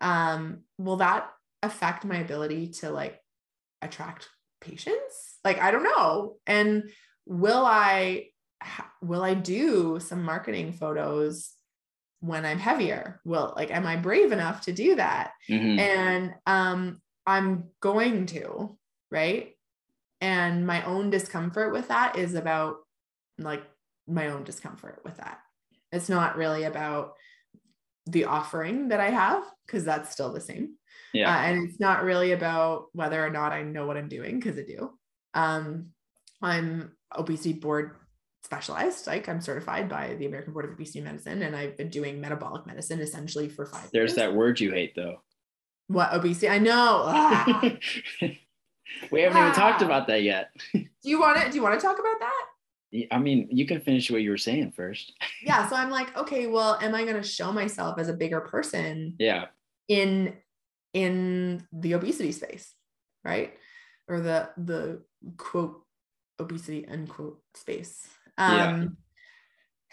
Um, 0.00 0.62
will 0.78 0.96
that 0.96 1.28
affect 1.62 2.04
my 2.04 2.16
ability 2.18 2.68
to 2.80 2.90
like 2.90 3.20
attract 3.82 4.28
patients? 4.60 5.38
Like 5.44 5.60
I 5.60 5.70
don't 5.70 5.84
know. 5.84 6.36
And 6.46 6.90
will 7.26 7.64
I 7.64 8.28
will 9.02 9.22
I 9.22 9.34
do 9.34 10.00
some 10.00 10.22
marketing 10.22 10.72
photos 10.72 11.52
when 12.20 12.46
I'm 12.46 12.58
heavier? 12.58 13.20
Will 13.24 13.52
like 13.54 13.70
am 13.70 13.86
I 13.86 13.96
brave 13.96 14.32
enough 14.32 14.62
to 14.62 14.72
do 14.72 14.96
that? 14.96 15.32
Mm-hmm. 15.50 15.78
And 15.78 16.34
um 16.46 17.02
I'm 17.26 17.64
going 17.80 18.26
to, 18.26 18.78
right? 19.10 19.52
And 20.20 20.66
my 20.66 20.84
own 20.84 21.10
discomfort 21.10 21.72
with 21.72 21.88
that 21.88 22.16
is 22.16 22.34
about 22.34 22.76
like 23.38 23.62
my 24.06 24.28
own 24.28 24.44
discomfort 24.44 25.00
with 25.04 25.16
that. 25.18 25.38
It's 25.92 26.08
not 26.08 26.36
really 26.36 26.64
about 26.64 27.14
the 28.06 28.24
offering 28.24 28.88
that 28.88 29.00
I 29.00 29.10
have 29.10 29.42
because 29.66 29.84
that's 29.84 30.10
still 30.10 30.32
the 30.32 30.40
same. 30.40 30.74
Yeah. 31.12 31.34
Uh, 31.34 31.38
and 31.38 31.68
it's 31.68 31.80
not 31.80 32.04
really 32.04 32.32
about 32.32 32.86
whether 32.92 33.24
or 33.24 33.30
not 33.30 33.52
I 33.52 33.62
know 33.62 33.86
what 33.86 33.96
I'm 33.96 34.08
doing 34.08 34.38
because 34.38 34.58
I 34.58 34.62
do. 34.62 34.90
Um, 35.34 35.88
I'm 36.42 36.92
obesity 37.14 37.54
board 37.54 37.96
specialized. 38.44 39.06
Like 39.06 39.28
I'm 39.28 39.40
certified 39.40 39.88
by 39.88 40.14
the 40.14 40.26
American 40.26 40.52
Board 40.52 40.64
of 40.64 40.72
Obesity 40.72 41.00
Medicine, 41.00 41.42
and 41.42 41.54
I've 41.54 41.76
been 41.76 41.90
doing 41.90 42.20
metabolic 42.20 42.66
medicine 42.66 43.00
essentially 43.00 43.48
for 43.48 43.66
five. 43.66 43.90
There's 43.92 44.10
years. 44.10 44.16
that 44.16 44.34
word 44.34 44.60
you 44.60 44.72
hate 44.72 44.94
though. 44.94 45.22
What 45.88 46.12
obesity? 46.12 46.48
I 46.48 46.58
know. 46.58 47.04
Ah. 47.06 47.60
we 49.10 49.20
haven't 49.20 49.36
ah. 49.36 49.42
even 49.42 49.52
talked 49.54 49.82
ah. 49.82 49.86
about 49.86 50.06
that 50.08 50.22
yet. 50.22 50.50
do 50.74 50.86
you 51.02 51.20
want 51.20 51.40
to? 51.40 51.50
Do 51.50 51.56
you 51.56 51.62
want 51.62 51.78
to 51.78 51.84
talk 51.84 51.98
about 51.98 52.18
that? 52.20 52.44
I 53.10 53.18
mean, 53.18 53.48
you 53.50 53.66
can 53.66 53.80
finish 53.80 54.10
what 54.10 54.22
you 54.22 54.30
were 54.30 54.38
saying 54.38 54.72
first. 54.72 55.12
yeah. 55.42 55.68
So 55.68 55.76
I'm 55.76 55.90
like, 55.90 56.16
okay, 56.16 56.46
well, 56.46 56.78
am 56.80 56.94
I 56.94 57.04
going 57.04 57.20
to 57.20 57.22
show 57.22 57.52
myself 57.52 57.98
as 57.98 58.08
a 58.08 58.14
bigger 58.14 58.40
person? 58.40 59.14
Yeah. 59.18 59.46
In 59.88 60.34
in 60.92 61.66
the 61.72 61.94
obesity 61.94 62.32
space, 62.32 62.72
right? 63.24 63.54
Or 64.08 64.20
the 64.20 64.50
the 64.56 65.02
quote 65.36 65.82
obesity 66.38 66.86
unquote 66.86 67.40
space. 67.54 68.06
Um, 68.38 68.56
yeah. 68.56 68.86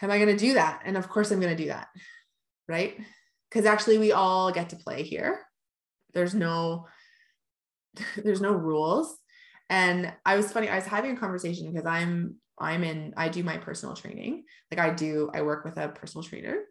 Am 0.02 0.10
I 0.10 0.18
going 0.18 0.36
to 0.36 0.36
do 0.36 0.54
that? 0.54 0.82
And 0.84 0.96
of 0.96 1.08
course, 1.08 1.30
I'm 1.30 1.40
going 1.40 1.56
to 1.56 1.62
do 1.62 1.68
that, 1.68 1.88
right? 2.68 2.96
Because 3.50 3.66
actually, 3.66 3.98
we 3.98 4.12
all 4.12 4.52
get 4.52 4.70
to 4.70 4.76
play 4.76 5.02
here. 5.02 5.40
There's 6.12 6.34
no 6.34 6.86
there's 8.22 8.40
no 8.40 8.52
rules. 8.52 9.16
And 9.70 10.12
I 10.24 10.36
was 10.36 10.52
funny. 10.52 10.68
I 10.68 10.76
was 10.76 10.86
having 10.86 11.16
a 11.16 11.20
conversation 11.20 11.72
because 11.72 11.86
I'm 11.86 12.36
I'm 12.58 12.84
in, 12.84 13.14
I 13.16 13.28
do 13.28 13.42
my 13.42 13.58
personal 13.58 13.96
training. 13.96 14.44
Like 14.70 14.80
I 14.80 14.90
do, 14.94 15.30
I 15.34 15.42
work 15.42 15.64
with 15.64 15.76
a 15.76 15.88
personal 15.88 16.24
trainer 16.24 16.62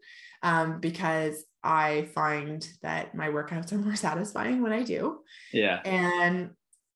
um, 0.42 0.80
because 0.80 1.44
I 1.64 2.10
find 2.14 2.68
that 2.82 3.16
my 3.16 3.30
workouts 3.30 3.72
are 3.72 3.78
more 3.80 3.96
satisfying 3.96 4.62
when 4.62 4.74
I 4.74 4.84
do. 4.84 5.20
Yeah. 5.52 5.82
And 5.86 6.52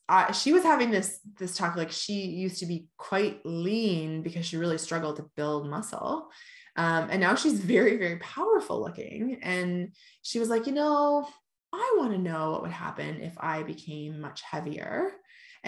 uh, 0.10 0.32
she 0.32 0.54
was 0.54 0.64
having 0.64 0.92
this 0.92 1.20
this 1.38 1.56
talk 1.58 1.76
like 1.76 1.92
she 1.92 2.14
used 2.14 2.60
to 2.60 2.66
be 2.66 2.88
quite 2.98 3.46
lean 3.46 4.22
because 4.22 4.46
she 4.46 4.58
really 4.58 4.78
struggled 4.78 5.18
to 5.18 5.30
build 5.36 5.70
muscle 5.70 6.30
um, 6.78 7.10
and 7.10 7.20
now 7.20 7.36
she's 7.36 7.60
very 7.60 7.98
very 7.98 8.18
powerful 8.18 8.82
looking 8.82 9.40
and 9.44 9.94
she 10.22 10.40
was 10.40 10.50
like 10.50 10.66
you 10.66 10.72
know 10.72 11.28
i 11.74 11.96
want 11.98 12.14
to 12.14 12.18
know 12.18 12.52
what 12.52 12.62
would 12.62 12.72
happen 12.72 13.20
if 13.22 13.34
i 13.40 13.64
became 13.64 14.22
much 14.22 14.42
heavier 14.44 15.12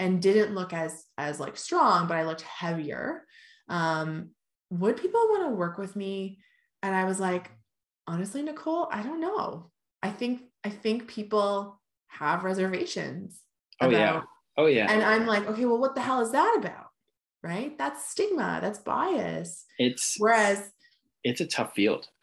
and 0.00 0.20
didn't 0.20 0.54
look 0.54 0.72
as 0.72 1.04
as 1.16 1.38
like 1.38 1.56
strong 1.56 2.08
but 2.08 2.16
i 2.16 2.24
looked 2.24 2.42
heavier 2.42 3.24
um 3.68 4.30
would 4.70 4.96
people 4.96 5.20
want 5.28 5.44
to 5.44 5.54
work 5.54 5.78
with 5.78 5.94
me 5.94 6.38
and 6.82 6.94
i 6.94 7.04
was 7.04 7.20
like 7.20 7.50
honestly 8.08 8.42
nicole 8.42 8.88
i 8.90 9.02
don't 9.02 9.20
know 9.20 9.70
i 10.02 10.10
think 10.10 10.42
I 10.64 10.70
think 10.70 11.08
people 11.08 11.80
have 12.08 12.44
reservations. 12.44 13.40
Oh 13.80 13.88
about, 13.88 13.98
yeah. 13.98 14.20
Oh 14.56 14.66
yeah. 14.66 14.92
And 14.92 15.02
I'm 15.02 15.26
like, 15.26 15.46
okay, 15.46 15.64
well, 15.64 15.78
what 15.78 15.94
the 15.94 16.00
hell 16.00 16.20
is 16.20 16.32
that 16.32 16.56
about? 16.58 16.88
Right? 17.42 17.76
That's 17.78 18.10
stigma. 18.10 18.58
That's 18.60 18.78
bias. 18.78 19.64
It's 19.78 20.16
whereas 20.18 20.70
it's 21.24 21.40
a 21.40 21.46
tough 21.46 21.74
field. 21.74 22.08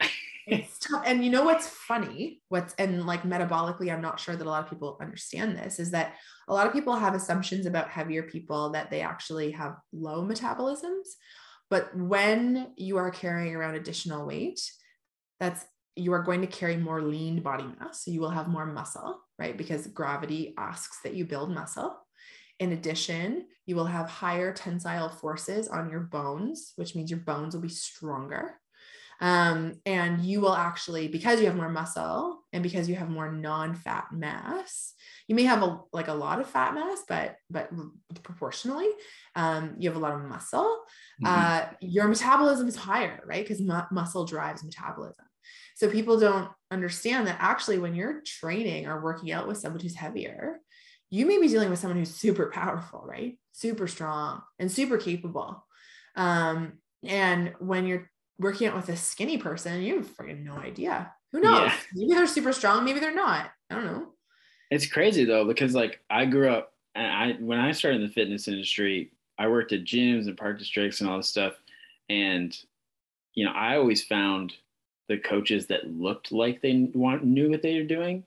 it's 0.50 0.78
tough. 0.78 1.02
And 1.06 1.24
you 1.24 1.30
know 1.30 1.44
what's 1.44 1.68
funny? 1.68 2.40
What's 2.48 2.74
and 2.74 3.06
like 3.06 3.22
metabolically, 3.22 3.92
I'm 3.92 4.02
not 4.02 4.20
sure 4.20 4.36
that 4.36 4.46
a 4.46 4.50
lot 4.50 4.64
of 4.64 4.70
people 4.70 4.98
understand 5.00 5.56
this 5.56 5.78
is 5.78 5.90
that 5.92 6.14
a 6.48 6.54
lot 6.54 6.66
of 6.66 6.72
people 6.72 6.96
have 6.96 7.14
assumptions 7.14 7.66
about 7.66 7.90
heavier 7.90 8.22
people 8.22 8.70
that 8.70 8.90
they 8.90 9.00
actually 9.00 9.52
have 9.52 9.76
low 9.92 10.24
metabolisms. 10.24 11.06
But 11.70 11.94
when 11.96 12.72
you 12.76 12.96
are 12.96 13.10
carrying 13.10 13.54
around 13.54 13.74
additional 13.74 14.26
weight, 14.26 14.60
that's 15.38 15.64
you 15.96 16.12
are 16.12 16.22
going 16.22 16.40
to 16.40 16.46
carry 16.46 16.76
more 16.76 17.02
lean 17.02 17.40
body 17.42 17.66
mass. 17.78 18.04
So 18.04 18.10
you 18.10 18.20
will 18.20 18.30
have 18.30 18.48
more 18.48 18.64
muscle, 18.64 19.20
right? 19.38 19.56
Because 19.56 19.88
gravity 19.88 20.54
asks 20.56 21.00
that 21.02 21.14
you 21.14 21.24
build 21.24 21.50
muscle. 21.50 21.96
In 22.60 22.72
addition, 22.72 23.46
you 23.66 23.76
will 23.76 23.84
have 23.84 24.08
higher 24.08 24.52
tensile 24.52 25.08
forces 25.08 25.68
on 25.68 25.90
your 25.90 26.00
bones, 26.00 26.72
which 26.76 26.94
means 26.94 27.10
your 27.10 27.20
bones 27.20 27.54
will 27.54 27.62
be 27.62 27.68
stronger. 27.68 28.54
Um, 29.20 29.80
and 29.84 30.24
you 30.24 30.40
will 30.40 30.54
actually, 30.54 31.08
because 31.08 31.40
you 31.40 31.46
have 31.46 31.56
more 31.56 31.68
muscle 31.68 32.44
and 32.52 32.62
because 32.62 32.88
you 32.88 32.94
have 32.94 33.10
more 33.10 33.32
non-fat 33.32 34.06
mass, 34.12 34.94
you 35.26 35.34
may 35.34 35.42
have 35.42 35.62
a 35.62 35.80
like 35.92 36.08
a 36.08 36.14
lot 36.14 36.40
of 36.40 36.48
fat 36.48 36.74
mass, 36.74 37.02
but 37.08 37.36
but 37.50 37.70
proportionally, 38.22 38.88
um, 39.34 39.74
you 39.78 39.88
have 39.88 39.96
a 39.96 40.00
lot 40.00 40.14
of 40.14 40.22
muscle. 40.22 40.84
Mm-hmm. 41.22 41.26
Uh, 41.26 41.66
your 41.80 42.06
metabolism 42.06 42.68
is 42.68 42.76
higher, 42.76 43.20
right? 43.26 43.44
Because 43.44 43.60
mu- 43.60 43.88
muscle 43.90 44.24
drives 44.24 44.62
metabolism. 44.64 45.26
So 45.74 45.90
people 45.90 46.18
don't 46.18 46.50
understand 46.70 47.26
that 47.26 47.38
actually, 47.40 47.78
when 47.78 47.94
you're 47.94 48.22
training 48.24 48.86
or 48.86 49.02
working 49.02 49.32
out 49.32 49.48
with 49.48 49.58
someone 49.58 49.80
who's 49.80 49.94
heavier, 49.94 50.60
you 51.10 51.26
may 51.26 51.40
be 51.40 51.48
dealing 51.48 51.70
with 51.70 51.78
someone 51.78 51.98
who's 51.98 52.14
super 52.14 52.50
powerful, 52.50 53.04
right? 53.06 53.38
Super 53.52 53.86
strong 53.86 54.42
and 54.58 54.70
super 54.70 54.98
capable. 54.98 55.64
Um, 56.16 56.74
and 57.04 57.54
when 57.60 57.86
you're 57.86 58.10
working 58.38 58.68
out 58.68 58.76
with 58.76 58.88
a 58.88 58.96
skinny 58.96 59.38
person, 59.38 59.82
you 59.82 59.96
have 59.96 60.16
freaking 60.16 60.44
no 60.44 60.54
idea. 60.54 61.12
Who 61.32 61.40
knows? 61.40 61.68
Yeah. 61.68 61.74
Maybe 61.94 62.14
they're 62.14 62.26
super 62.26 62.52
strong, 62.52 62.84
maybe 62.84 63.00
they're 63.00 63.14
not. 63.14 63.50
I 63.70 63.74
don't 63.74 63.86
know. 63.86 64.08
It's 64.70 64.86
crazy 64.86 65.24
though, 65.24 65.44
because 65.46 65.74
like 65.74 66.00
I 66.10 66.24
grew 66.24 66.50
up 66.50 66.72
and 66.94 67.06
I 67.06 67.32
when 67.40 67.58
I 67.58 67.72
started 67.72 68.00
in 68.00 68.06
the 68.06 68.12
fitness 68.12 68.48
industry, 68.48 69.12
I 69.38 69.48
worked 69.48 69.72
at 69.72 69.84
gyms 69.84 70.26
and 70.26 70.36
park 70.36 70.58
districts 70.58 71.00
and 71.00 71.08
all 71.08 71.16
this 71.16 71.28
stuff. 71.28 71.54
And 72.08 72.56
you 73.34 73.44
know, 73.44 73.52
I 73.52 73.76
always 73.76 74.04
found 74.04 74.54
the 75.08 75.18
coaches 75.18 75.66
that 75.66 75.90
looked 75.90 76.32
like 76.32 76.60
they 76.60 76.90
want 76.94 77.24
knew 77.24 77.50
what 77.50 77.62
they 77.62 77.78
were 77.78 77.86
doing, 77.86 78.24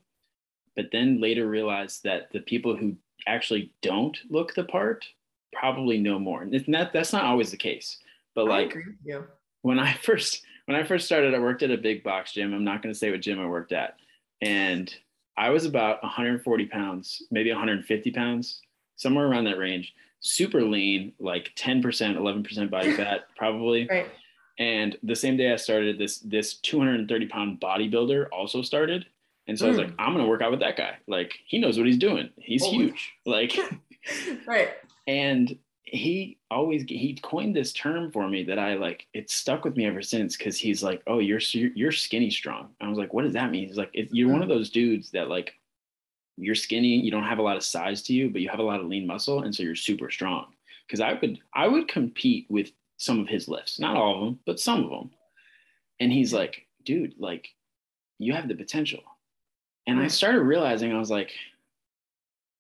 but 0.76 0.90
then 0.92 1.22
later 1.22 1.48
realized 1.48 2.04
that 2.04 2.32
the 2.32 2.40
people 2.40 2.76
who 2.76 2.96
actually 3.28 3.72
don't 3.82 4.18
look 4.30 4.54
the 4.56 4.64
part 4.64 5.06
probably 5.54 5.98
know 5.98 6.18
more. 6.18 6.42
And 6.42 6.54
that 6.54 6.94
that's 6.94 7.14
not 7.14 7.26
always 7.26 7.52
the 7.52 7.58
case. 7.58 7.98
But 8.34 8.48
like 8.48 8.76
when 9.62 9.80
I 9.80 9.94
first 10.04 10.44
when 10.66 10.78
I 10.78 10.84
first 10.84 11.06
started, 11.06 11.34
I 11.34 11.40
worked 11.40 11.64
at 11.64 11.72
a 11.72 11.78
big 11.78 12.04
box 12.04 12.34
gym. 12.34 12.54
I'm 12.54 12.64
not 12.64 12.82
going 12.82 12.94
to 12.94 12.98
say 12.98 13.12
what 13.12 13.22
gym 13.22 13.40
I 13.40 13.48
worked 13.48 13.72
at, 13.72 13.98
and 14.42 14.94
I 15.38 15.50
was 15.50 15.66
about 15.66 16.02
140 16.04 16.66
pounds, 16.68 17.24
maybe 17.32 17.50
150 17.50 18.12
pounds, 18.12 18.62
somewhere 18.96 19.28
around 19.28 19.46
that 19.46 19.58
range. 19.58 19.94
Super 20.20 20.62
lean, 20.62 21.14
like 21.20 21.52
10%, 21.56 21.82
11% 21.82 22.70
body 22.70 22.92
fat, 22.96 23.22
probably. 23.36 23.88
Right. 23.90 24.08
And 24.60 24.96
the 25.02 25.16
same 25.16 25.38
day 25.38 25.52
I 25.52 25.56
started, 25.56 25.98
this 25.98 26.20
this 26.20 26.56
230 26.56 27.26
pound 27.28 27.60
bodybuilder 27.60 28.28
also 28.32 28.62
started. 28.62 29.08
And 29.48 29.58
so 29.58 29.66
mm. 29.66 29.68
I 29.68 29.72
was 29.72 29.80
like, 29.80 29.94
I'm 29.98 30.14
gonna 30.14 30.28
work 30.28 30.42
out 30.42 30.52
with 30.52 30.60
that 30.60 30.78
guy. 30.78 30.98
Like 31.08 31.40
he 31.48 31.58
knows 31.58 31.78
what 31.78 31.88
he's 31.88 31.98
doing. 31.98 32.30
He's 32.38 32.64
oh. 32.64 32.70
huge. 32.70 33.14
Like 33.26 33.58
right. 34.46 34.70
And 35.08 35.58
he 35.84 36.38
always 36.50 36.84
he 36.84 37.18
coined 37.22 37.56
this 37.56 37.74
term 37.74 38.12
for 38.12 38.28
me 38.30 38.44
that 38.44 38.60
I 38.60 38.76
like 38.76 39.08
it 39.14 39.30
stuck 39.30 39.66
with 39.66 39.76
me 39.76 39.86
ever 39.86 40.02
since 40.02 40.38
because 40.38 40.58
he's 40.58 40.84
like 40.84 41.02
oh 41.08 41.20
you're 41.20 41.40
you're 41.54 41.92
skinny 41.92 42.30
strong. 42.30 42.70
I 42.80 42.88
was 42.88 42.98
like 42.98 43.14
what 43.14 43.24
does 43.24 43.34
that 43.34 43.52
mean? 43.52 43.68
He's 43.68 43.78
like 43.78 43.90
you're 43.94 44.30
one 44.30 44.42
of 44.42 44.48
mm-hmm. 44.48 44.58
those 44.58 44.70
dudes 44.70 45.12
that 45.12 45.28
like 45.28 45.54
you're 46.38 46.56
skinny 46.56 47.00
you 47.00 47.12
don't 47.12 47.24
have 47.24 47.40
a 47.40 47.44
lot 47.44 47.58
of 47.58 47.64
size 47.64 48.02
to 48.04 48.14
you 48.14 48.30
but 48.30 48.42
you 48.42 48.50
have 48.50 48.60
a 48.60 48.64
lot 48.64 48.80
of 48.80 48.86
lean 48.88 49.06
muscle 49.06 49.44
and 49.44 49.54
so 49.54 49.64
you're 49.64 49.76
super 49.76 50.10
strong. 50.10 50.48
Because 50.88 51.02
I 51.02 51.14
would 51.14 51.40
I 51.54 51.68
would 51.68 51.88
compete 51.88 52.46
with 52.50 52.72
some 52.98 53.20
of 53.20 53.28
his 53.28 53.48
lifts 53.48 53.80
not 53.80 53.98
all 53.98 54.16
of 54.16 54.22
them 54.22 54.40
but 54.46 54.60
some 54.60 54.84
of 54.84 54.90
them. 54.92 55.12
And 56.00 56.12
he's 56.12 56.34
like 56.34 56.68
dude 56.86 57.16
like 57.18 57.50
you 58.20 58.34
have 58.34 58.48
the 58.48 58.56
potential. 58.56 59.02
And 59.88 60.00
I 60.00 60.08
started 60.08 60.42
realizing 60.42 60.94
I 60.94 61.00
was 61.00 61.10
like 61.10 61.32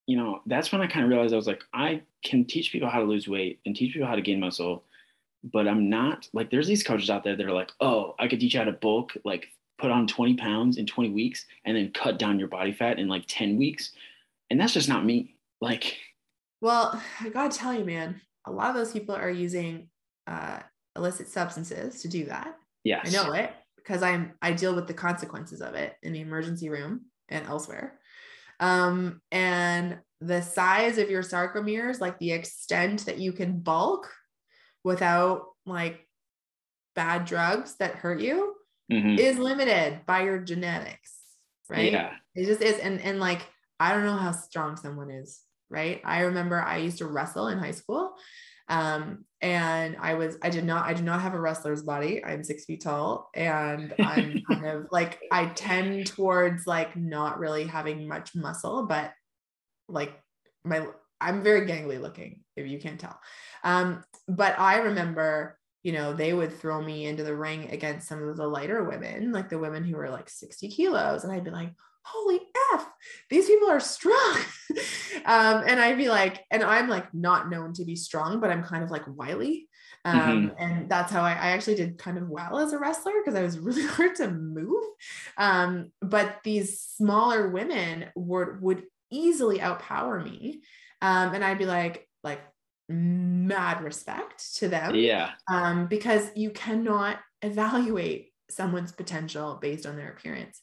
you 0.07 0.17
know, 0.17 0.41
that's 0.45 0.71
when 0.71 0.81
I 0.81 0.87
kind 0.87 1.05
of 1.05 1.09
realized 1.09 1.33
I 1.33 1.37
was 1.37 1.47
like, 1.47 1.63
I 1.73 2.01
can 2.23 2.45
teach 2.45 2.71
people 2.71 2.89
how 2.89 2.99
to 2.99 3.05
lose 3.05 3.27
weight 3.27 3.59
and 3.65 3.75
teach 3.75 3.93
people 3.93 4.07
how 4.07 4.15
to 4.15 4.21
gain 4.21 4.39
muscle, 4.39 4.83
but 5.43 5.67
I'm 5.67 5.89
not 5.89 6.27
like, 6.33 6.51
there's 6.51 6.67
these 6.67 6.83
coaches 6.83 7.09
out 7.09 7.23
there 7.23 7.35
that 7.35 7.45
are 7.45 7.51
like, 7.51 7.71
oh, 7.79 8.15
I 8.19 8.27
could 8.27 8.39
teach 8.39 8.53
you 8.53 8.59
how 8.59 8.65
to 8.65 8.71
bulk, 8.71 9.13
like 9.25 9.47
put 9.77 9.91
on 9.91 10.07
20 10.07 10.35
pounds 10.35 10.77
in 10.77 10.85
20 10.85 11.09
weeks 11.09 11.45
and 11.65 11.75
then 11.75 11.91
cut 11.91 12.19
down 12.19 12.37
your 12.37 12.47
body 12.47 12.71
fat 12.71 12.99
in 12.99 13.07
like 13.07 13.23
10 13.27 13.57
weeks. 13.57 13.91
And 14.49 14.59
that's 14.59 14.73
just 14.73 14.89
not 14.89 15.05
me. 15.05 15.35
Like, 15.59 15.97
well, 16.61 17.01
I 17.19 17.29
gotta 17.29 17.55
tell 17.57 17.73
you, 17.73 17.83
man, 17.85 18.21
a 18.45 18.51
lot 18.51 18.69
of 18.69 18.75
those 18.75 18.91
people 18.91 19.15
are 19.15 19.29
using 19.29 19.89
uh, 20.27 20.59
illicit 20.95 21.27
substances 21.27 22.01
to 22.01 22.07
do 22.07 22.25
that. 22.25 22.55
Yeah, 22.83 23.01
I 23.03 23.09
know 23.09 23.33
it 23.33 23.51
because 23.75 24.03
I'm 24.03 24.33
I 24.41 24.53
deal 24.53 24.75
with 24.75 24.87
the 24.87 24.93
consequences 24.93 25.61
of 25.61 25.75
it 25.75 25.97
in 26.03 26.13
the 26.13 26.21
emergency 26.21 26.69
room 26.69 27.05
and 27.29 27.45
elsewhere. 27.47 27.99
Um, 28.61 29.21
and 29.31 29.99
the 30.21 30.41
size 30.41 30.97
of 30.99 31.09
your 31.09 31.23
sarcomeres, 31.23 31.99
like 31.99 32.19
the 32.19 32.31
extent 32.31 33.07
that 33.07 33.17
you 33.17 33.33
can 33.33 33.59
bulk 33.59 34.09
without 34.83 35.45
like 35.65 36.07
bad 36.95 37.25
drugs 37.25 37.75
that 37.79 37.95
hurt 37.95 38.21
you, 38.21 38.55
mm-hmm. 38.91 39.17
is 39.17 39.37
limited 39.37 40.01
by 40.05 40.23
your 40.23 40.39
genetics, 40.39 41.17
right? 41.69 41.91
Yeah. 41.91 42.11
It 42.35 42.45
just 42.45 42.61
is. 42.61 42.77
And 42.79 43.01
and 43.01 43.19
like 43.19 43.41
I 43.79 43.93
don't 43.93 44.05
know 44.05 44.15
how 44.15 44.31
strong 44.31 44.77
someone 44.77 45.09
is, 45.09 45.41
right? 45.69 45.99
I 46.05 46.21
remember 46.21 46.61
I 46.61 46.77
used 46.77 46.99
to 46.99 47.07
wrestle 47.07 47.47
in 47.47 47.57
high 47.57 47.71
school 47.71 48.13
um, 48.71 49.25
and 49.41 49.97
I 49.99 50.13
was, 50.13 50.37
I 50.41 50.49
did 50.49 50.63
not, 50.63 50.85
I 50.85 50.93
do 50.93 51.03
not 51.03 51.21
have 51.21 51.33
a 51.33 51.39
wrestler's 51.39 51.83
body. 51.83 52.23
I'm 52.23 52.43
six 52.43 52.63
feet 52.63 52.81
tall 52.81 53.29
and 53.35 53.93
I'm 53.99 54.41
kind 54.47 54.65
of 54.65 54.87
like, 54.91 55.19
I 55.29 55.47
tend 55.47 56.07
towards 56.07 56.65
like 56.65 56.95
not 56.95 57.37
really 57.37 57.65
having 57.65 58.07
much 58.07 58.33
muscle, 58.33 58.85
but 58.85 59.11
like 59.89 60.13
my, 60.63 60.85
I'm 61.19 61.43
very 61.43 61.67
gangly 61.67 61.99
looking 61.99 62.41
if 62.55 62.65
you 62.65 62.79
can't 62.79 62.99
tell. 62.99 63.19
Um, 63.63 64.03
but 64.27 64.57
I 64.57 64.77
remember, 64.77 65.57
you 65.83 65.91
know, 65.91 66.13
they 66.13 66.31
would 66.31 66.53
throw 66.53 66.81
me 66.81 67.05
into 67.05 67.23
the 67.23 67.35
ring 67.35 67.71
against 67.71 68.07
some 68.07 68.23
of 68.23 68.37
the 68.37 68.47
lighter 68.47 68.85
women, 68.85 69.33
like 69.33 69.49
the 69.49 69.59
women 69.59 69.83
who 69.83 69.97
were 69.97 70.09
like 70.09 70.29
60 70.29 70.69
kilos. 70.69 71.25
And 71.25 71.33
I'd 71.33 71.43
be 71.43 71.51
like, 71.51 71.73
holy 72.03 72.39
F, 72.73 72.87
these 73.29 73.47
people 73.47 73.69
are 73.69 73.79
strong. 73.79 74.37
um, 75.25 75.63
and 75.67 75.79
I'd 75.79 75.97
be 75.97 76.09
like, 76.09 76.43
and 76.51 76.63
I'm 76.63 76.89
like 76.89 77.13
not 77.13 77.49
known 77.49 77.73
to 77.73 77.85
be 77.85 77.95
strong, 77.95 78.39
but 78.39 78.49
I'm 78.49 78.63
kind 78.63 78.83
of 78.83 78.91
like 78.91 79.03
wily. 79.07 79.67
Um, 80.03 80.19
mm-hmm. 80.19 80.55
And 80.57 80.89
that's 80.89 81.11
how 81.11 81.21
I, 81.21 81.31
I, 81.31 81.49
actually 81.51 81.75
did 81.75 81.99
kind 81.99 82.17
of 82.17 82.27
well 82.27 82.57
as 82.57 82.73
a 82.73 82.79
wrestler 82.79 83.13
because 83.23 83.39
I 83.39 83.43
was 83.43 83.59
really 83.59 83.85
hard 83.85 84.15
to 84.15 84.31
move. 84.31 84.83
Um, 85.37 85.91
but 86.01 86.37
these 86.43 86.79
smaller 86.79 87.49
women 87.49 88.07
would 88.15 88.61
would 88.61 88.83
easily 89.11 89.59
outpower 89.59 90.23
me. 90.23 90.61
Um, 91.01 91.33
and 91.33 91.43
I'd 91.43 91.59
be 91.59 91.65
like, 91.65 92.07
like 92.23 92.41
mad 92.89 93.83
respect 93.83 94.55
to 94.55 94.69
them. 94.69 94.95
Yeah. 94.95 95.31
Um, 95.47 95.87
because 95.87 96.29
you 96.35 96.49
cannot 96.49 97.19
evaluate 97.41 98.31
someone's 98.49 98.91
potential 98.91 99.59
based 99.61 99.85
on 99.85 99.97
their 99.97 100.09
appearance 100.09 100.61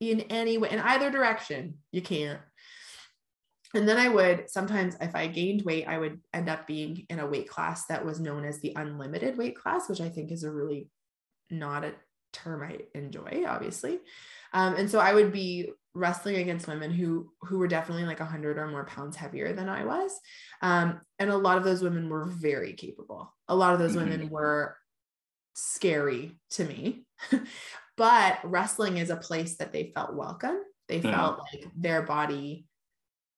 in 0.00 0.20
any 0.22 0.58
way, 0.58 0.70
in 0.70 0.80
either 0.80 1.10
direction. 1.10 1.74
You 1.92 2.02
can't. 2.02 2.40
And 3.74 3.88
then 3.88 3.98
I 3.98 4.08
would 4.08 4.50
sometimes, 4.50 4.96
if 5.00 5.14
I 5.14 5.28
gained 5.28 5.62
weight, 5.62 5.86
I 5.86 5.98
would 5.98 6.20
end 6.32 6.48
up 6.48 6.66
being 6.66 7.06
in 7.08 7.20
a 7.20 7.26
weight 7.26 7.48
class 7.48 7.86
that 7.86 8.04
was 8.04 8.18
known 8.18 8.44
as 8.44 8.60
the 8.60 8.72
unlimited 8.74 9.38
weight 9.38 9.56
class, 9.56 9.88
which 9.88 10.00
I 10.00 10.08
think 10.08 10.32
is 10.32 10.42
a 10.42 10.50
really 10.50 10.88
not 11.50 11.84
a 11.84 11.92
term 12.32 12.62
I 12.62 12.78
enjoy, 12.94 13.44
obviously. 13.46 14.00
Um, 14.52 14.74
and 14.74 14.90
so 14.90 14.98
I 14.98 15.14
would 15.14 15.32
be 15.32 15.70
wrestling 15.94 16.36
against 16.36 16.68
women 16.68 16.90
who 16.90 17.32
who 17.42 17.58
were 17.58 17.68
definitely 17.68 18.04
like 18.04 18.20
100 18.20 18.58
or 18.58 18.68
more 18.68 18.84
pounds 18.84 19.16
heavier 19.16 19.52
than 19.52 19.68
I 19.68 19.84
was. 19.84 20.12
Um, 20.62 21.00
and 21.18 21.30
a 21.30 21.36
lot 21.36 21.58
of 21.58 21.64
those 21.64 21.82
women 21.82 22.08
were 22.08 22.24
very 22.24 22.72
capable. 22.72 23.32
A 23.48 23.54
lot 23.54 23.74
of 23.74 23.78
those 23.78 23.94
mm-hmm. 23.94 24.10
women 24.10 24.30
were 24.30 24.76
scary 25.54 26.38
to 26.50 26.64
me. 26.64 27.04
but 28.00 28.38
wrestling 28.44 28.96
is 28.96 29.10
a 29.10 29.16
place 29.16 29.56
that 29.56 29.74
they 29.74 29.92
felt 29.94 30.14
welcome. 30.14 30.56
They 30.88 31.02
felt 31.02 31.40
like 31.52 31.66
their 31.76 32.00
body 32.00 32.64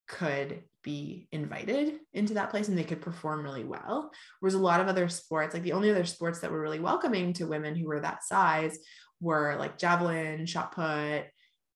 could 0.06 0.62
be 0.84 1.26
invited 1.32 1.98
into 2.12 2.34
that 2.34 2.50
place 2.50 2.68
and 2.68 2.78
they 2.78 2.84
could 2.84 3.00
perform 3.00 3.42
really 3.42 3.64
well. 3.64 4.12
Whereas 4.38 4.54
a 4.54 4.58
lot 4.58 4.80
of 4.80 4.86
other 4.86 5.08
sports, 5.08 5.52
like 5.52 5.64
the 5.64 5.72
only 5.72 5.90
other 5.90 6.04
sports 6.04 6.38
that 6.38 6.52
were 6.52 6.60
really 6.60 6.78
welcoming 6.78 7.32
to 7.32 7.48
women 7.48 7.74
who 7.74 7.88
were 7.88 7.98
that 7.98 8.22
size 8.22 8.78
were 9.20 9.56
like 9.58 9.78
javelin, 9.78 10.46
shot 10.46 10.70
put, 10.70 11.24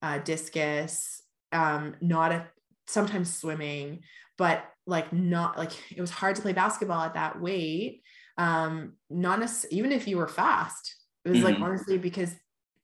uh, 0.01 0.19
discus, 0.19 1.21
um, 1.51 1.97
not 2.01 2.31
a 2.31 2.47
sometimes 2.87 3.37
swimming, 3.37 4.03
but 4.39 4.63
like 4.87 5.13
not 5.13 5.59
like 5.59 5.73
it 5.91 6.01
was 6.01 6.11
hard 6.11 6.37
to 6.37 6.43
play 6.43 6.53
basketball 6.53 7.03
at 7.03 7.15
that 7.15 7.41
weight. 7.41 8.05
Um, 8.39 8.93
not 9.11 9.43
as, 9.43 9.67
even 9.73 9.91
if 9.91 10.07
you 10.07 10.19
were 10.19 10.29
fast, 10.29 10.95
it 11.25 11.31
was 11.31 11.39
mm-hmm. 11.39 11.47
like 11.47 11.61
honestly 11.61 11.99
because 11.99 12.33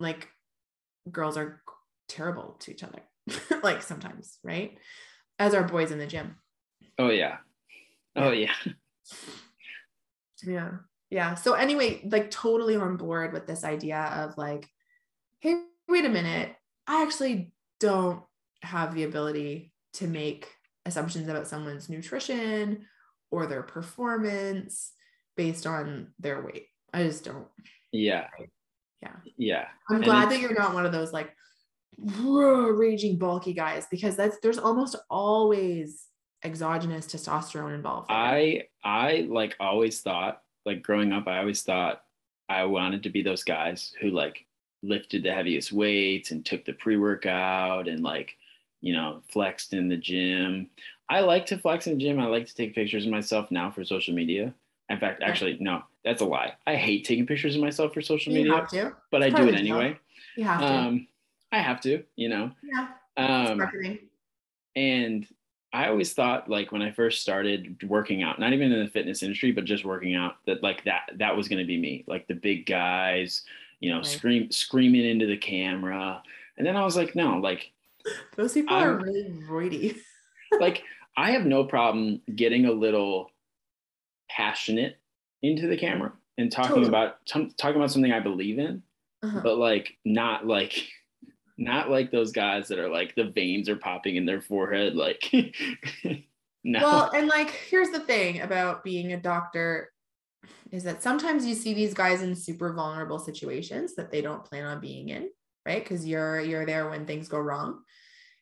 like 0.02 0.28
girls 1.10 1.36
are 1.36 1.62
terrible 2.08 2.56
to 2.60 2.70
each 2.70 2.84
other, 2.84 3.02
like 3.62 3.82
sometimes, 3.82 4.38
right? 4.42 4.78
As 5.38 5.54
our 5.54 5.64
boys 5.64 5.90
in 5.90 5.98
the 5.98 6.06
gym. 6.06 6.36
Oh 6.98 7.10
yeah. 7.10 7.38
Oh 8.16 8.32
yeah. 8.32 8.52
Yeah. 10.44 10.70
Yeah. 11.10 11.34
So 11.34 11.54
anyway, 11.54 12.02
like 12.10 12.30
totally 12.30 12.76
on 12.76 12.96
board 12.96 13.32
with 13.32 13.46
this 13.46 13.64
idea 13.64 13.98
of 13.98 14.36
like, 14.36 14.68
hey, 15.40 15.62
wait 15.88 16.04
a 16.04 16.08
minute. 16.08 16.54
I 16.86 17.02
actually 17.02 17.52
don't 17.80 18.22
have 18.62 18.94
the 18.94 19.04
ability 19.04 19.72
to 19.94 20.06
make 20.06 20.48
assumptions 20.86 21.28
about 21.28 21.46
someone's 21.46 21.88
nutrition 21.88 22.86
or 23.30 23.46
their 23.46 23.62
performance 23.62 24.92
based 25.36 25.66
on 25.66 26.08
their 26.18 26.42
weight. 26.42 26.66
I 26.92 27.04
just 27.04 27.24
don't. 27.24 27.46
Yeah. 27.92 28.26
Yeah. 29.02 29.16
Yeah. 29.36 29.66
I'm 29.88 29.96
and 29.96 30.04
glad 30.04 30.30
that 30.30 30.40
you're 30.40 30.54
not 30.54 30.74
one 30.74 30.86
of 30.86 30.92
those 30.92 31.12
like 31.12 31.34
raging 31.98 33.18
bulky 33.18 33.52
guys 33.52 33.86
because 33.90 34.16
that's 34.16 34.38
there's 34.38 34.58
almost 34.58 34.96
always 35.10 36.06
exogenous 36.44 37.06
testosterone 37.06 37.74
involved. 37.74 38.08
I 38.10 38.64
I 38.84 39.26
like 39.28 39.56
always 39.60 40.00
thought 40.00 40.42
like 40.64 40.82
growing 40.82 41.12
up 41.12 41.26
I 41.26 41.38
always 41.38 41.62
thought 41.62 42.02
I 42.48 42.64
wanted 42.64 43.02
to 43.04 43.10
be 43.10 43.22
those 43.22 43.44
guys 43.44 43.92
who 44.00 44.10
like 44.10 44.46
lifted 44.82 45.22
the 45.22 45.32
heaviest 45.32 45.72
weights 45.72 46.30
and 46.32 46.44
took 46.44 46.64
the 46.64 46.72
pre-workout 46.72 47.88
and 47.88 48.02
like 48.02 48.36
you 48.80 48.92
know 48.92 49.22
flexed 49.32 49.72
in 49.72 49.88
the 49.88 49.96
gym. 49.96 50.70
I 51.08 51.20
like 51.20 51.46
to 51.46 51.58
flex 51.58 51.86
in 51.86 51.98
the 51.98 52.04
gym. 52.04 52.18
I 52.18 52.26
like 52.26 52.46
to 52.46 52.54
take 52.54 52.74
pictures 52.74 53.04
of 53.04 53.10
myself 53.10 53.50
now 53.50 53.70
for 53.70 53.84
social 53.84 54.14
media. 54.14 54.54
In 54.92 55.00
fact, 55.00 55.22
actually, 55.22 55.56
no, 55.58 55.82
that's 56.04 56.20
a 56.20 56.24
lie. 56.24 56.54
I 56.66 56.76
hate 56.76 57.04
taking 57.04 57.26
pictures 57.26 57.54
of 57.54 57.62
myself 57.62 57.94
for 57.94 58.02
social 58.02 58.32
you 58.32 58.44
media, 58.44 58.94
but 59.10 59.22
it's 59.22 59.34
I 59.34 59.42
do 59.42 59.48
it 59.48 59.54
anyway. 59.54 59.98
You 60.36 60.44
have 60.44 60.60
to. 60.60 60.66
Um, 60.66 61.08
I 61.50 61.58
have 61.58 61.80
to, 61.82 62.02
you 62.16 62.28
know. 62.28 62.50
Yeah. 62.62 62.88
Um, 63.16 63.58
marketing. 63.58 63.98
And 64.76 65.26
I 65.72 65.88
always 65.88 66.12
thought, 66.12 66.48
like 66.48 66.72
when 66.72 66.82
I 66.82 66.92
first 66.92 67.22
started 67.22 67.82
working 67.88 68.22
out, 68.22 68.38
not 68.38 68.52
even 68.52 68.70
in 68.70 68.84
the 68.84 68.90
fitness 68.90 69.22
industry, 69.22 69.52
but 69.52 69.64
just 69.64 69.84
working 69.84 70.14
out, 70.14 70.36
that 70.46 70.62
like 70.62 70.84
that 70.84 71.10
that 71.16 71.34
was 71.34 71.48
going 71.48 71.60
to 71.60 71.66
be 71.66 71.78
me, 71.78 72.04
like 72.06 72.26
the 72.26 72.34
big 72.34 72.66
guys, 72.66 73.42
you 73.80 73.90
know, 73.90 73.98
right. 73.98 74.06
scream 74.06 74.50
screaming 74.50 75.06
into 75.06 75.26
the 75.26 75.36
camera. 75.36 76.22
And 76.58 76.66
then 76.66 76.76
I 76.76 76.84
was 76.84 76.96
like, 76.96 77.14
no, 77.14 77.38
like 77.38 77.72
those 78.36 78.52
people 78.52 78.76
I'm, 78.76 78.86
are 78.86 78.96
really 78.98 79.34
roidy. 79.48 79.98
like 80.60 80.84
I 81.16 81.30
have 81.30 81.46
no 81.46 81.64
problem 81.64 82.20
getting 82.34 82.66
a 82.66 82.72
little 82.72 83.31
passionate 84.36 84.98
into 85.42 85.66
the 85.66 85.76
camera 85.76 86.12
and 86.38 86.50
talking 86.50 86.70
totally. 86.70 86.88
about 86.88 87.24
t- 87.26 87.52
talking 87.56 87.76
about 87.76 87.90
something 87.90 88.12
I 88.12 88.20
believe 88.20 88.58
in, 88.58 88.82
uh-huh. 89.22 89.40
but 89.42 89.58
like 89.58 89.96
not 90.04 90.46
like 90.46 90.88
not 91.58 91.90
like 91.90 92.10
those 92.10 92.32
guys 92.32 92.68
that 92.68 92.78
are 92.78 92.88
like 92.88 93.14
the 93.14 93.30
veins 93.30 93.68
are 93.68 93.76
popping 93.76 94.16
in 94.16 94.26
their 94.26 94.40
forehead 94.40 94.94
like 94.94 95.30
no. 96.64 96.80
Well, 96.80 97.10
and 97.14 97.28
like 97.28 97.50
here's 97.50 97.90
the 97.90 98.00
thing 98.00 98.40
about 98.40 98.84
being 98.84 99.12
a 99.12 99.20
doctor 99.20 99.90
is 100.70 100.84
that 100.84 101.02
sometimes 101.02 101.44
you 101.44 101.54
see 101.54 101.74
these 101.74 101.94
guys 101.94 102.22
in 102.22 102.34
super 102.34 102.72
vulnerable 102.72 103.18
situations 103.18 103.94
that 103.94 104.10
they 104.10 104.22
don't 104.22 104.44
plan 104.44 104.64
on 104.64 104.80
being 104.80 105.10
in, 105.10 105.28
right? 105.66 105.84
Cuz 105.84 106.06
you're 106.06 106.40
you're 106.40 106.66
there 106.66 106.88
when 106.88 107.06
things 107.06 107.28
go 107.28 107.38
wrong. 107.38 107.82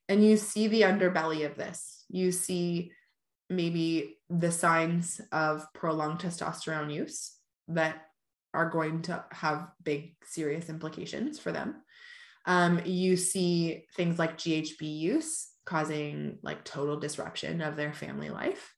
And 0.09 0.24
you 0.24 0.36
see 0.36 0.66
the 0.66 0.82
underbelly 0.82 1.47
of 1.47 1.57
this. 1.57 2.05
You 2.09 2.32
see 2.32 2.91
maybe 3.51 4.16
the 4.30 4.53
signs 4.53 5.20
of 5.32 5.66
prolonged 5.74 6.20
testosterone 6.20 6.94
use 6.94 7.32
that 7.68 8.07
are 8.55 8.70
going 8.70 9.03
to 9.03 9.24
have 9.32 9.68
big 9.82 10.14
serious 10.24 10.68
implications 10.68 11.38
for 11.38 11.53
them. 11.53 11.82
Um, 12.46 12.80
you 12.84 13.16
see 13.16 13.84
things 13.96 14.18
like 14.18 14.38
GHB 14.38 14.80
use 14.80 15.48
causing 15.66 16.38
like 16.42 16.64
total 16.64 16.98
disruption 16.98 17.61
of 17.61 17.76
their 17.76 17.92
family 17.92 18.30
life. 18.30 18.74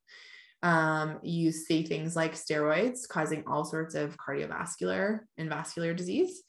Um, 0.63 1.19
you 1.23 1.53
see 1.53 1.83
things 1.83 2.15
like 2.17 2.35
steroids 2.35 3.09
causing 3.09 3.45
all 3.47 3.65
sorts 3.65 3.95
of 3.95 4.17
cardiovascular 4.17 5.21
and 5.37 5.49
vascular 5.49 5.95
disease. 5.95 6.43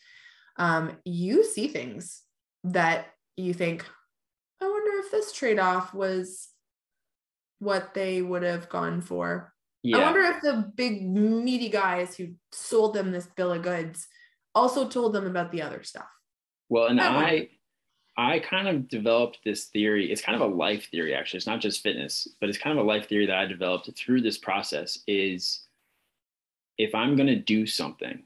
Um, 0.58 0.98
you 1.04 1.44
see 1.44 1.68
things 1.68 2.22
that 2.64 3.08
you 3.38 3.54
think, 3.54 3.86
I 4.62 4.66
wonder 4.66 4.92
if 5.00 5.12
this 5.12 5.34
trade 5.34 5.60
off 5.60 5.94
was 5.94 6.48
what 7.64 7.94
they 7.94 8.22
would 8.22 8.44
have 8.44 8.70
gone 8.70 9.02
for. 9.02 9.54
Yeah. 9.84 9.98
I 9.98 10.04
wonder 10.04 10.22
if 10.22 10.42
the 10.42 10.72
big 10.76 11.06
meaty 11.06 11.70
guys 11.70 12.16
who 12.16 12.30
sold 12.52 12.94
them 12.94 13.12
this 13.12 13.28
bill 13.36 13.52
of 13.52 13.64
goods 13.64 14.08
also 14.56 14.88
told 14.88 15.14
them 15.14 15.26
about 15.26 15.52
the 15.52 15.62
other 15.62 15.84
stuff. 15.84 16.08
Well, 16.70 16.88
and 16.88 17.02
I 17.02 17.50
I 18.18 18.40
kind 18.40 18.68
of 18.68 18.88
developed 18.88 19.40
this 19.44 19.66
theory. 19.66 20.12
It's 20.12 20.22
kind 20.22 20.40
of 20.40 20.50
a 20.50 20.56
life 20.56 20.90
theory 20.90 21.14
actually. 21.16 21.38
It's 21.38 21.48
not 21.48 21.62
just 21.62 21.84
fitness, 21.84 22.28
but 22.40 22.50
it's 22.50 22.58
kind 22.58 22.78
of 22.78 22.86
a 22.86 22.88
life 22.88 23.10
theory 23.10 23.26
that 23.26 23.38
I 23.38 23.46
developed 23.46 23.90
through 23.98 24.22
this 24.22 24.38
process 24.38 25.00
is 25.08 25.68
if 26.78 26.94
I'm 26.96 27.16
going 27.16 27.28
to 27.28 27.36
do 27.36 27.66
something 27.66 28.24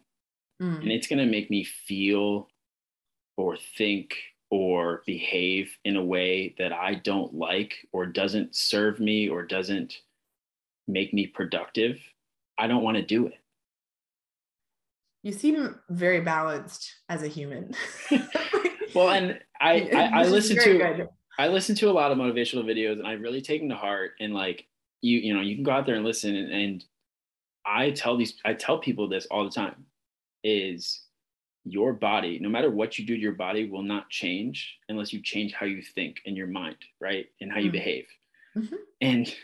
mm. 0.61 0.81
and 0.81 0.91
it's 0.91 1.07
going 1.07 1.19
to 1.19 1.25
make 1.25 1.49
me 1.49 1.63
feel 1.63 2.49
or 3.37 3.57
think 3.77 4.15
or 4.49 5.03
behave 5.05 5.75
in 5.83 5.97
a 5.97 6.03
way 6.03 6.55
that 6.57 6.71
I 6.71 6.95
don't 6.95 7.33
like 7.33 7.75
or 7.91 8.05
doesn't 8.05 8.55
serve 8.55 8.99
me 8.99 9.27
or 9.27 9.43
doesn't 9.43 9.97
make 10.87 11.13
me 11.13 11.27
productive, 11.27 11.99
I 12.57 12.67
don't 12.67 12.83
want 12.83 12.97
to 12.97 13.03
do 13.03 13.27
it. 13.27 13.39
You 15.23 15.33
seem 15.33 15.75
very 15.89 16.21
balanced 16.21 16.95
as 17.09 17.23
a 17.23 17.27
human. 17.27 17.73
well, 18.95 19.09
and 19.09 19.39
I 19.59 19.89
I, 19.93 20.21
I 20.21 20.27
listen 20.27 20.57
to 20.57 20.77
good. 20.77 21.09
I 21.37 21.47
listen 21.49 21.75
to 21.75 21.89
a 21.89 21.91
lot 21.91 22.11
of 22.11 22.17
motivational 22.17 22.63
videos 22.63 22.93
and 22.93 23.07
I 23.07 23.13
really 23.13 23.41
take 23.41 23.61
them 23.61 23.69
to 23.69 23.75
heart 23.75 24.13
and 24.19 24.33
like 24.33 24.65
you 25.01 25.19
you 25.19 25.33
know 25.33 25.41
you 25.41 25.55
can 25.55 25.63
go 25.63 25.71
out 25.71 25.85
there 25.85 25.95
and 25.95 26.05
listen 26.05 26.35
and, 26.35 26.51
and 26.51 26.85
I 27.65 27.91
tell 27.91 28.17
these 28.17 28.35
I 28.45 28.53
tell 28.53 28.79
people 28.79 29.07
this 29.07 29.27
all 29.29 29.43
the 29.43 29.51
time 29.51 29.85
is 30.43 31.01
your 31.71 31.93
body, 31.93 32.39
no 32.39 32.49
matter 32.49 32.69
what 32.69 32.97
you 32.97 33.05
do 33.05 33.15
to 33.15 33.21
your 33.21 33.33
body, 33.33 33.69
will 33.69 33.83
not 33.83 34.09
change 34.09 34.77
unless 34.89 35.13
you 35.13 35.21
change 35.21 35.53
how 35.53 35.65
you 35.65 35.81
think 35.81 36.17
in 36.25 36.35
your 36.35 36.47
mind, 36.47 36.77
right? 36.99 37.27
And 37.41 37.51
how 37.51 37.59
you 37.59 37.65
mm-hmm. 37.65 37.71
behave. 37.71 38.07
Mm-hmm. 38.55 38.75
And 39.01 39.35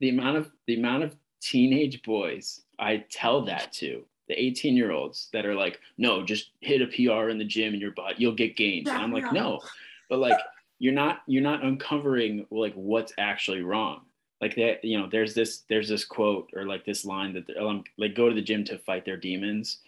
the 0.00 0.10
amount 0.10 0.36
of 0.36 0.50
the 0.66 0.76
amount 0.76 1.04
of 1.04 1.16
teenage 1.40 2.02
boys 2.02 2.62
I 2.78 3.04
tell 3.10 3.44
that 3.46 3.72
to, 3.74 4.04
the 4.28 4.40
18 4.40 4.76
year 4.76 4.92
olds 4.92 5.28
that 5.32 5.46
are 5.46 5.54
like, 5.54 5.80
no, 5.96 6.22
just 6.22 6.50
hit 6.60 6.82
a 6.82 6.86
PR 6.86 7.30
in 7.30 7.38
the 7.38 7.44
gym 7.44 7.74
in 7.74 7.80
your 7.80 7.92
butt, 7.92 8.20
you'll 8.20 8.34
get 8.34 8.56
gains. 8.56 8.88
And 8.88 8.98
I'm 8.98 9.12
like, 9.12 9.32
no. 9.32 9.60
But 10.08 10.18
like 10.18 10.38
you're 10.78 10.94
not 10.94 11.22
you're 11.26 11.42
not 11.42 11.64
uncovering 11.64 12.46
like 12.50 12.74
what's 12.74 13.12
actually 13.18 13.62
wrong. 13.62 14.02
Like 14.40 14.54
that, 14.56 14.84
you 14.84 14.98
know, 14.98 15.08
there's 15.10 15.34
this 15.34 15.64
there's 15.68 15.88
this 15.88 16.04
quote 16.04 16.50
or 16.54 16.64
like 16.64 16.84
this 16.84 17.04
line 17.04 17.34
that 17.34 17.84
like 17.98 18.14
go 18.14 18.28
to 18.28 18.34
the 18.34 18.42
gym 18.42 18.64
to 18.64 18.78
fight 18.78 19.04
their 19.04 19.16
demons 19.16 19.78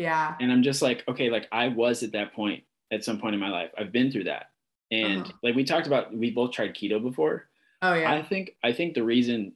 yeah. 0.00 0.34
And 0.40 0.50
I'm 0.50 0.62
just 0.62 0.80
like, 0.80 1.04
okay, 1.06 1.28
like 1.28 1.46
I 1.52 1.68
was 1.68 2.02
at 2.02 2.12
that 2.12 2.32
point 2.32 2.64
at 2.90 3.04
some 3.04 3.20
point 3.20 3.34
in 3.34 3.40
my 3.40 3.50
life. 3.50 3.70
I've 3.76 3.92
been 3.92 4.10
through 4.10 4.24
that. 4.24 4.50
And 4.90 5.22
uh-huh. 5.22 5.32
like 5.42 5.54
we 5.54 5.62
talked 5.62 5.86
about, 5.86 6.12
we 6.12 6.30
both 6.30 6.52
tried 6.52 6.74
keto 6.74 7.02
before. 7.02 7.48
Oh 7.82 7.92
yeah. 7.92 8.10
I 8.10 8.22
think 8.22 8.56
I 8.64 8.72
think 8.72 8.94
the 8.94 9.02
reason 9.02 9.52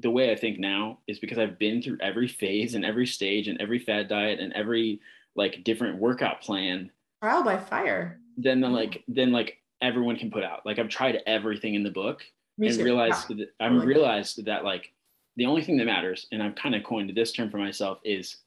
the 0.00 0.10
way 0.10 0.32
I 0.32 0.36
think 0.36 0.58
now 0.58 0.98
is 1.06 1.20
because 1.20 1.38
I've 1.38 1.58
been 1.58 1.80
through 1.80 1.98
every 2.00 2.26
phase 2.26 2.74
and 2.74 2.84
every 2.84 3.06
stage 3.06 3.46
and 3.46 3.60
every 3.60 3.78
fad 3.78 4.08
diet 4.08 4.40
and 4.40 4.52
every 4.54 5.00
like 5.36 5.62
different 5.62 5.98
workout 5.98 6.40
plan. 6.40 6.90
Trial 7.22 7.44
by 7.44 7.56
fire. 7.56 8.18
Then 8.36 8.60
the, 8.60 8.68
like 8.68 9.04
then 9.06 9.30
like 9.30 9.58
everyone 9.80 10.16
can 10.16 10.32
put 10.32 10.42
out. 10.42 10.66
Like 10.66 10.80
I've 10.80 10.88
tried 10.88 11.22
everything 11.26 11.76
in 11.76 11.84
the 11.84 11.90
book 11.90 12.24
Me 12.58 12.66
and 12.66 12.76
too. 12.76 12.84
realized 12.84 13.30
yeah. 13.30 13.36
that 13.36 13.64
I 13.64 13.68
like 13.68 13.86
realized 13.86 14.44
that 14.46 14.64
like 14.64 14.92
the 15.36 15.46
only 15.46 15.62
thing 15.62 15.76
that 15.76 15.84
matters, 15.84 16.26
and 16.32 16.42
I've 16.42 16.56
kind 16.56 16.74
of 16.74 16.82
coined 16.82 17.12
this 17.14 17.30
term 17.30 17.50
for 17.50 17.58
myself, 17.58 18.00
is 18.04 18.38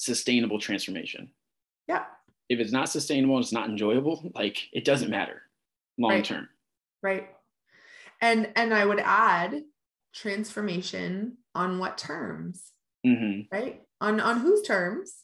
sustainable 0.00 0.58
transformation. 0.58 1.30
Yeah. 1.86 2.04
If 2.48 2.58
it's 2.58 2.72
not 2.72 2.88
sustainable, 2.88 3.38
it's 3.38 3.52
not 3.52 3.68
enjoyable, 3.68 4.32
like 4.34 4.68
it 4.72 4.84
doesn't 4.84 5.10
matter 5.10 5.42
long 5.98 6.12
right. 6.12 6.24
term. 6.24 6.48
Right. 7.02 7.28
And 8.20 8.50
and 8.56 8.72
I 8.74 8.84
would 8.84 9.00
add 9.00 9.62
transformation 10.14 11.36
on 11.54 11.78
what 11.78 11.98
terms? 11.98 12.72
Mm-hmm. 13.06 13.54
Right? 13.54 13.82
On 14.00 14.20
on 14.20 14.40
whose 14.40 14.62
terms? 14.62 15.14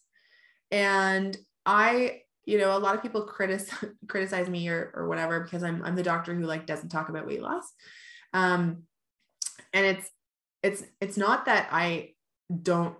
And 0.70 1.36
I, 1.64 2.22
you 2.44 2.58
know, 2.58 2.76
a 2.76 2.78
lot 2.78 2.94
of 2.94 3.02
people 3.02 3.22
criticize 3.22 3.90
criticize 4.08 4.48
me 4.48 4.68
or 4.68 4.92
or 4.94 5.08
whatever 5.08 5.40
because 5.40 5.62
I'm 5.62 5.82
I'm 5.84 5.96
the 5.96 6.02
doctor 6.02 6.34
who 6.34 6.44
like 6.44 6.66
doesn't 6.66 6.90
talk 6.90 7.08
about 7.08 7.26
weight 7.26 7.42
loss. 7.42 7.64
Um 8.34 8.84
and 9.72 9.86
it's 9.86 10.10
it's 10.62 10.82
it's 11.00 11.16
not 11.16 11.46
that 11.46 11.68
I 11.72 12.10
don't 12.62 12.96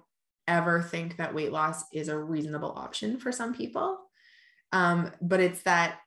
ever 0.49 0.83
think 0.83 1.17
that 1.17 1.35
weight 1.35 1.53
loss 1.53 1.85
is 1.93 2.09
a 2.09 2.19
reasonable 2.19 2.73
option 2.77 3.19
for 3.19 3.33
some 3.33 3.55
people. 3.55 3.99
Um, 4.73 5.13
but 5.21 5.41
it's 5.41 5.63
that 5.63 5.99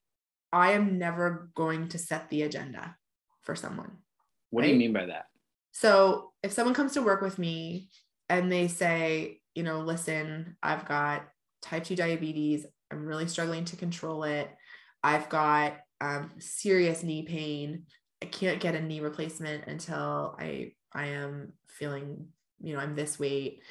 I 0.51 0.71
am 0.71 0.97
never 0.97 1.49
going 1.55 1.89
to 1.89 1.97
set 1.97 2.29
the 2.29 2.43
agenda 2.43 2.95
for 3.41 3.55
someone. 3.55 3.97
What 4.49 4.61
right? 4.61 4.67
do 4.67 4.73
you 4.73 4.79
mean 4.79 4.93
by 4.93 5.05
that? 5.05 5.25
So 5.71 6.31
if 6.43 6.51
someone 6.51 6.73
comes 6.73 6.93
to 6.93 7.01
work 7.01 7.21
with 7.21 7.37
me 7.37 7.89
and 8.27 8.51
they 8.51 8.67
say, 8.67 9.41
you 9.55 9.63
know, 9.63 9.81
listen, 9.81 10.57
I've 10.61 10.85
got 10.85 11.27
type 11.61 11.83
2 11.83 11.95
diabetes, 11.95 12.65
I'm 12.91 13.05
really 13.05 13.27
struggling 13.27 13.65
to 13.65 13.75
control 13.75 14.23
it. 14.23 14.49
I've 15.03 15.29
got 15.29 15.77
um, 16.01 16.31
serious 16.39 17.03
knee 17.03 17.23
pain. 17.23 17.83
I 18.21 18.25
can't 18.25 18.59
get 18.59 18.75
a 18.75 18.81
knee 18.81 18.99
replacement 18.99 19.67
until 19.67 20.35
I 20.39 20.73
I 20.93 21.07
am 21.07 21.53
feeling, 21.67 22.27
you 22.61 22.73
know, 22.73 22.79
I'm 22.79 22.95
this 22.95 23.19
weight. 23.19 23.61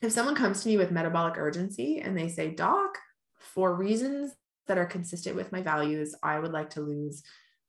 If 0.00 0.12
someone 0.12 0.34
comes 0.34 0.62
to 0.62 0.68
me 0.68 0.76
with 0.76 0.90
metabolic 0.90 1.34
urgency 1.36 2.00
and 2.00 2.16
they 2.16 2.28
say, 2.28 2.50
"Doc, 2.54 2.98
for 3.38 3.74
reasons 3.74 4.32
that 4.66 4.78
are 4.78 4.86
consistent 4.86 5.36
with 5.36 5.52
my 5.52 5.62
values, 5.62 6.14
I 6.22 6.38
would 6.38 6.52
like 6.52 6.70
to 6.70 6.80
lose 6.80 7.22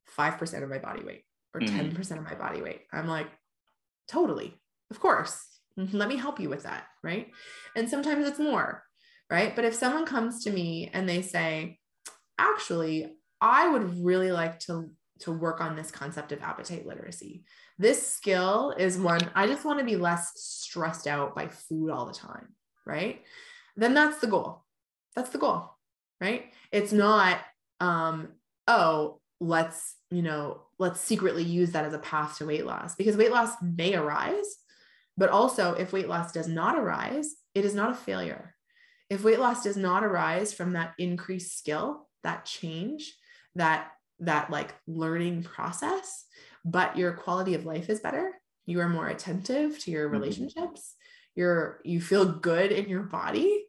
5% 0.06 0.64
of 0.64 0.70
my 0.70 0.80
body 0.80 1.04
weight 1.04 1.24
or 1.54 1.62
mm-hmm. 1.62 1.98
10% 1.98 2.18
of 2.18 2.24
my 2.24 2.36
body 2.36 2.62
weight." 2.62 2.82
I'm 2.92 3.08
like, 3.08 3.28
"Totally. 4.08 4.56
Of 4.92 5.00
course. 5.00 5.46
Let 5.78 6.10
me 6.10 6.18
help 6.18 6.40
you 6.40 6.50
with 6.50 6.64
that." 6.64 6.86
Right? 7.04 7.32
And 7.76 7.90
sometimes 7.90 8.28
it's 8.28 8.40
more, 8.40 8.84
right? 9.30 9.56
But 9.56 9.66
if 9.66 9.74
someone 9.74 10.06
comes 10.06 10.44
to 10.44 10.52
me 10.52 10.90
and 10.94 11.08
they 11.08 11.22
say, 11.22 11.80
"Actually, 12.38 13.16
I 13.42 13.70
would 13.70 14.04
really 14.04 14.32
like 14.32 14.60
to 14.62 14.92
to 15.20 15.32
work 15.32 15.62
on 15.62 15.76
this 15.76 15.92
concept 15.92 16.32
of 16.32 16.42
appetite 16.42 16.86
literacy. 16.86 17.44
This 17.78 18.06
skill 18.06 18.74
is 18.78 18.98
one 18.98 19.30
I 19.36 19.48
just 19.48 19.66
want 19.66 19.80
to 19.80 19.86
be 19.86 19.96
less 19.96 20.32
stressed 20.36 21.08
out 21.08 21.36
by 21.36 21.48
food 21.48 21.92
all 21.92 22.06
the 22.06 22.14
time, 22.14 22.50
right? 22.86 23.22
Then 23.76 23.94
that's 23.94 24.20
the 24.20 24.28
goal. 24.28 24.64
That's 25.16 25.30
the 25.30 25.38
goal, 25.38 25.70
right? 26.20 26.46
It's 26.72 26.92
not 26.92 27.40
um 27.80 28.30
oh, 28.68 29.20
let's, 29.40 29.96
you 30.12 30.22
know, 30.22 30.62
let's 30.78 31.02
secretly 31.02 31.44
use 31.44 31.72
that 31.72 31.86
as 31.86 31.94
a 31.94 32.00
path 32.00 32.38
to 32.38 32.46
weight 32.46 32.66
loss 32.66 32.96
because 32.96 33.18
weight 33.18 33.32
loss 33.32 33.52
may 33.62 33.96
arise, 33.96 34.58
but 35.18 35.30
also 35.30 35.74
if 35.74 35.92
weight 35.92 36.08
loss 36.08 36.32
does 36.32 36.48
not 36.48 36.78
arise, 36.78 37.36
it 37.56 37.66
is 37.66 37.74
not 37.74 37.92
a 37.92 37.96
failure. 37.96 38.56
If 39.10 39.24
weight 39.24 39.40
loss 39.40 39.64
does 39.64 39.76
not 39.76 40.04
arise 40.04 40.54
from 40.54 40.74
that 40.74 40.94
increased 41.00 41.58
skill, 41.58 42.08
that 42.24 42.46
change, 42.46 43.16
that 43.56 43.92
that 44.20 44.50
like 44.50 44.76
learning 44.88 45.44
process 45.44 46.26
but 46.66 46.98
your 46.98 47.14
quality 47.14 47.54
of 47.54 47.66
life 47.66 47.90
is 47.90 48.00
better. 48.00 48.34
You 48.66 48.82
are 48.82 48.90
more 48.90 49.08
attentive 49.08 49.80
to 49.80 49.92
your 49.92 50.06
mm-hmm. 50.06 50.20
relationships. 50.20 50.96
You're 51.36 51.80
you 51.84 52.02
feel 52.02 52.26
good 52.26 52.72
in 52.72 52.90
your 52.90 53.04
body 53.04 53.66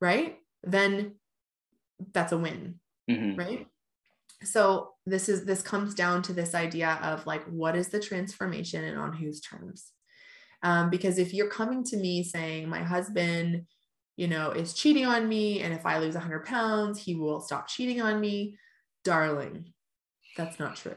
right? 0.00 0.36
Then 0.62 1.14
that's 2.12 2.32
a 2.32 2.38
win 2.38 2.80
mm-hmm. 3.10 3.38
right? 3.38 3.66
So 4.42 4.90
this 5.06 5.28
is 5.28 5.44
this 5.44 5.62
comes 5.62 5.94
down 5.94 6.22
to 6.22 6.32
this 6.32 6.54
idea 6.54 6.98
of 7.02 7.26
like 7.26 7.44
what 7.44 7.76
is 7.76 7.88
the 7.88 8.00
transformation 8.00 8.84
and 8.84 8.98
on 8.98 9.14
whose 9.14 9.40
terms? 9.40 9.92
Um, 10.62 10.90
because 10.90 11.18
if 11.18 11.32
you're 11.32 11.50
coming 11.50 11.84
to 11.84 11.96
me 11.96 12.22
saying 12.22 12.68
my 12.68 12.82
husband 12.82 13.66
you 14.16 14.28
know 14.28 14.50
is 14.50 14.74
cheating 14.74 15.06
on 15.06 15.28
me 15.28 15.60
and 15.60 15.74
if 15.74 15.84
i 15.84 15.98
lose 15.98 16.14
100 16.14 16.44
pounds 16.44 17.02
he 17.02 17.16
will 17.16 17.40
stop 17.40 17.66
cheating 17.66 18.00
on 18.00 18.20
me 18.20 18.56
darling 19.02 19.73
that's 20.36 20.58
not 20.58 20.76
true. 20.76 20.96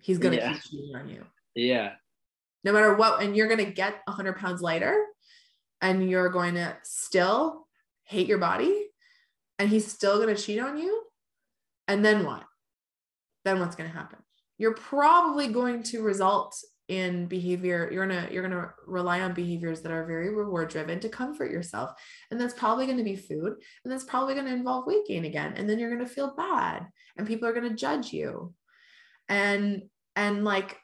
He's 0.00 0.18
gonna 0.18 0.36
yeah. 0.36 0.52
keep 0.52 0.62
cheating 0.62 0.96
on 0.96 1.08
you. 1.08 1.24
Yeah. 1.54 1.92
No 2.62 2.72
matter 2.72 2.94
what, 2.94 3.22
and 3.22 3.36
you're 3.36 3.48
gonna 3.48 3.64
get 3.64 4.00
100 4.04 4.36
pounds 4.36 4.60
lighter, 4.60 5.04
and 5.80 6.08
you're 6.08 6.30
going 6.30 6.54
to 6.54 6.76
still 6.82 7.66
hate 8.04 8.26
your 8.26 8.38
body, 8.38 8.86
and 9.58 9.68
he's 9.68 9.90
still 9.90 10.18
gonna 10.18 10.36
cheat 10.36 10.60
on 10.60 10.78
you. 10.78 11.02
And 11.88 12.04
then 12.04 12.24
what? 12.24 12.44
Then 13.44 13.60
what's 13.60 13.76
gonna 13.76 13.90
happen? 13.90 14.18
You're 14.58 14.74
probably 14.74 15.48
going 15.48 15.82
to 15.84 16.02
result 16.02 16.56
in 16.88 17.26
behavior 17.26 17.88
you're 17.90 18.06
gonna 18.06 18.28
you're 18.30 18.42
gonna 18.42 18.70
rely 18.86 19.20
on 19.22 19.32
behaviors 19.32 19.80
that 19.80 19.90
are 19.90 20.04
very 20.04 20.34
reward 20.34 20.68
driven 20.68 21.00
to 21.00 21.08
comfort 21.08 21.50
yourself 21.50 21.92
and 22.30 22.38
that's 22.38 22.52
probably 22.52 22.84
going 22.84 22.98
to 22.98 23.04
be 23.04 23.16
food 23.16 23.54
and 23.84 23.92
that's 23.92 24.04
probably 24.04 24.34
going 24.34 24.46
to 24.46 24.52
involve 24.52 24.86
weight 24.86 25.06
gain 25.06 25.24
again 25.24 25.54
and 25.56 25.68
then 25.68 25.78
you're 25.78 25.94
going 25.94 26.06
to 26.06 26.14
feel 26.14 26.34
bad 26.36 26.86
and 27.16 27.26
people 27.26 27.48
are 27.48 27.54
going 27.54 27.68
to 27.68 27.74
judge 27.74 28.12
you 28.12 28.52
and 29.28 29.82
and 30.16 30.44
like 30.44 30.78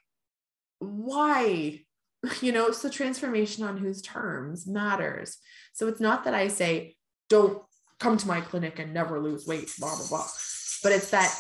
why? 0.79 1.81
You 2.43 2.53
know 2.53 2.71
so 2.71 2.91
transformation 2.91 3.65
on 3.65 3.79
whose 3.79 4.03
terms 4.03 4.67
matters. 4.67 5.39
So 5.73 5.89
it's 5.89 6.01
not 6.01 6.25
that 6.25 6.35
i 6.35 6.49
say 6.49 6.97
don't 7.31 7.63
come 7.99 8.19
to 8.19 8.29
my 8.29 8.43
clinic 8.43 8.79
and 8.79 8.93
never 8.93 9.19
lose 9.19 9.47
weight 9.47 9.73
blah 9.79 9.97
blah 9.97 10.07
blah. 10.07 10.27
But 10.83 10.93
it's 10.93 11.11
that 11.13 11.35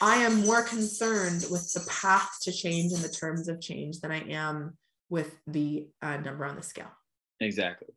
i 0.00 0.16
am 0.16 0.46
more 0.46 0.62
concerned 0.62 1.44
with 1.50 1.70
the 1.74 1.86
path 1.86 2.30
to 2.44 2.50
change 2.50 2.92
and 2.92 3.02
the 3.02 3.10
terms 3.10 3.46
of 3.46 3.60
change 3.60 4.00
than 4.00 4.10
i 4.10 4.20
am 4.20 4.78
with 5.10 5.36
the 5.46 5.88
uh, 6.00 6.16
number 6.16 6.46
on 6.46 6.56
the 6.56 6.62
scale. 6.62 6.90
Exactly. 7.40 7.88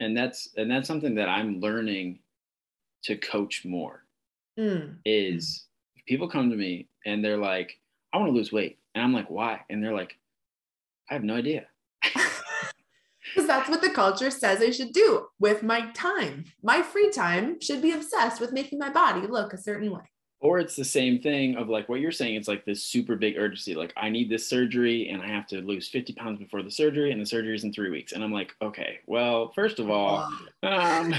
And 0.00 0.14
that's 0.14 0.50
and 0.56 0.70
that's 0.70 0.88
something 0.88 1.14
that 1.14 1.30
i'm 1.30 1.60
learning 1.60 2.18
to 3.04 3.16
coach 3.16 3.64
more 3.64 4.04
mm. 4.58 4.96
is 5.04 5.66
people 6.06 6.28
come 6.28 6.50
to 6.50 6.56
me 6.56 6.88
and 7.06 7.24
they're 7.24 7.36
like, 7.36 7.78
I 8.12 8.18
want 8.18 8.28
to 8.28 8.36
lose 8.36 8.52
weight. 8.52 8.78
And 8.94 9.04
I'm 9.04 9.12
like, 9.12 9.30
why? 9.30 9.60
And 9.70 9.82
they're 9.82 9.94
like, 9.94 10.16
I 11.10 11.14
have 11.14 11.24
no 11.24 11.36
idea. 11.36 11.66
Because 13.34 13.46
that's 13.46 13.68
what 13.68 13.80
the 13.80 13.90
culture 13.90 14.30
says 14.30 14.60
I 14.60 14.70
should 14.70 14.92
do 14.92 15.26
with 15.38 15.62
my 15.62 15.90
time. 15.92 16.44
My 16.62 16.82
free 16.82 17.10
time 17.10 17.60
should 17.60 17.80
be 17.80 17.92
obsessed 17.92 18.40
with 18.40 18.52
making 18.52 18.78
my 18.78 18.90
body 18.90 19.26
look 19.26 19.52
a 19.52 19.58
certain 19.58 19.90
way. 19.90 20.02
Or 20.40 20.58
it's 20.58 20.74
the 20.74 20.84
same 20.84 21.20
thing 21.20 21.56
of 21.56 21.68
like 21.68 21.88
what 21.88 22.00
you're 22.00 22.12
saying. 22.12 22.34
It's 22.34 22.48
like 22.48 22.64
this 22.64 22.84
super 22.84 23.14
big 23.14 23.38
urgency. 23.38 23.74
Like, 23.74 23.92
I 23.96 24.10
need 24.10 24.28
this 24.28 24.48
surgery 24.48 25.08
and 25.08 25.22
I 25.22 25.28
have 25.28 25.46
to 25.48 25.60
lose 25.60 25.88
50 25.88 26.14
pounds 26.14 26.40
before 26.40 26.62
the 26.62 26.70
surgery, 26.70 27.12
and 27.12 27.20
the 27.20 27.26
surgery 27.26 27.54
is 27.54 27.64
in 27.64 27.72
three 27.72 27.90
weeks. 27.90 28.12
And 28.12 28.24
I'm 28.24 28.32
like, 28.32 28.52
okay, 28.60 28.98
well, 29.06 29.52
first 29.54 29.78
of 29.78 29.88
all, 29.88 30.28
um, 30.64 31.14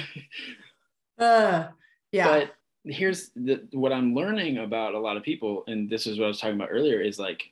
uh, 1.18 1.68
yeah. 2.12 2.28
But 2.28 2.56
here's 2.86 3.30
the, 3.36 3.68
what 3.72 3.94
I'm 3.94 4.14
learning 4.14 4.58
about 4.58 4.94
a 4.94 5.00
lot 5.00 5.18
of 5.18 5.24
people, 5.24 5.64
and 5.68 5.90
this 5.90 6.08
is 6.08 6.20
what 6.20 6.26
I 6.26 6.28
was 6.28 6.40
talking 6.40 6.56
about 6.56 6.70
earlier, 6.72 7.02
is 7.02 7.18
like, 7.18 7.52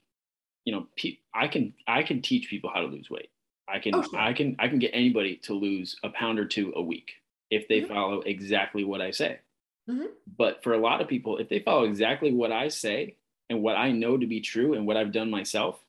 you 0.66 0.74
know, 0.74 0.88
pe- 0.96 1.20
I 1.34 1.48
can 1.48 1.74
I 1.88 2.04
can 2.04 2.22
teach 2.22 2.50
people 2.50 2.70
how 2.74 2.82
to 2.82 2.88
lose 2.88 3.10
weight. 3.10 3.30
I 3.68 3.80
can 3.80 3.96
oh, 3.96 4.04
I 4.16 4.34
can 4.34 4.56
I 4.60 4.68
can 4.68 4.80
get 4.80 4.92
anybody 4.94 5.38
to 5.44 5.54
lose 5.54 5.96
a 6.04 6.10
pound 6.10 6.40
or 6.40 6.46
two 6.46 6.74
a 6.76 6.82
week 6.82 7.14
if 7.50 7.68
they 7.68 7.82
mm-hmm. 7.82 7.94
follow 7.94 8.22
exactly 8.22 8.84
what 8.84 9.02
I 9.02 9.12
say. 9.12 9.40
Mm-hmm. 9.90 10.06
But 10.38 10.64
for 10.64 10.74
a 10.74 10.78
lot 10.78 11.02
of 11.02 11.08
people, 11.08 11.38
if 11.38 11.50
they 11.50 11.60
follow 11.60 11.86
exactly 11.86 12.32
what 12.32 12.52
I 12.52 12.68
say 12.68 13.16
and 13.50 13.64
what 13.64 13.76
I 13.76 13.92
know 13.92 14.18
to 14.18 14.28
be 14.28 14.42
true 14.42 14.74
and 14.74 14.86
what 14.86 14.98
I've 14.98 15.12
done 15.12 15.32
myself, 15.32 15.80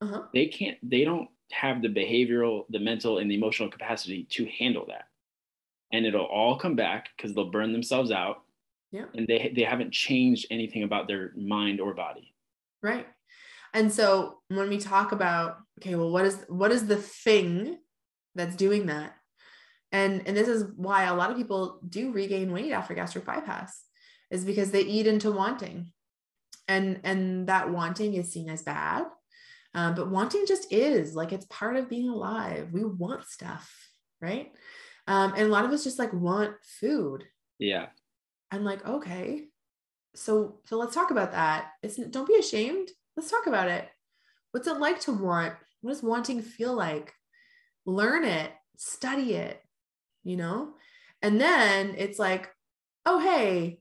uh-huh. 0.00 0.22
they 0.32 0.46
can't 0.46 0.78
they 0.82 1.04
don't 1.04 1.28
have 1.52 1.80
the 1.80 1.88
behavioral, 1.88 2.64
the 2.70 2.80
mental, 2.80 3.18
and 3.18 3.30
the 3.30 3.36
emotional 3.36 3.70
capacity 3.70 4.26
to 4.30 4.46
handle 4.58 4.86
that. 4.88 5.06
And 5.92 6.04
it'll 6.04 6.26
all 6.26 6.58
come 6.58 6.74
back 6.74 7.10
because 7.16 7.34
they'll 7.34 7.50
burn 7.50 7.72
themselves 7.72 8.10
out 8.10 8.42
yeah. 8.90 9.04
And 9.14 9.26
they 9.26 9.52
they 9.54 9.62
haven't 9.62 9.92
changed 9.92 10.46
anything 10.50 10.82
about 10.82 11.08
their 11.08 11.32
mind 11.36 11.80
or 11.80 11.94
body. 11.94 12.34
Right. 12.82 13.06
And 13.74 13.92
so 13.92 14.38
when 14.48 14.68
we 14.68 14.78
talk 14.78 15.12
about 15.12 15.58
okay, 15.80 15.94
well 15.94 16.10
what 16.10 16.24
is 16.24 16.44
what 16.48 16.72
is 16.72 16.86
the 16.86 16.96
thing 16.96 17.78
that's 18.34 18.56
doing 18.56 18.86
that? 18.86 19.14
And 19.92 20.22
and 20.26 20.36
this 20.36 20.48
is 20.48 20.64
why 20.76 21.04
a 21.04 21.14
lot 21.14 21.30
of 21.30 21.36
people 21.36 21.80
do 21.88 22.12
regain 22.12 22.52
weight 22.52 22.72
after 22.72 22.94
gastric 22.94 23.24
bypass 23.24 23.84
is 24.30 24.44
because 24.44 24.70
they 24.70 24.82
eat 24.82 25.06
into 25.06 25.30
wanting. 25.30 25.92
And 26.66 27.00
and 27.04 27.46
that 27.48 27.70
wanting 27.70 28.14
is 28.14 28.32
seen 28.32 28.48
as 28.48 28.62
bad. 28.62 29.04
Um, 29.74 29.94
but 29.94 30.10
wanting 30.10 30.46
just 30.46 30.72
is 30.72 31.14
like 31.14 31.32
it's 31.32 31.46
part 31.46 31.76
of 31.76 31.90
being 31.90 32.08
alive. 32.08 32.68
We 32.72 32.84
want 32.84 33.26
stuff, 33.26 33.70
right? 34.20 34.50
Um, 35.06 35.34
and 35.36 35.42
a 35.42 35.52
lot 35.52 35.64
of 35.64 35.72
us 35.72 35.84
just 35.84 35.98
like 35.98 36.12
want 36.12 36.54
food. 36.80 37.24
Yeah. 37.58 37.86
I'm 38.50 38.64
like, 38.64 38.86
okay. 38.86 39.44
So 40.14 40.60
so 40.64 40.78
let's 40.78 40.94
talk 40.94 41.10
about 41.10 41.32
that. 41.32 41.70
It's 41.82 41.96
don't 41.96 42.28
be 42.28 42.36
ashamed. 42.36 42.88
Let's 43.16 43.30
talk 43.30 43.46
about 43.46 43.68
it. 43.68 43.88
What's 44.52 44.68
it 44.68 44.78
like 44.78 45.00
to 45.00 45.12
want? 45.12 45.54
What 45.80 45.92
does 45.92 46.02
wanting 46.02 46.42
feel 46.42 46.74
like? 46.74 47.12
Learn 47.84 48.24
it, 48.24 48.50
study 48.76 49.34
it, 49.34 49.62
you 50.24 50.36
know? 50.36 50.74
And 51.22 51.40
then 51.40 51.94
it's 51.96 52.18
like, 52.18 52.48
oh 53.06 53.18
hey, 53.18 53.80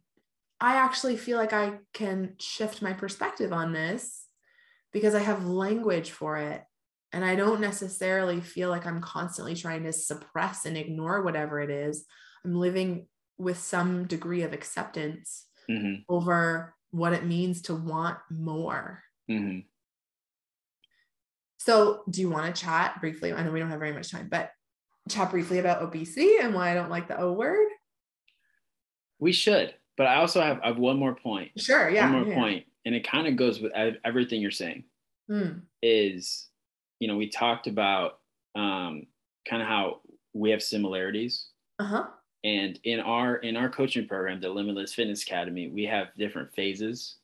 I 0.59 0.75
actually 0.75 1.17
feel 1.17 1.37
like 1.37 1.53
I 1.53 1.79
can 1.93 2.35
shift 2.39 2.81
my 2.81 2.93
perspective 2.93 3.53
on 3.53 3.73
this 3.73 4.25
because 4.91 5.15
I 5.15 5.19
have 5.19 5.45
language 5.45 6.11
for 6.11 6.37
it. 6.37 6.63
And 7.13 7.23
I 7.23 7.35
don't 7.35 7.61
necessarily 7.61 8.41
feel 8.41 8.69
like 8.69 8.85
I'm 8.85 9.01
constantly 9.01 9.55
trying 9.55 9.83
to 9.83 9.93
suppress 9.93 10.65
and 10.65 10.75
ignore 10.77 11.23
whatever 11.23 11.61
it 11.61 11.69
is. 11.69 12.05
I'm 12.43 12.55
living 12.55 13.07
with 13.37 13.59
some 13.59 14.05
degree 14.05 14.43
of 14.43 14.53
acceptance 14.53 15.45
mm-hmm. 15.69 16.01
over 16.09 16.75
what 16.91 17.13
it 17.13 17.25
means 17.25 17.61
to 17.63 17.75
want 17.75 18.17
more. 18.29 19.03
Mm-hmm. 19.29 19.59
So, 21.59 22.03
do 22.09 22.21
you 22.21 22.29
want 22.29 22.53
to 22.53 22.61
chat 22.61 23.01
briefly? 23.01 23.33
I 23.33 23.43
know 23.43 23.51
we 23.51 23.59
don't 23.59 23.69
have 23.69 23.79
very 23.79 23.91
much 23.91 24.11
time, 24.11 24.29
but 24.29 24.51
chat 25.09 25.31
briefly 25.31 25.59
about 25.59 25.81
obesity 25.81 26.37
and 26.41 26.53
why 26.53 26.71
I 26.71 26.73
don't 26.73 26.89
like 26.89 27.07
the 27.07 27.19
O 27.19 27.33
word? 27.33 27.67
We 29.19 29.31
should. 29.31 29.73
but 29.97 30.05
I 30.07 30.17
also 30.17 30.41
have 30.41 30.59
I 30.63 30.67
have 30.67 30.77
one 30.77 30.97
more 30.97 31.15
point. 31.15 31.51
Sure. 31.57 31.89
Yeah. 31.89 32.11
One 32.11 32.23
more 32.23 32.33
yeah. 32.33 32.39
point, 32.39 32.65
and 32.85 32.93
it 32.95 33.07
kind 33.07 33.27
of 33.27 33.35
goes 33.35 33.59
with 33.59 33.71
everything 34.05 34.41
you're 34.41 34.51
saying. 34.51 34.83
Mm. 35.29 35.61
Is 35.81 36.47
you 36.99 37.07
know 37.07 37.17
we 37.17 37.29
talked 37.29 37.67
about 37.67 38.19
um, 38.55 39.07
kind 39.47 39.61
of 39.61 39.67
how 39.67 40.01
we 40.33 40.51
have 40.51 40.61
similarities, 40.63 41.47
Uh 41.79 41.83
huh. 41.83 42.05
And 42.43 42.79
in 42.83 42.99
our 42.99 43.37
in 43.37 43.55
our 43.57 43.69
coaching 43.69 44.07
program, 44.07 44.39
the 44.41 44.49
Limitless 44.49 44.93
Fitness 44.93 45.23
Academy, 45.23 45.69
we 45.69 45.83
have 45.85 46.07
different 46.17 46.53
phases, 46.53 47.15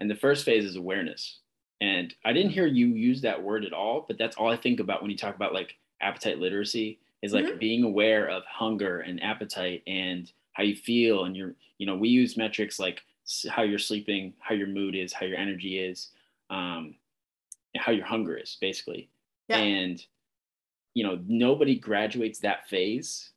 and 0.00 0.10
the 0.10 0.16
first 0.16 0.44
phase 0.44 0.64
is 0.64 0.76
awareness. 0.76 1.38
And 1.80 2.12
I 2.24 2.32
didn't 2.32 2.50
hear 2.50 2.66
you 2.66 2.88
use 2.88 3.20
that 3.22 3.40
word 3.42 3.64
at 3.64 3.72
all, 3.72 4.04
but 4.08 4.18
that's 4.18 4.36
all 4.36 4.50
I 4.50 4.56
think 4.56 4.80
about 4.80 5.00
when 5.00 5.10
you 5.12 5.16
talk 5.16 5.36
about 5.36 5.54
like 5.54 5.76
appetite 6.00 6.38
literacy 6.38 6.98
is 7.22 7.32
like 7.32 7.46
Mhm. 7.46 7.58
being 7.58 7.82
aware 7.84 8.28
of 8.28 8.44
hunger 8.46 9.00
and 9.00 9.22
appetite 9.22 9.82
and 9.86 10.30
how 10.52 10.62
you 10.64 10.74
feel 10.76 11.24
and 11.24 11.36
your 11.36 11.54
you 11.78 11.86
know 11.86 11.96
we 11.96 12.08
use 12.08 12.36
metrics 12.36 12.78
like 12.80 13.02
how 13.48 13.62
you're 13.62 13.78
sleeping 13.78 14.34
how 14.40 14.54
your 14.54 14.66
mood 14.68 14.94
is 14.96 15.12
how 15.12 15.26
your 15.26 15.36
energy 15.38 15.78
is 15.78 16.10
um, 16.50 16.94
and 17.74 17.82
how 17.82 17.92
your 17.92 18.06
hunger 18.06 18.36
is 18.36 18.56
basically 18.60 19.08
Yeah. 19.48 19.58
and 19.58 20.04
you 20.94 21.04
know 21.04 21.20
nobody 21.26 21.76
graduates 21.76 22.38
that 22.40 22.68
phase 22.68 23.30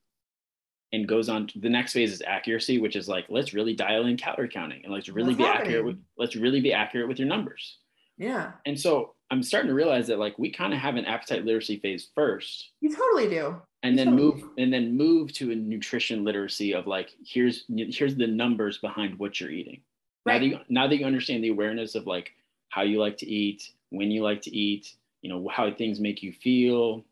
and 0.94 1.08
goes 1.08 1.30
on 1.30 1.48
to 1.48 1.60
the 1.60 1.70
next 1.70 1.94
phase 1.94 2.12
is 2.12 2.22
accuracy 2.26 2.78
which 2.80 2.96
is 2.96 3.08
like 3.08 3.26
let's 3.30 3.54
really 3.54 3.74
dial 3.74 4.06
in 4.06 4.18
calorie 4.18 4.50
counting 4.50 4.82
and 4.84 4.94
let's 4.94 5.08
really 5.10 5.34
What's 5.34 5.38
be 5.38 5.46
accurate 5.46 5.86
with 5.86 5.98
let's 6.18 6.36
really 6.36 6.62
be 6.62 6.74
accurate 6.74 7.08
with 7.08 7.20
your 7.20 7.28
numbers 7.28 7.78
Yeah. 8.18 8.52
and 8.66 8.80
so 8.80 9.14
i'm 9.30 9.42
starting 9.44 9.70
to 9.70 9.74
realize 9.76 10.08
that 10.08 10.20
like 10.20 10.38
we 10.38 10.52
kind 10.52 10.74
of 10.74 10.80
have 10.80 10.96
an 10.98 11.06
appetite 11.06 11.46
literacy 11.46 11.78
phase 11.80 12.10
first 12.16 12.72
You 12.82 12.94
totally 12.96 13.30
do. 13.30 13.62
and 13.84 13.94
You 13.98 14.06
then 14.06 14.16
totally 14.18 14.42
move 14.42 14.50
and 14.58 14.74
then 14.74 14.98
move 14.98 15.32
to 15.34 15.52
a 15.52 15.56
nutrition 15.56 16.24
literacy 16.24 16.74
of 16.74 16.88
like 16.88 17.10
here's 17.26 17.64
here's 17.70 18.16
the 18.16 18.28
numbers 18.28 18.78
behind 18.80 19.18
what 19.20 19.40
you're 19.40 19.52
eating 19.52 19.82
now 20.26 20.34
that 20.34 20.40
Right. 20.42 20.52
you 20.52 20.60
now 20.70 20.88
that 20.88 20.98
you 20.98 21.06
understand 21.06 21.44
the 21.44 21.50
awareness 21.50 21.96
of 21.96 22.06
like 22.08 22.34
how 22.70 22.82
you 22.84 23.00
like 23.00 23.18
to 23.18 23.28
eat 23.28 23.72
when 23.90 24.12
you 24.12 24.22
like 24.24 24.42
to 24.44 24.56
eat 24.56 24.94
you 25.22 25.30
know 25.30 25.48
how 25.50 25.72
things 25.72 26.00
make 26.00 26.22
you 26.24 26.32
feel 26.34 27.04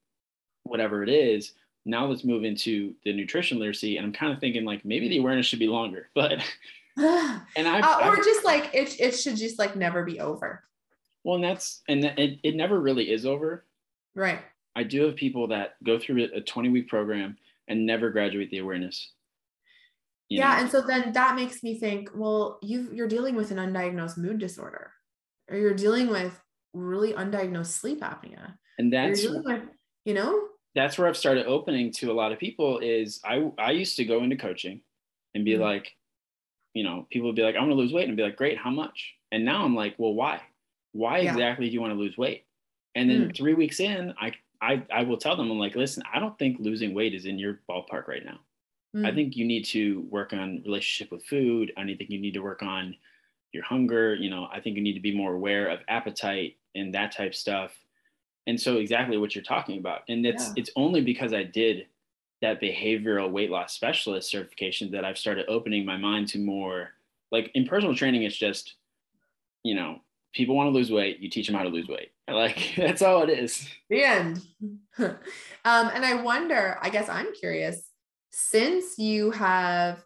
whatever 0.64 1.02
it 1.04 1.10
is 1.10 1.54
now 1.90 2.06
let's 2.06 2.24
move 2.24 2.44
into 2.44 2.94
the 3.04 3.14
nutrition 3.14 3.60
literacy 3.60 3.98
and 3.98 4.06
i'm 4.06 4.14
kind 4.14 4.32
of 4.32 4.40
thinking 4.40 4.64
like 4.66 4.84
maybe 4.86 5.08
the 5.10 5.18
awareness 5.18 5.46
should 5.46 5.60
be 5.60 5.68
longer 5.68 6.10
but 6.16 6.34
and 6.98 7.68
i 7.68 7.80
uh, 7.80 8.10
or 8.10 8.16
just 8.18 8.46
like 8.46 8.70
it, 8.74 9.00
it 9.00 9.12
should 9.16 9.36
just 9.38 9.58
like 9.60 9.76
never 9.76 10.04
be 10.04 10.20
over. 10.20 10.64
well 11.24 11.36
and 11.36 11.44
that's 11.44 11.82
and 11.88 12.04
it, 12.06 12.40
it 12.44 12.56
never 12.56 12.80
really 12.80 13.12
is 13.12 13.26
over 13.26 13.66
Right. 14.16 14.40
i 14.76 14.84
do 14.84 15.04
have 15.06 15.16
people 15.16 15.48
that 15.48 15.76
go 15.84 15.98
through 16.00 16.28
a 16.36 16.42
20 16.42 16.70
week 16.70 16.88
program 16.90 17.38
and 17.68 17.86
never 17.86 18.10
graduate 18.10 18.50
the 18.52 18.58
awareness 18.60 19.12
You 20.30 20.40
yeah. 20.40 20.54
know? 20.56 20.62
And 20.62 20.70
so 20.72 20.82
then 20.82 21.14
that 21.14 21.36
makes 21.36 21.64
me 21.64 21.80
think, 21.80 22.10
well, 22.14 22.60
you 22.62 22.90
you're 22.94 23.08
dealing 23.08 23.36
with 23.36 23.50
an 23.52 23.58
undiagnosed 23.58 24.18
mood 24.18 24.38
disorder, 24.38 24.92
or 25.50 25.58
you're 25.58 25.74
dealing 25.74 26.08
with 26.10 26.34
really 26.74 27.14
undiagnosed 27.14 27.74
sleep 27.82 28.02
apnea. 28.02 28.54
and 28.78 28.94
that's 28.94 29.24
you're 29.24 29.32
dealing 29.42 29.44
with, 29.46 29.64
you 30.06 30.14
know, 30.14 30.49
that's 30.76 30.98
where 30.98 31.08
I've 31.08 31.18
started 31.18 31.46
opening 31.48 31.92
to 31.94 32.12
a 32.12 32.14
lot 32.14 32.32
of 32.32 32.40
people 32.40 32.80
is 32.80 33.22
I 33.26 33.52
I 33.58 33.72
used 33.72 33.98
to 33.98 34.06
go 34.06 34.24
into 34.24 34.38
coaching 34.38 34.82
and 35.34 35.46
be 35.46 35.58
Mhm. 35.58 35.58
like, 35.58 35.98
you 36.74 36.84
know, 36.84 37.08
people 37.12 37.28
would 37.30 37.36
be 37.36 37.44
like, 37.44 37.56
I 37.56 37.60
want 37.60 37.72
to 37.72 37.76
lose 37.76 37.94
weight 37.94 38.08
and 38.08 38.18
be 38.18 38.24
like, 38.24 38.36
great, 38.38 38.58
how 38.58 38.72
much? 38.72 39.16
And 39.32 39.46
now 39.46 39.64
I'm 39.66 39.76
like, 39.76 39.96
well, 39.98 40.14
why? 40.14 40.42
Why 40.94 41.20
Yeah. 41.20 41.40
exactly 41.40 41.68
do 41.68 41.74
you 41.74 41.82
want 41.82 41.94
to 41.94 42.00
lose 42.00 42.18
weight? 42.18 42.48
And 42.96 43.10
then 43.10 43.30
Mm. 43.30 43.36
three 43.36 43.54
weeks 43.54 43.80
in, 43.80 44.14
I 44.20 44.34
I 44.62 44.86
I 44.92 45.04
will 45.04 45.18
tell 45.18 45.36
them, 45.38 45.52
I'm 45.52 45.60
like, 45.60 45.76
listen, 45.76 46.04
I 46.12 46.20
don't 46.20 46.38
think 46.40 46.60
losing 46.60 46.94
weight 46.94 47.14
is 47.16 47.26
in 47.26 47.40
your 47.40 47.62
ballpark 47.70 48.08
right 48.08 48.26
now. 48.26 48.42
I 49.04 49.12
Mm. 49.12 49.14
think 49.14 49.36
you 49.36 49.46
need 49.46 49.66
to 49.68 50.02
work 50.04 50.34
on 50.34 50.62
relationship 50.64 51.12
with 51.12 51.26
food. 51.26 51.72
I 51.78 51.84
think 51.86 52.10
you 52.10 52.20
need 52.20 52.34
to 52.34 52.42
work 52.42 52.62
on 52.62 52.98
your 53.54 53.64
hunger. 53.64 54.16
You 54.16 54.30
know, 54.30 54.48
I 54.52 54.62
think 54.62 54.78
you 54.78 54.84
need 54.84 54.96
to 54.96 55.02
be 55.02 55.16
more 55.16 55.34
aware 55.36 55.68
of 55.70 55.82
appetite 55.88 56.58
and 56.76 56.94
that 56.96 57.14
type 57.14 57.36
stuff. 57.36 57.78
And 58.50 58.60
so 58.60 58.78
exactly 58.78 59.18
what 59.18 59.36
you're 59.36 59.44
talking 59.44 59.78
about. 59.78 60.02
And 60.10 60.26
it's 60.26 60.48
Yeah. 60.48 60.54
it's 60.58 60.72
only 60.76 61.02
because 61.02 61.34
I 61.34 61.44
did 61.44 61.86
that 62.42 62.60
behavioral 62.60 63.30
weight 63.30 63.52
loss 63.52 63.74
specialist 63.74 64.32
certification 64.32 64.90
that 64.92 65.06
I've 65.06 65.20
started 65.20 65.46
opening 65.48 65.86
my 65.86 65.98
mind 65.98 66.30
to 66.30 66.40
more 66.40 66.96
like 67.32 67.52
in 67.54 67.68
personal 67.68 67.94
training, 67.96 68.24
it's 68.24 68.36
just, 68.36 68.74
you 69.64 69.76
know, 69.76 70.02
people 70.34 70.56
want 70.56 70.66
to 70.68 70.72
lose 70.72 70.92
weight, 70.92 71.20
you 71.20 71.30
teach 71.30 71.46
them 71.46 71.56
how 71.56 71.62
to 71.64 71.70
lose 71.70 71.88
weight. 71.88 72.12
Like 72.30 72.74
that's 72.78 73.02
all 73.02 73.24
it 73.24 73.30
is. 73.30 73.68
the 73.90 74.04
end. 74.04 74.42
um, 75.00 75.18
and 75.66 76.06
I 76.06 76.22
wonder, 76.22 76.78
I 76.82 76.90
guess 76.90 77.10
I'm 77.10 77.34
curious, 77.34 77.90
since 78.32 78.98
you 78.98 79.32
have 79.32 80.04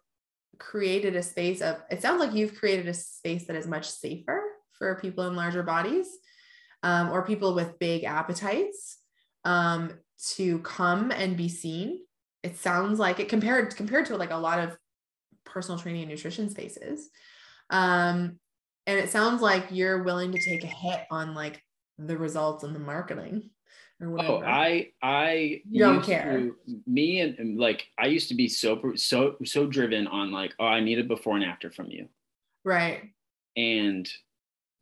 created 0.57 1.15
a 1.15 1.23
space 1.23 1.61
of, 1.61 1.81
it 1.89 2.01
sounds 2.01 2.19
like 2.19 2.33
you've 2.33 2.55
created 2.55 2.87
a 2.87 2.93
space 2.93 3.45
that 3.47 3.55
is 3.57 3.67
much 3.67 3.89
safer 3.89 4.41
for 4.71 4.95
people 4.95 5.27
in 5.27 5.35
larger 5.35 5.63
bodies 5.63 6.07
um, 6.83 7.09
or 7.09 7.25
people 7.25 7.55
with 7.55 7.79
big 7.79 8.03
appetites 8.03 8.99
um, 9.45 9.91
to 10.35 10.59
come 10.59 11.11
and 11.11 11.35
be 11.35 11.49
seen. 11.49 12.01
It 12.43 12.57
sounds 12.57 12.99
like 12.99 13.19
it 13.19 13.29
compared 13.29 13.75
compared 13.75 14.05
to 14.07 14.17
like 14.17 14.31
a 14.31 14.37
lot 14.37 14.59
of 14.59 14.77
personal 15.45 15.79
training 15.79 16.03
and 16.03 16.11
nutrition 16.11 16.49
spaces. 16.49 17.09
Um, 17.69 18.37
and 18.85 18.99
it 18.99 19.09
sounds 19.09 19.41
like 19.41 19.67
you're 19.71 20.03
willing 20.03 20.33
to 20.33 20.39
take 20.39 20.63
a 20.63 20.67
hit 20.67 21.01
on 21.09 21.33
like 21.33 21.61
the 21.97 22.17
results 22.17 22.63
and 22.63 22.75
the 22.75 22.79
marketing 22.79 23.49
or 24.01 24.09
whatever. 24.09 24.33
Oh, 24.33 24.43
I 24.45 24.89
I 25.01 25.61
You 25.69 25.79
don't 25.79 26.03
care. 26.03 26.37
to- 26.37 26.55
me 26.85 27.21
and 27.21 27.39
and, 27.39 27.57
like 27.57 27.87
I 27.97 28.07
used 28.07 28.27
to 28.29 28.35
be 28.35 28.49
so 28.49 28.93
so 28.95 29.37
so 29.45 29.65
driven 29.67 30.07
on 30.07 30.31
like 30.31 30.53
oh 30.59 30.65
I 30.65 30.81
need 30.81 30.99
a 30.99 31.03
before 31.03 31.35
and 31.35 31.45
after 31.45 31.71
from 31.71 31.89
you. 31.89 32.09
right. 32.65 33.03
And 33.55 34.11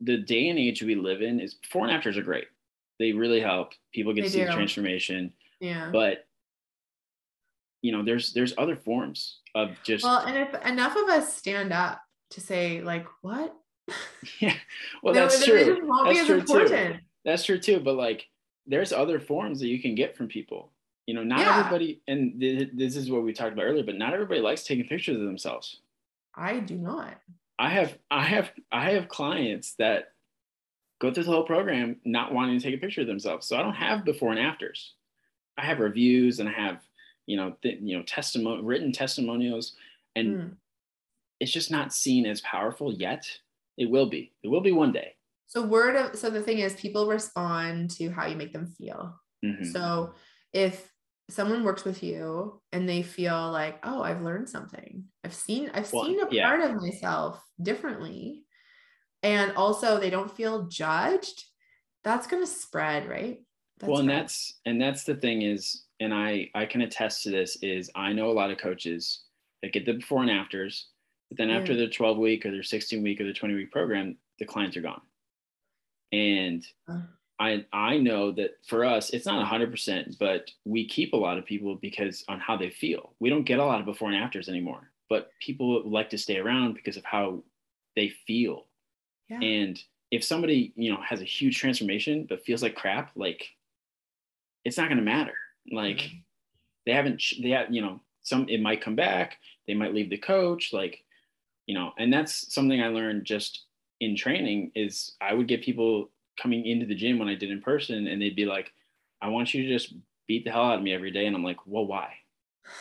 the 0.02 0.16
day 0.18 0.48
and 0.48 0.58
age 0.58 0.82
we 0.82 0.94
live 0.94 1.22
in 1.22 1.40
is 1.40 1.54
before 1.54 1.86
and 1.86 1.92
afters 1.94 2.16
are 2.16 2.22
great. 2.22 2.46
They 2.98 3.12
really 3.12 3.40
help. 3.40 3.72
People 3.92 4.12
get 4.12 4.22
They 4.22 4.28
to 4.28 4.32
see 4.32 4.44
the 4.44 4.52
transformation, 4.52 5.32
Yeah. 5.60 5.90
but 5.92 6.26
you 7.82 7.90
know 7.92 8.02
there's 8.04 8.32
there's 8.32 8.54
other 8.58 8.76
forms 8.76 9.38
of 9.54 9.70
just 9.84 10.04
well, 10.04 10.18
and 10.20 10.36
if 10.36 10.66
enough 10.66 10.96
of 10.96 11.08
us 11.08 11.34
stand 11.36 11.72
up 11.72 12.00
to 12.30 12.40
say 12.40 12.80
like, 12.80 13.06
what? 13.22 13.54
yeah. 14.40 14.54
Well, 15.02 15.12
that's 15.14 15.44
true. 15.44 15.86
Won't 15.86 16.06
That's 16.14 16.20
be 16.20 16.26
true 16.26 16.62
as 16.62 16.70
too. 16.70 16.94
That's 17.24 17.44
true 17.44 17.58
too. 17.58 17.80
But 17.80 17.96
like, 17.96 18.28
there's 18.66 18.92
other 18.92 19.18
forms 19.18 19.58
that 19.60 19.66
you 19.68 19.80
can 19.82 19.94
get 19.94 20.16
from 20.16 20.28
people. 20.28 20.70
You 21.06 21.14
know, 21.14 21.24
not 21.24 21.40
Yeah. 21.40 21.58
everybody, 21.58 22.00
and 22.06 22.40
th- 22.40 22.70
this 22.74 22.94
is 22.96 23.10
what 23.10 23.24
we 23.24 23.32
talked 23.32 23.52
about 23.52 23.64
earlier. 23.64 23.82
But 23.82 23.96
not 23.98 24.14
everybody 24.14 24.40
likes 24.40 24.62
taking 24.64 24.86
pictures 24.86 25.16
of 25.16 25.22
themselves. 25.26 25.80
I 26.36 26.60
do 26.60 26.76
not. 26.76 27.18
I 27.58 27.68
have, 27.70 27.96
I 28.10 28.22
have, 28.24 28.50
I 28.70 28.90
have 28.92 29.08
clients 29.08 29.74
that 29.74 30.12
go 31.00 31.12
through 31.12 31.24
the 31.24 31.30
whole 31.30 31.44
program 31.44 31.96
not 32.04 32.32
wanting 32.32 32.58
to 32.58 32.64
take 32.64 32.74
a 32.74 32.78
picture 32.80 33.00
of 33.02 33.06
themselves. 33.06 33.46
So 33.46 33.56
I 33.56 33.62
don't 33.62 33.74
have 33.74 34.04
before 34.04 34.30
and 34.30 34.38
afters. 34.40 34.94
I 35.58 35.64
have 35.64 35.80
reviews 35.80 36.40
and 36.40 36.48
I 36.48 36.52
have, 36.52 36.80
you 37.26 37.36
know, 37.36 37.56
th- 37.62 37.80
you 37.82 37.96
know, 37.96 38.02
testimony, 38.04 38.62
written 38.62 38.92
testimonials, 38.92 39.74
and 40.16 40.28
Mm. 40.36 40.56
it's 41.40 41.52
just 41.52 41.70
not 41.70 41.92
seen 41.92 42.26
as 42.26 42.40
powerful 42.40 42.92
yet. 42.92 43.26
It 43.76 43.90
will 43.90 44.06
be. 44.08 44.32
It 44.42 44.48
will 44.48 44.60
be 44.60 44.72
one 44.72 44.92
day. 44.92 45.14
So 45.46 45.62
word 45.66 45.96
of 45.96 46.16
so 46.16 46.30
the 46.30 46.42
thing 46.42 46.58
is 46.58 46.74
people 46.74 47.06
respond 47.06 47.90
to 47.92 48.10
how 48.10 48.26
you 48.26 48.36
make 48.36 48.52
them 48.52 48.66
feel. 48.66 49.20
Mhm. 49.44 49.66
So 49.72 50.14
if 50.52 50.91
someone 51.30 51.64
works 51.64 51.84
with 51.84 52.02
you 52.02 52.60
and 52.72 52.88
they 52.88 53.02
feel 53.02 53.50
like, 53.50 53.78
oh, 53.84 54.02
I've 54.02 54.22
learned 54.22 54.48
something. 54.48 55.04
I've 55.24 55.34
seen 55.34 55.70
I've 55.74 55.90
Well, 55.92 56.04
seen 56.04 56.20
a 56.20 56.28
yeah. 56.30 56.46
part 56.48 56.60
of 56.60 56.80
myself 56.80 57.42
differently. 57.62 58.44
And 59.22 59.52
also 59.56 59.98
they 59.98 60.10
don't 60.10 60.34
feel 60.36 60.66
judged, 60.66 61.44
that's 62.04 62.26
gonna 62.26 62.46
spread, 62.46 63.08
right? 63.08 63.40
well 63.84 63.98
and 63.98 64.08
right. 64.08 64.14
that's 64.20 64.60
and 64.64 64.80
that's 64.80 65.02
the 65.02 65.14
thing 65.16 65.42
is 65.42 65.86
and 65.98 66.14
i 66.14 66.48
i 66.54 66.64
can 66.64 66.82
attest 66.82 67.24
to 67.24 67.30
this 67.30 67.56
is 67.62 67.90
i 67.96 68.12
know 68.12 68.30
a 68.30 68.38
lot 68.40 68.48
of 68.48 68.56
coaches 68.58 69.24
that 69.60 69.72
get 69.72 69.84
the 69.84 69.94
before 69.94 70.22
and 70.22 70.30
afters 70.30 70.86
but 71.28 71.36
then 71.38 71.50
after 71.50 71.72
Yeah. 71.72 71.78
their 71.78 71.88
12 71.88 72.16
week 72.18 72.46
or 72.46 72.52
their 72.52 72.62
16 72.62 73.02
week 73.02 73.20
or 73.20 73.24
their 73.24 73.32
20 73.32 73.54
week 73.54 73.72
program 73.72 74.16
the 74.38 74.44
clients 74.44 74.76
are 74.76 74.82
gone 74.82 75.00
and. 76.12 76.64
I 77.46 77.64
i 77.72 77.98
know 77.98 78.32
that 78.38 78.50
for 78.70 78.84
us 78.84 79.10
it's 79.10 79.26
not 79.26 79.44
100% 79.46 80.18
but 80.18 80.50
we 80.64 80.86
keep 80.96 81.12
a 81.12 81.22
lot 81.26 81.38
of 81.38 81.44
people 81.44 81.74
because 81.76 82.24
on 82.28 82.38
how 82.40 82.56
they 82.56 82.70
feel 82.70 83.14
we 83.20 83.30
don't 83.30 83.44
get 83.50 83.58
a 83.58 83.64
lot 83.64 83.80
of 83.80 83.86
before 83.86 84.08
and 84.10 84.22
afters 84.24 84.48
anymore 84.48 84.82
but 85.08 85.30
people 85.40 85.68
like 85.96 86.10
to 86.10 86.18
stay 86.18 86.38
around 86.38 86.74
because 86.74 86.96
of 86.96 87.04
how 87.04 87.42
they 87.96 88.08
feel 88.26 88.66
yeah. 89.28 89.40
and 89.40 89.82
if 90.12 90.22
somebody, 90.22 90.74
you 90.76 90.92
know, 90.92 91.00
has 91.00 91.22
a 91.22 91.24
huge 91.38 91.56
transformation 91.58 92.26
but 92.28 92.44
feels 92.44 92.62
like 92.62 92.74
crap, 92.74 93.10
like 93.16 93.48
it's 94.64 94.76
not 94.76 94.88
going 94.88 94.98
to 94.98 95.02
matter. 95.16 95.38
Like 95.70 96.00
Mhm. 96.00 96.22
they 96.84 96.92
haven't, 96.92 97.22
they 97.42 97.48
have, 97.56 97.72
you 97.74 97.80
know, 97.80 98.00
some, 98.22 98.46
it 98.48 98.60
might 98.60 98.82
come 98.82 98.94
back. 98.94 99.38
They 99.66 99.74
might 99.74 99.94
leave 99.94 100.10
the 100.10 100.18
coach. 100.18 100.72
Like, 100.72 101.02
you 101.66 101.74
know, 101.74 101.94
and 101.98 102.12
that's 102.12 102.52
something 102.52 102.82
I 102.82 102.88
learned 102.88 103.24
just 103.24 103.64
in 104.00 104.14
training 104.14 104.72
is 104.74 105.16
I 105.20 105.32
would 105.32 105.48
get 105.48 105.62
people 105.62 106.10
coming 106.42 106.66
into 106.66 106.86
the 106.86 106.94
gym 106.94 107.18
when 107.18 107.28
I 107.28 107.34
did 107.34 107.50
in 107.50 107.62
person 107.62 108.06
and 108.06 108.20
they'd 108.20 108.36
be 108.36 108.46
like, 108.46 108.72
I 109.20 109.28
want 109.28 109.54
you 109.54 109.62
to 109.62 109.68
just 109.68 109.94
beat 110.26 110.44
the 110.44 110.50
hell 110.50 110.64
out 110.64 110.78
of 110.78 110.82
me 110.82 110.92
every 110.92 111.10
day. 111.10 111.26
And 111.26 111.36
I'm 111.36 111.44
like, 111.44 111.58
well, 111.66 111.86
why? 111.86 112.14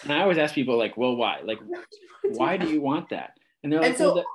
And 0.04 0.12
I 0.12 0.22
always 0.22 0.38
ask 0.38 0.56
people 0.56 0.78
like, 0.78 0.98
well, 0.98 1.16
why? 1.16 1.42
Like, 1.44 1.60
why 2.24 2.58
do 2.58 2.70
you 2.70 2.82
want 2.82 3.10
that? 3.10 3.32
And 3.64 3.72
they're 3.72 3.80
like, 3.80 3.90
and 3.90 3.98
so 3.98 4.16
well, 4.16 4.26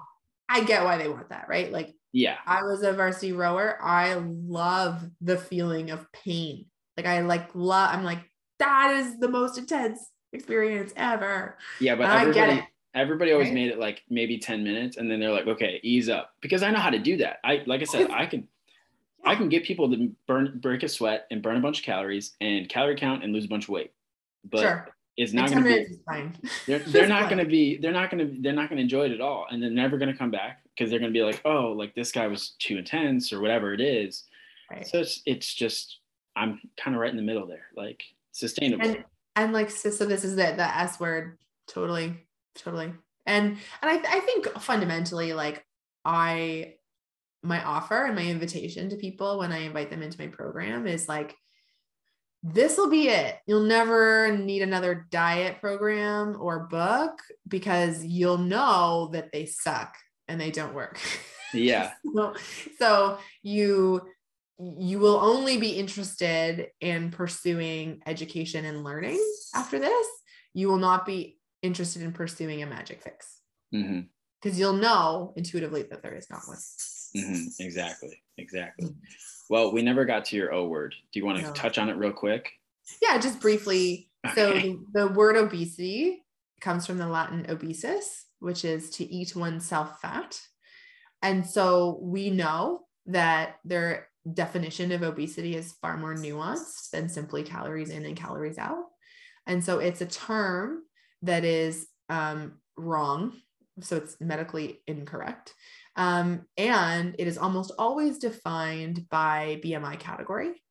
I 0.48 0.62
get 0.64 0.84
why 0.84 0.98
they 0.98 1.08
want 1.08 1.28
that, 1.30 1.46
right? 1.48 1.70
Like, 1.72 1.94
yeah, 2.12 2.36
I 2.46 2.62
was 2.62 2.82
a 2.82 2.92
varsity 2.92 3.32
rower. 3.32 3.78
I 3.82 4.14
love 4.14 5.04
the 5.20 5.36
feeling 5.36 5.90
of 5.90 6.10
pain. 6.12 6.66
Like, 6.96 7.06
I 7.06 7.20
like 7.20 7.50
love. 7.54 7.90
I'm 7.92 8.04
like, 8.04 8.20
that 8.58 8.94
is 8.94 9.18
the 9.18 9.28
most 9.28 9.58
intense 9.58 9.98
experience 10.32 10.92
ever. 10.96 11.58
yeah, 11.80 11.94
but 11.94 12.06
I 12.06 12.30
get 12.30 12.48
it. 12.50 12.64
everybody 12.94 13.32
always 13.32 13.48
right? 13.48 13.54
made 13.54 13.70
it 13.70 13.78
like 13.78 14.02
maybe 14.08 14.38
10 14.38 14.62
minutes, 14.62 14.96
and 14.96 15.10
then 15.10 15.20
they're 15.20 15.32
like, 15.32 15.46
okay, 15.46 15.80
ease 15.82 16.08
up, 16.08 16.32
because 16.40 16.62
I 16.62 16.70
know 16.70 16.78
how 16.78 16.90
to 16.90 16.98
do 16.98 17.18
that. 17.18 17.38
I 17.44 17.62
like 17.66 17.80
I 17.80 17.84
said, 17.84 18.10
I 18.10 18.26
can. 18.26 18.48
I 19.26 19.34
can 19.34 19.48
get 19.48 19.64
people 19.64 19.90
to 19.90 20.12
burn, 20.26 20.58
break 20.62 20.84
a 20.84 20.88
sweat 20.88 21.26
and 21.30 21.42
burn 21.42 21.56
a 21.56 21.60
bunch 21.60 21.80
of 21.80 21.84
calories 21.84 22.36
and 22.40 22.68
calorie 22.68 22.96
count 22.96 23.24
and 23.24 23.32
lose 23.32 23.44
a 23.44 23.48
bunch 23.48 23.64
of 23.64 23.70
weight, 23.70 23.92
but 24.44 24.60
sure. 24.60 24.88
it's 25.16 25.32
not 25.32 25.50
going 25.50 25.64
to 25.64 25.68
be 25.68 26.38
they're, 26.66 26.78
they're 26.78 27.08
not 27.08 27.28
going 27.28 27.38
to 27.38 27.44
be 27.44 27.76
they're 27.78 27.92
not 27.92 28.10
going 28.10 28.26
to 28.26 28.40
they're 28.40 28.52
not 28.52 28.68
going 28.68 28.76
to 28.76 28.82
enjoy 28.82 29.06
it 29.06 29.12
at 29.12 29.20
all. 29.20 29.46
And 29.50 29.60
they're 29.60 29.70
never 29.70 29.98
going 29.98 30.12
to 30.12 30.16
come 30.16 30.30
back 30.30 30.60
because 30.74 30.90
they're 30.90 31.00
going 31.00 31.12
to 31.12 31.18
be 31.18 31.24
like 31.24 31.42
oh 31.44 31.72
like 31.72 31.94
this 31.94 32.12
guy 32.12 32.28
was 32.28 32.50
too 32.60 32.78
intense 32.78 33.32
or 33.32 33.40
whatever 33.40 33.74
it 33.74 33.80
is. 33.80 34.24
Right. 34.70 34.86
so 34.86 34.98
it's 34.98 35.22
it's 35.26 35.54
just 35.54 36.00
i'm 36.34 36.60
kind 36.76 36.96
of 36.96 37.00
right 37.00 37.10
in 37.10 37.16
the 37.16 37.22
middle 37.22 37.46
there 37.46 37.66
like 37.76 38.02
sustainable. 38.32 38.86
And 38.86 39.04
and 39.34 39.52
like 39.52 39.70
so, 39.70 39.90
so 39.90 40.06
this 40.06 40.24
is 40.24 40.36
the 40.36 40.54
the 40.56 40.78
s 40.78 41.00
word. 41.00 41.38
Totally 41.66 42.14
totally. 42.54 42.92
And 43.26 43.58
and 43.82 43.90
i 43.90 44.16
i 44.16 44.20
think 44.20 44.48
fundamentally 44.60 45.32
like 45.32 45.64
i 46.04 46.74
my 47.46 47.62
offer 47.64 48.04
and 48.04 48.14
my 48.14 48.24
invitation 48.24 48.88
to 48.90 48.96
people 48.96 49.38
when 49.38 49.52
i 49.52 49.58
invite 49.58 49.90
them 49.90 50.02
into 50.02 50.20
my 50.20 50.26
program 50.26 50.86
is 50.86 51.08
like 51.08 51.36
this 52.52 52.76
will 52.76 52.90
be 52.90 53.08
it. 53.08 53.38
You'll 53.46 53.64
never 53.64 54.36
need 54.36 54.62
another 54.62 55.06
diet 55.10 55.60
program 55.60 56.36
or 56.38 56.60
book 56.60 57.18
because 57.48 58.04
you'll 58.04 58.38
know 58.38 59.10
that 59.12 59.32
they 59.32 59.46
suck 59.46 59.96
and 60.28 60.40
they 60.40 60.50
don't 60.50 60.74
work. 60.74 61.00
Yeah. 61.52 61.92
So, 62.14 62.34
so 62.78 63.18
you 63.42 64.02
you 64.58 64.98
will 64.98 65.16
only 65.16 65.58
be 65.58 65.70
interested 65.70 66.68
in 66.80 67.10
pursuing 67.10 68.00
education 68.06 68.64
and 68.64 68.84
learning 68.84 69.22
after 69.54 69.78
this. 69.78 70.06
You 70.54 70.68
will 70.68 70.78
not 70.78 71.04
be 71.04 71.38
interested 71.60 72.00
in 72.00 72.12
pursuing 72.12 72.62
a 72.62 72.66
magic 72.66 73.02
fix. 73.02 73.40
Mm-hmm. 73.74 74.00
Because 74.40 74.58
you'll 74.58 74.72
know 74.72 75.34
intuitively 75.36 75.82
that 75.90 76.02
there 76.02 76.14
is 76.14 76.30
not 76.30 76.46
one 76.46 76.56
hmm 77.16 77.44
exactly. 77.58 78.20
Exactly. 78.38 78.94
Well 79.48 79.72
we 79.72 79.82
never 79.82 80.04
got 80.04 80.24
to 80.26 80.36
your 80.36 80.52
o 80.52 80.66
word. 80.66 80.94
Do 81.12 81.18
you 81.18 81.26
want 81.26 81.38
to 81.38 81.44
No. 81.44 81.52
touch 81.52 81.78
on 81.78 81.88
it 81.88 81.94
real 81.96 82.12
quick? 82.12 82.52
Yeah 83.02 83.18
just 83.18 83.40
briefly. 83.40 84.10
So 84.34 84.50
Okay. 84.50 84.62
the, 84.62 84.78
the 84.92 85.08
word 85.08 85.36
obesity 85.36 86.24
comes 86.60 86.86
from 86.86 86.98
the 86.98 87.08
latin 87.08 87.46
obesus 87.48 88.24
which 88.38 88.64
is 88.64 88.90
to 88.90 89.04
eat 89.04 89.34
oneself 89.34 90.00
fat. 90.00 90.38
And 91.22 91.46
so 91.46 91.98
we 92.02 92.30
know 92.30 92.82
that 93.06 93.56
their 93.64 94.08
definition 94.32 94.92
of 94.92 95.02
obesity 95.02 95.56
is 95.56 95.72
far 95.80 95.96
more 95.96 96.14
nuanced 96.14 96.90
than 96.90 97.08
simply 97.08 97.42
calories 97.42 97.90
in 97.90 98.04
and 98.04 98.16
calories 98.16 98.58
out. 98.58 98.84
And 99.46 99.64
so 99.64 99.78
it's 99.78 100.00
a 100.00 100.06
term 100.06 100.82
that 101.22 101.44
is 101.44 101.86
um, 102.08 102.58
wrong. 102.76 103.32
So 103.80 103.96
it's 103.96 104.20
medically 104.20 104.80
incorrect 104.86 105.54
um, 105.96 106.46
and 106.56 107.14
it 107.18 107.26
is 107.26 107.38
almost 107.38 107.72
always 107.78 108.18
defined 108.18 109.08
by 109.10 109.60
bmi 109.64 109.98
category. 109.98 110.62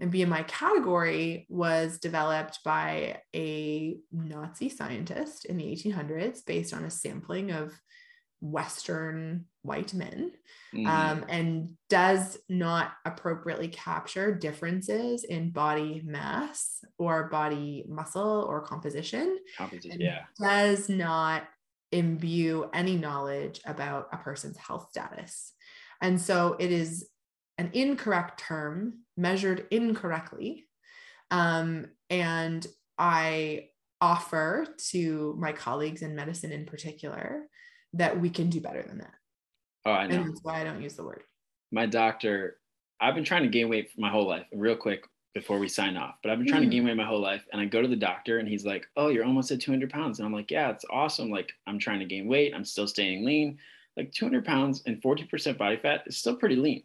And 0.00 0.12
BMI 0.12 0.48
category 0.48 1.46
was 1.48 1.98
developed 1.98 2.58
by 2.64 3.20
a 3.34 3.96
Nazi 4.10 4.68
scientist 4.68 5.44
in 5.44 5.56
the 5.56 5.64
1800s 5.64 6.44
based 6.44 6.74
on 6.74 6.84
a 6.84 6.90
sampling 6.90 7.52
of 7.52 7.72
Western 8.40 9.46
white 9.62 9.94
men 9.94 10.32
Mhm. 10.74 10.86
um, 10.86 11.24
and 11.28 11.76
does 11.88 12.36
not 12.48 12.92
appropriately 13.06 13.68
capture 13.68 14.34
differences 14.34 15.24
in 15.24 15.50
body 15.50 16.02
mass 16.04 16.84
or 16.98 17.28
body 17.28 17.84
muscle 17.88 18.44
or 18.48 18.60
composition. 18.60 19.38
Composition, 19.56 20.00
yeah. 20.00 20.24
does 20.38 20.88
not 20.88 21.44
imbue 21.94 22.68
any 22.74 22.96
knowledge 22.96 23.60
about 23.64 24.08
a 24.12 24.16
person's 24.18 24.58
health 24.58 24.88
status. 24.90 25.52
And 26.02 26.20
so 26.20 26.56
it 26.58 26.70
is 26.72 27.08
an 27.56 27.70
incorrect 27.72 28.40
term 28.40 29.04
measured 29.16 29.66
incorrectly. 29.70 30.66
Um, 31.30 31.86
and 32.10 32.66
I 32.98 33.68
offer 34.00 34.66
to 34.90 35.34
my 35.38 35.52
colleagues 35.52 36.02
in 36.02 36.14
medicine 36.14 36.52
in 36.52 36.66
particular 36.66 37.46
that 37.94 38.20
we 38.20 38.28
can 38.28 38.50
do 38.50 38.60
better 38.60 38.82
than 38.82 38.98
that. 38.98 39.14
oh 39.86 39.92
i 39.92 40.06
know 40.06 40.16
And 40.16 40.28
that's 40.28 40.40
why 40.42 40.60
I 40.60 40.64
don't 40.64 40.82
use 40.82 40.94
the 40.94 41.04
word. 41.04 41.22
my 41.72 41.86
doctor 41.86 42.58
i've 43.00 43.14
been 43.14 43.24
trying 43.24 43.44
to 43.44 43.48
gain 43.48 43.68
weight 43.68 43.90
for 43.90 44.00
my 44.00 44.10
whole 44.10 44.28
life 44.28 44.46
real 44.52 44.76
quick 44.76 45.04
before 45.34 45.58
we 45.58 45.68
sign 45.68 45.96
off 45.96 46.14
but 46.22 46.30
i've 46.30 46.38
been 46.38 46.46
trying 46.46 46.62
to 46.62 46.68
Mhm. 46.68 46.70
gain 46.70 46.84
weight 46.86 46.96
my 46.96 47.04
whole 47.04 47.20
life 47.20 47.44
and 47.52 47.60
i 47.60 47.64
go 47.64 47.82
to 47.82 47.88
the 47.88 47.96
doctor 47.96 48.38
and 48.38 48.48
he's 48.48 48.64
like 48.64 48.86
oh 48.96 49.08
you're 49.08 49.24
almost 49.24 49.50
at 49.50 49.60
200 49.60 49.90
pounds 49.90 50.18
and 50.18 50.26
i'm 50.26 50.32
like 50.32 50.50
yeah 50.50 50.70
it's 50.70 50.84
awesome 50.90 51.28
like 51.30 51.52
i'm 51.66 51.78
trying 51.78 51.98
to 51.98 52.04
gain 52.04 52.26
weight 52.28 52.52
i'm 52.54 52.64
still 52.64 52.86
staying 52.86 53.24
lean 53.24 53.58
like 53.96 54.12
200 54.12 54.44
pounds 54.44 54.82
and 54.86 55.00
40% 55.02 55.58
body 55.58 55.76
fat 55.76 56.02
is 56.06 56.16
still 56.16 56.36
pretty 56.36 56.56
lean 56.56 56.82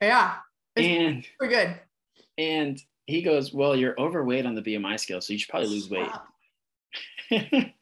Yeah, 0.00 0.34
and 0.76 1.24
we're 1.40 1.48
good. 1.48 1.78
and 2.38 2.80
he 3.06 3.20
goes 3.22 3.52
well 3.52 3.74
you're 3.76 3.98
overweight 4.00 4.46
on 4.46 4.54
the 4.54 4.62
bmi 4.62 4.98
scale 4.98 5.20
so 5.20 5.32
you 5.32 5.38
should 5.40 5.50
probably 5.50 5.68
lose 5.68 5.90
weight 5.90 6.10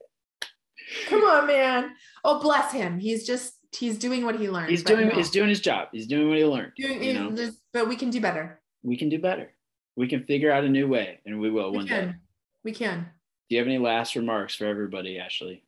Come 1.09 1.23
on, 1.23 1.47
man. 1.47 1.93
Oh, 2.25 2.41
bless 2.41 2.73
him. 2.73 2.99
He's 2.99 3.25
just 3.27 3.55
he's 3.73 3.97
doing 3.99 4.25
what 4.25 4.39
he 4.39 4.49
learned. 4.51 4.71
he's 4.71 4.83
doing 4.83 5.09
no. 5.09 5.15
he's 5.15 5.31
doing 5.31 5.49
his 5.49 5.61
job 5.61 5.87
he's 5.93 6.09
doing 6.09 6.29
what 6.29 6.37
he 6.37 6.45
learned 6.45 6.73
Doing- 6.77 7.05
you 7.05 7.15
know 7.15 7.33
but 7.73 7.89
we 7.89 7.95
can 7.95 8.11
do 8.11 8.21
better. 8.21 8.61
we 8.83 8.97
can 8.97 9.09
do 9.09 9.21
better 9.21 9.53
we 9.97 10.09
can 10.09 10.25
figure 10.25 10.51
out 10.53 10.65
a 10.65 10.69
new 10.69 10.89
way 10.89 11.21
and 11.27 11.41
we 11.41 11.51
will 11.51 11.71
We 11.71 11.77
one 11.79 11.87
day 11.87 11.91
can. 12.01 12.21
We 12.65 12.73
can. 12.73 13.09
do 13.49 13.55
you 13.57 13.59
have 13.59 13.67
any 13.69 13.79
last 13.79 14.17
remarks 14.17 14.55
for 14.55 14.67
everybody 14.67 15.19
ashley 15.19 15.63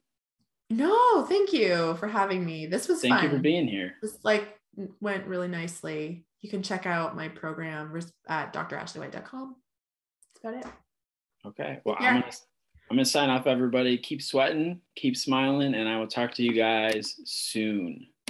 No, 0.71 1.25
thank 1.29 1.53
you 1.53 1.97
for 1.99 2.09
having 2.09 2.45
me. 2.45 2.67
This 2.67 2.89
was 2.89 3.01
thank 3.01 3.15
fun. 3.15 3.25
you 3.25 3.31
for 3.31 3.39
being 3.39 3.67
here 3.69 3.95
This 4.03 4.19
like 4.25 4.59
went 5.01 5.27
really 5.27 5.49
nicely. 5.49 6.25
You 6.41 6.49
can 6.51 6.63
check 6.63 6.87
out 6.87 7.15
my 7.15 7.29
program 7.29 7.93
at 8.29 8.53
drashley.white.com. 8.53 9.57
That's 10.35 10.41
about 10.43 10.55
it. 10.55 10.67
Okay. 11.47 11.81
Well, 11.85 11.97
Yeah. 12.01 12.09
I'm 12.15 12.21
gonna 12.21 12.33
I'm 12.91 12.97
gonna 12.97 13.05
sign 13.05 13.31
off, 13.31 13.47
everybody. 13.47 13.97
Keep 13.97 14.21
sweating, 14.23 14.81
keep 14.97 15.17
smiling, 15.17 15.75
and 15.75 15.89
I 15.89 15.99
will 15.99 16.07
talk 16.09 16.33
to 16.35 16.43
you 16.43 16.53
guys 16.53 17.15
soon. 17.25 18.07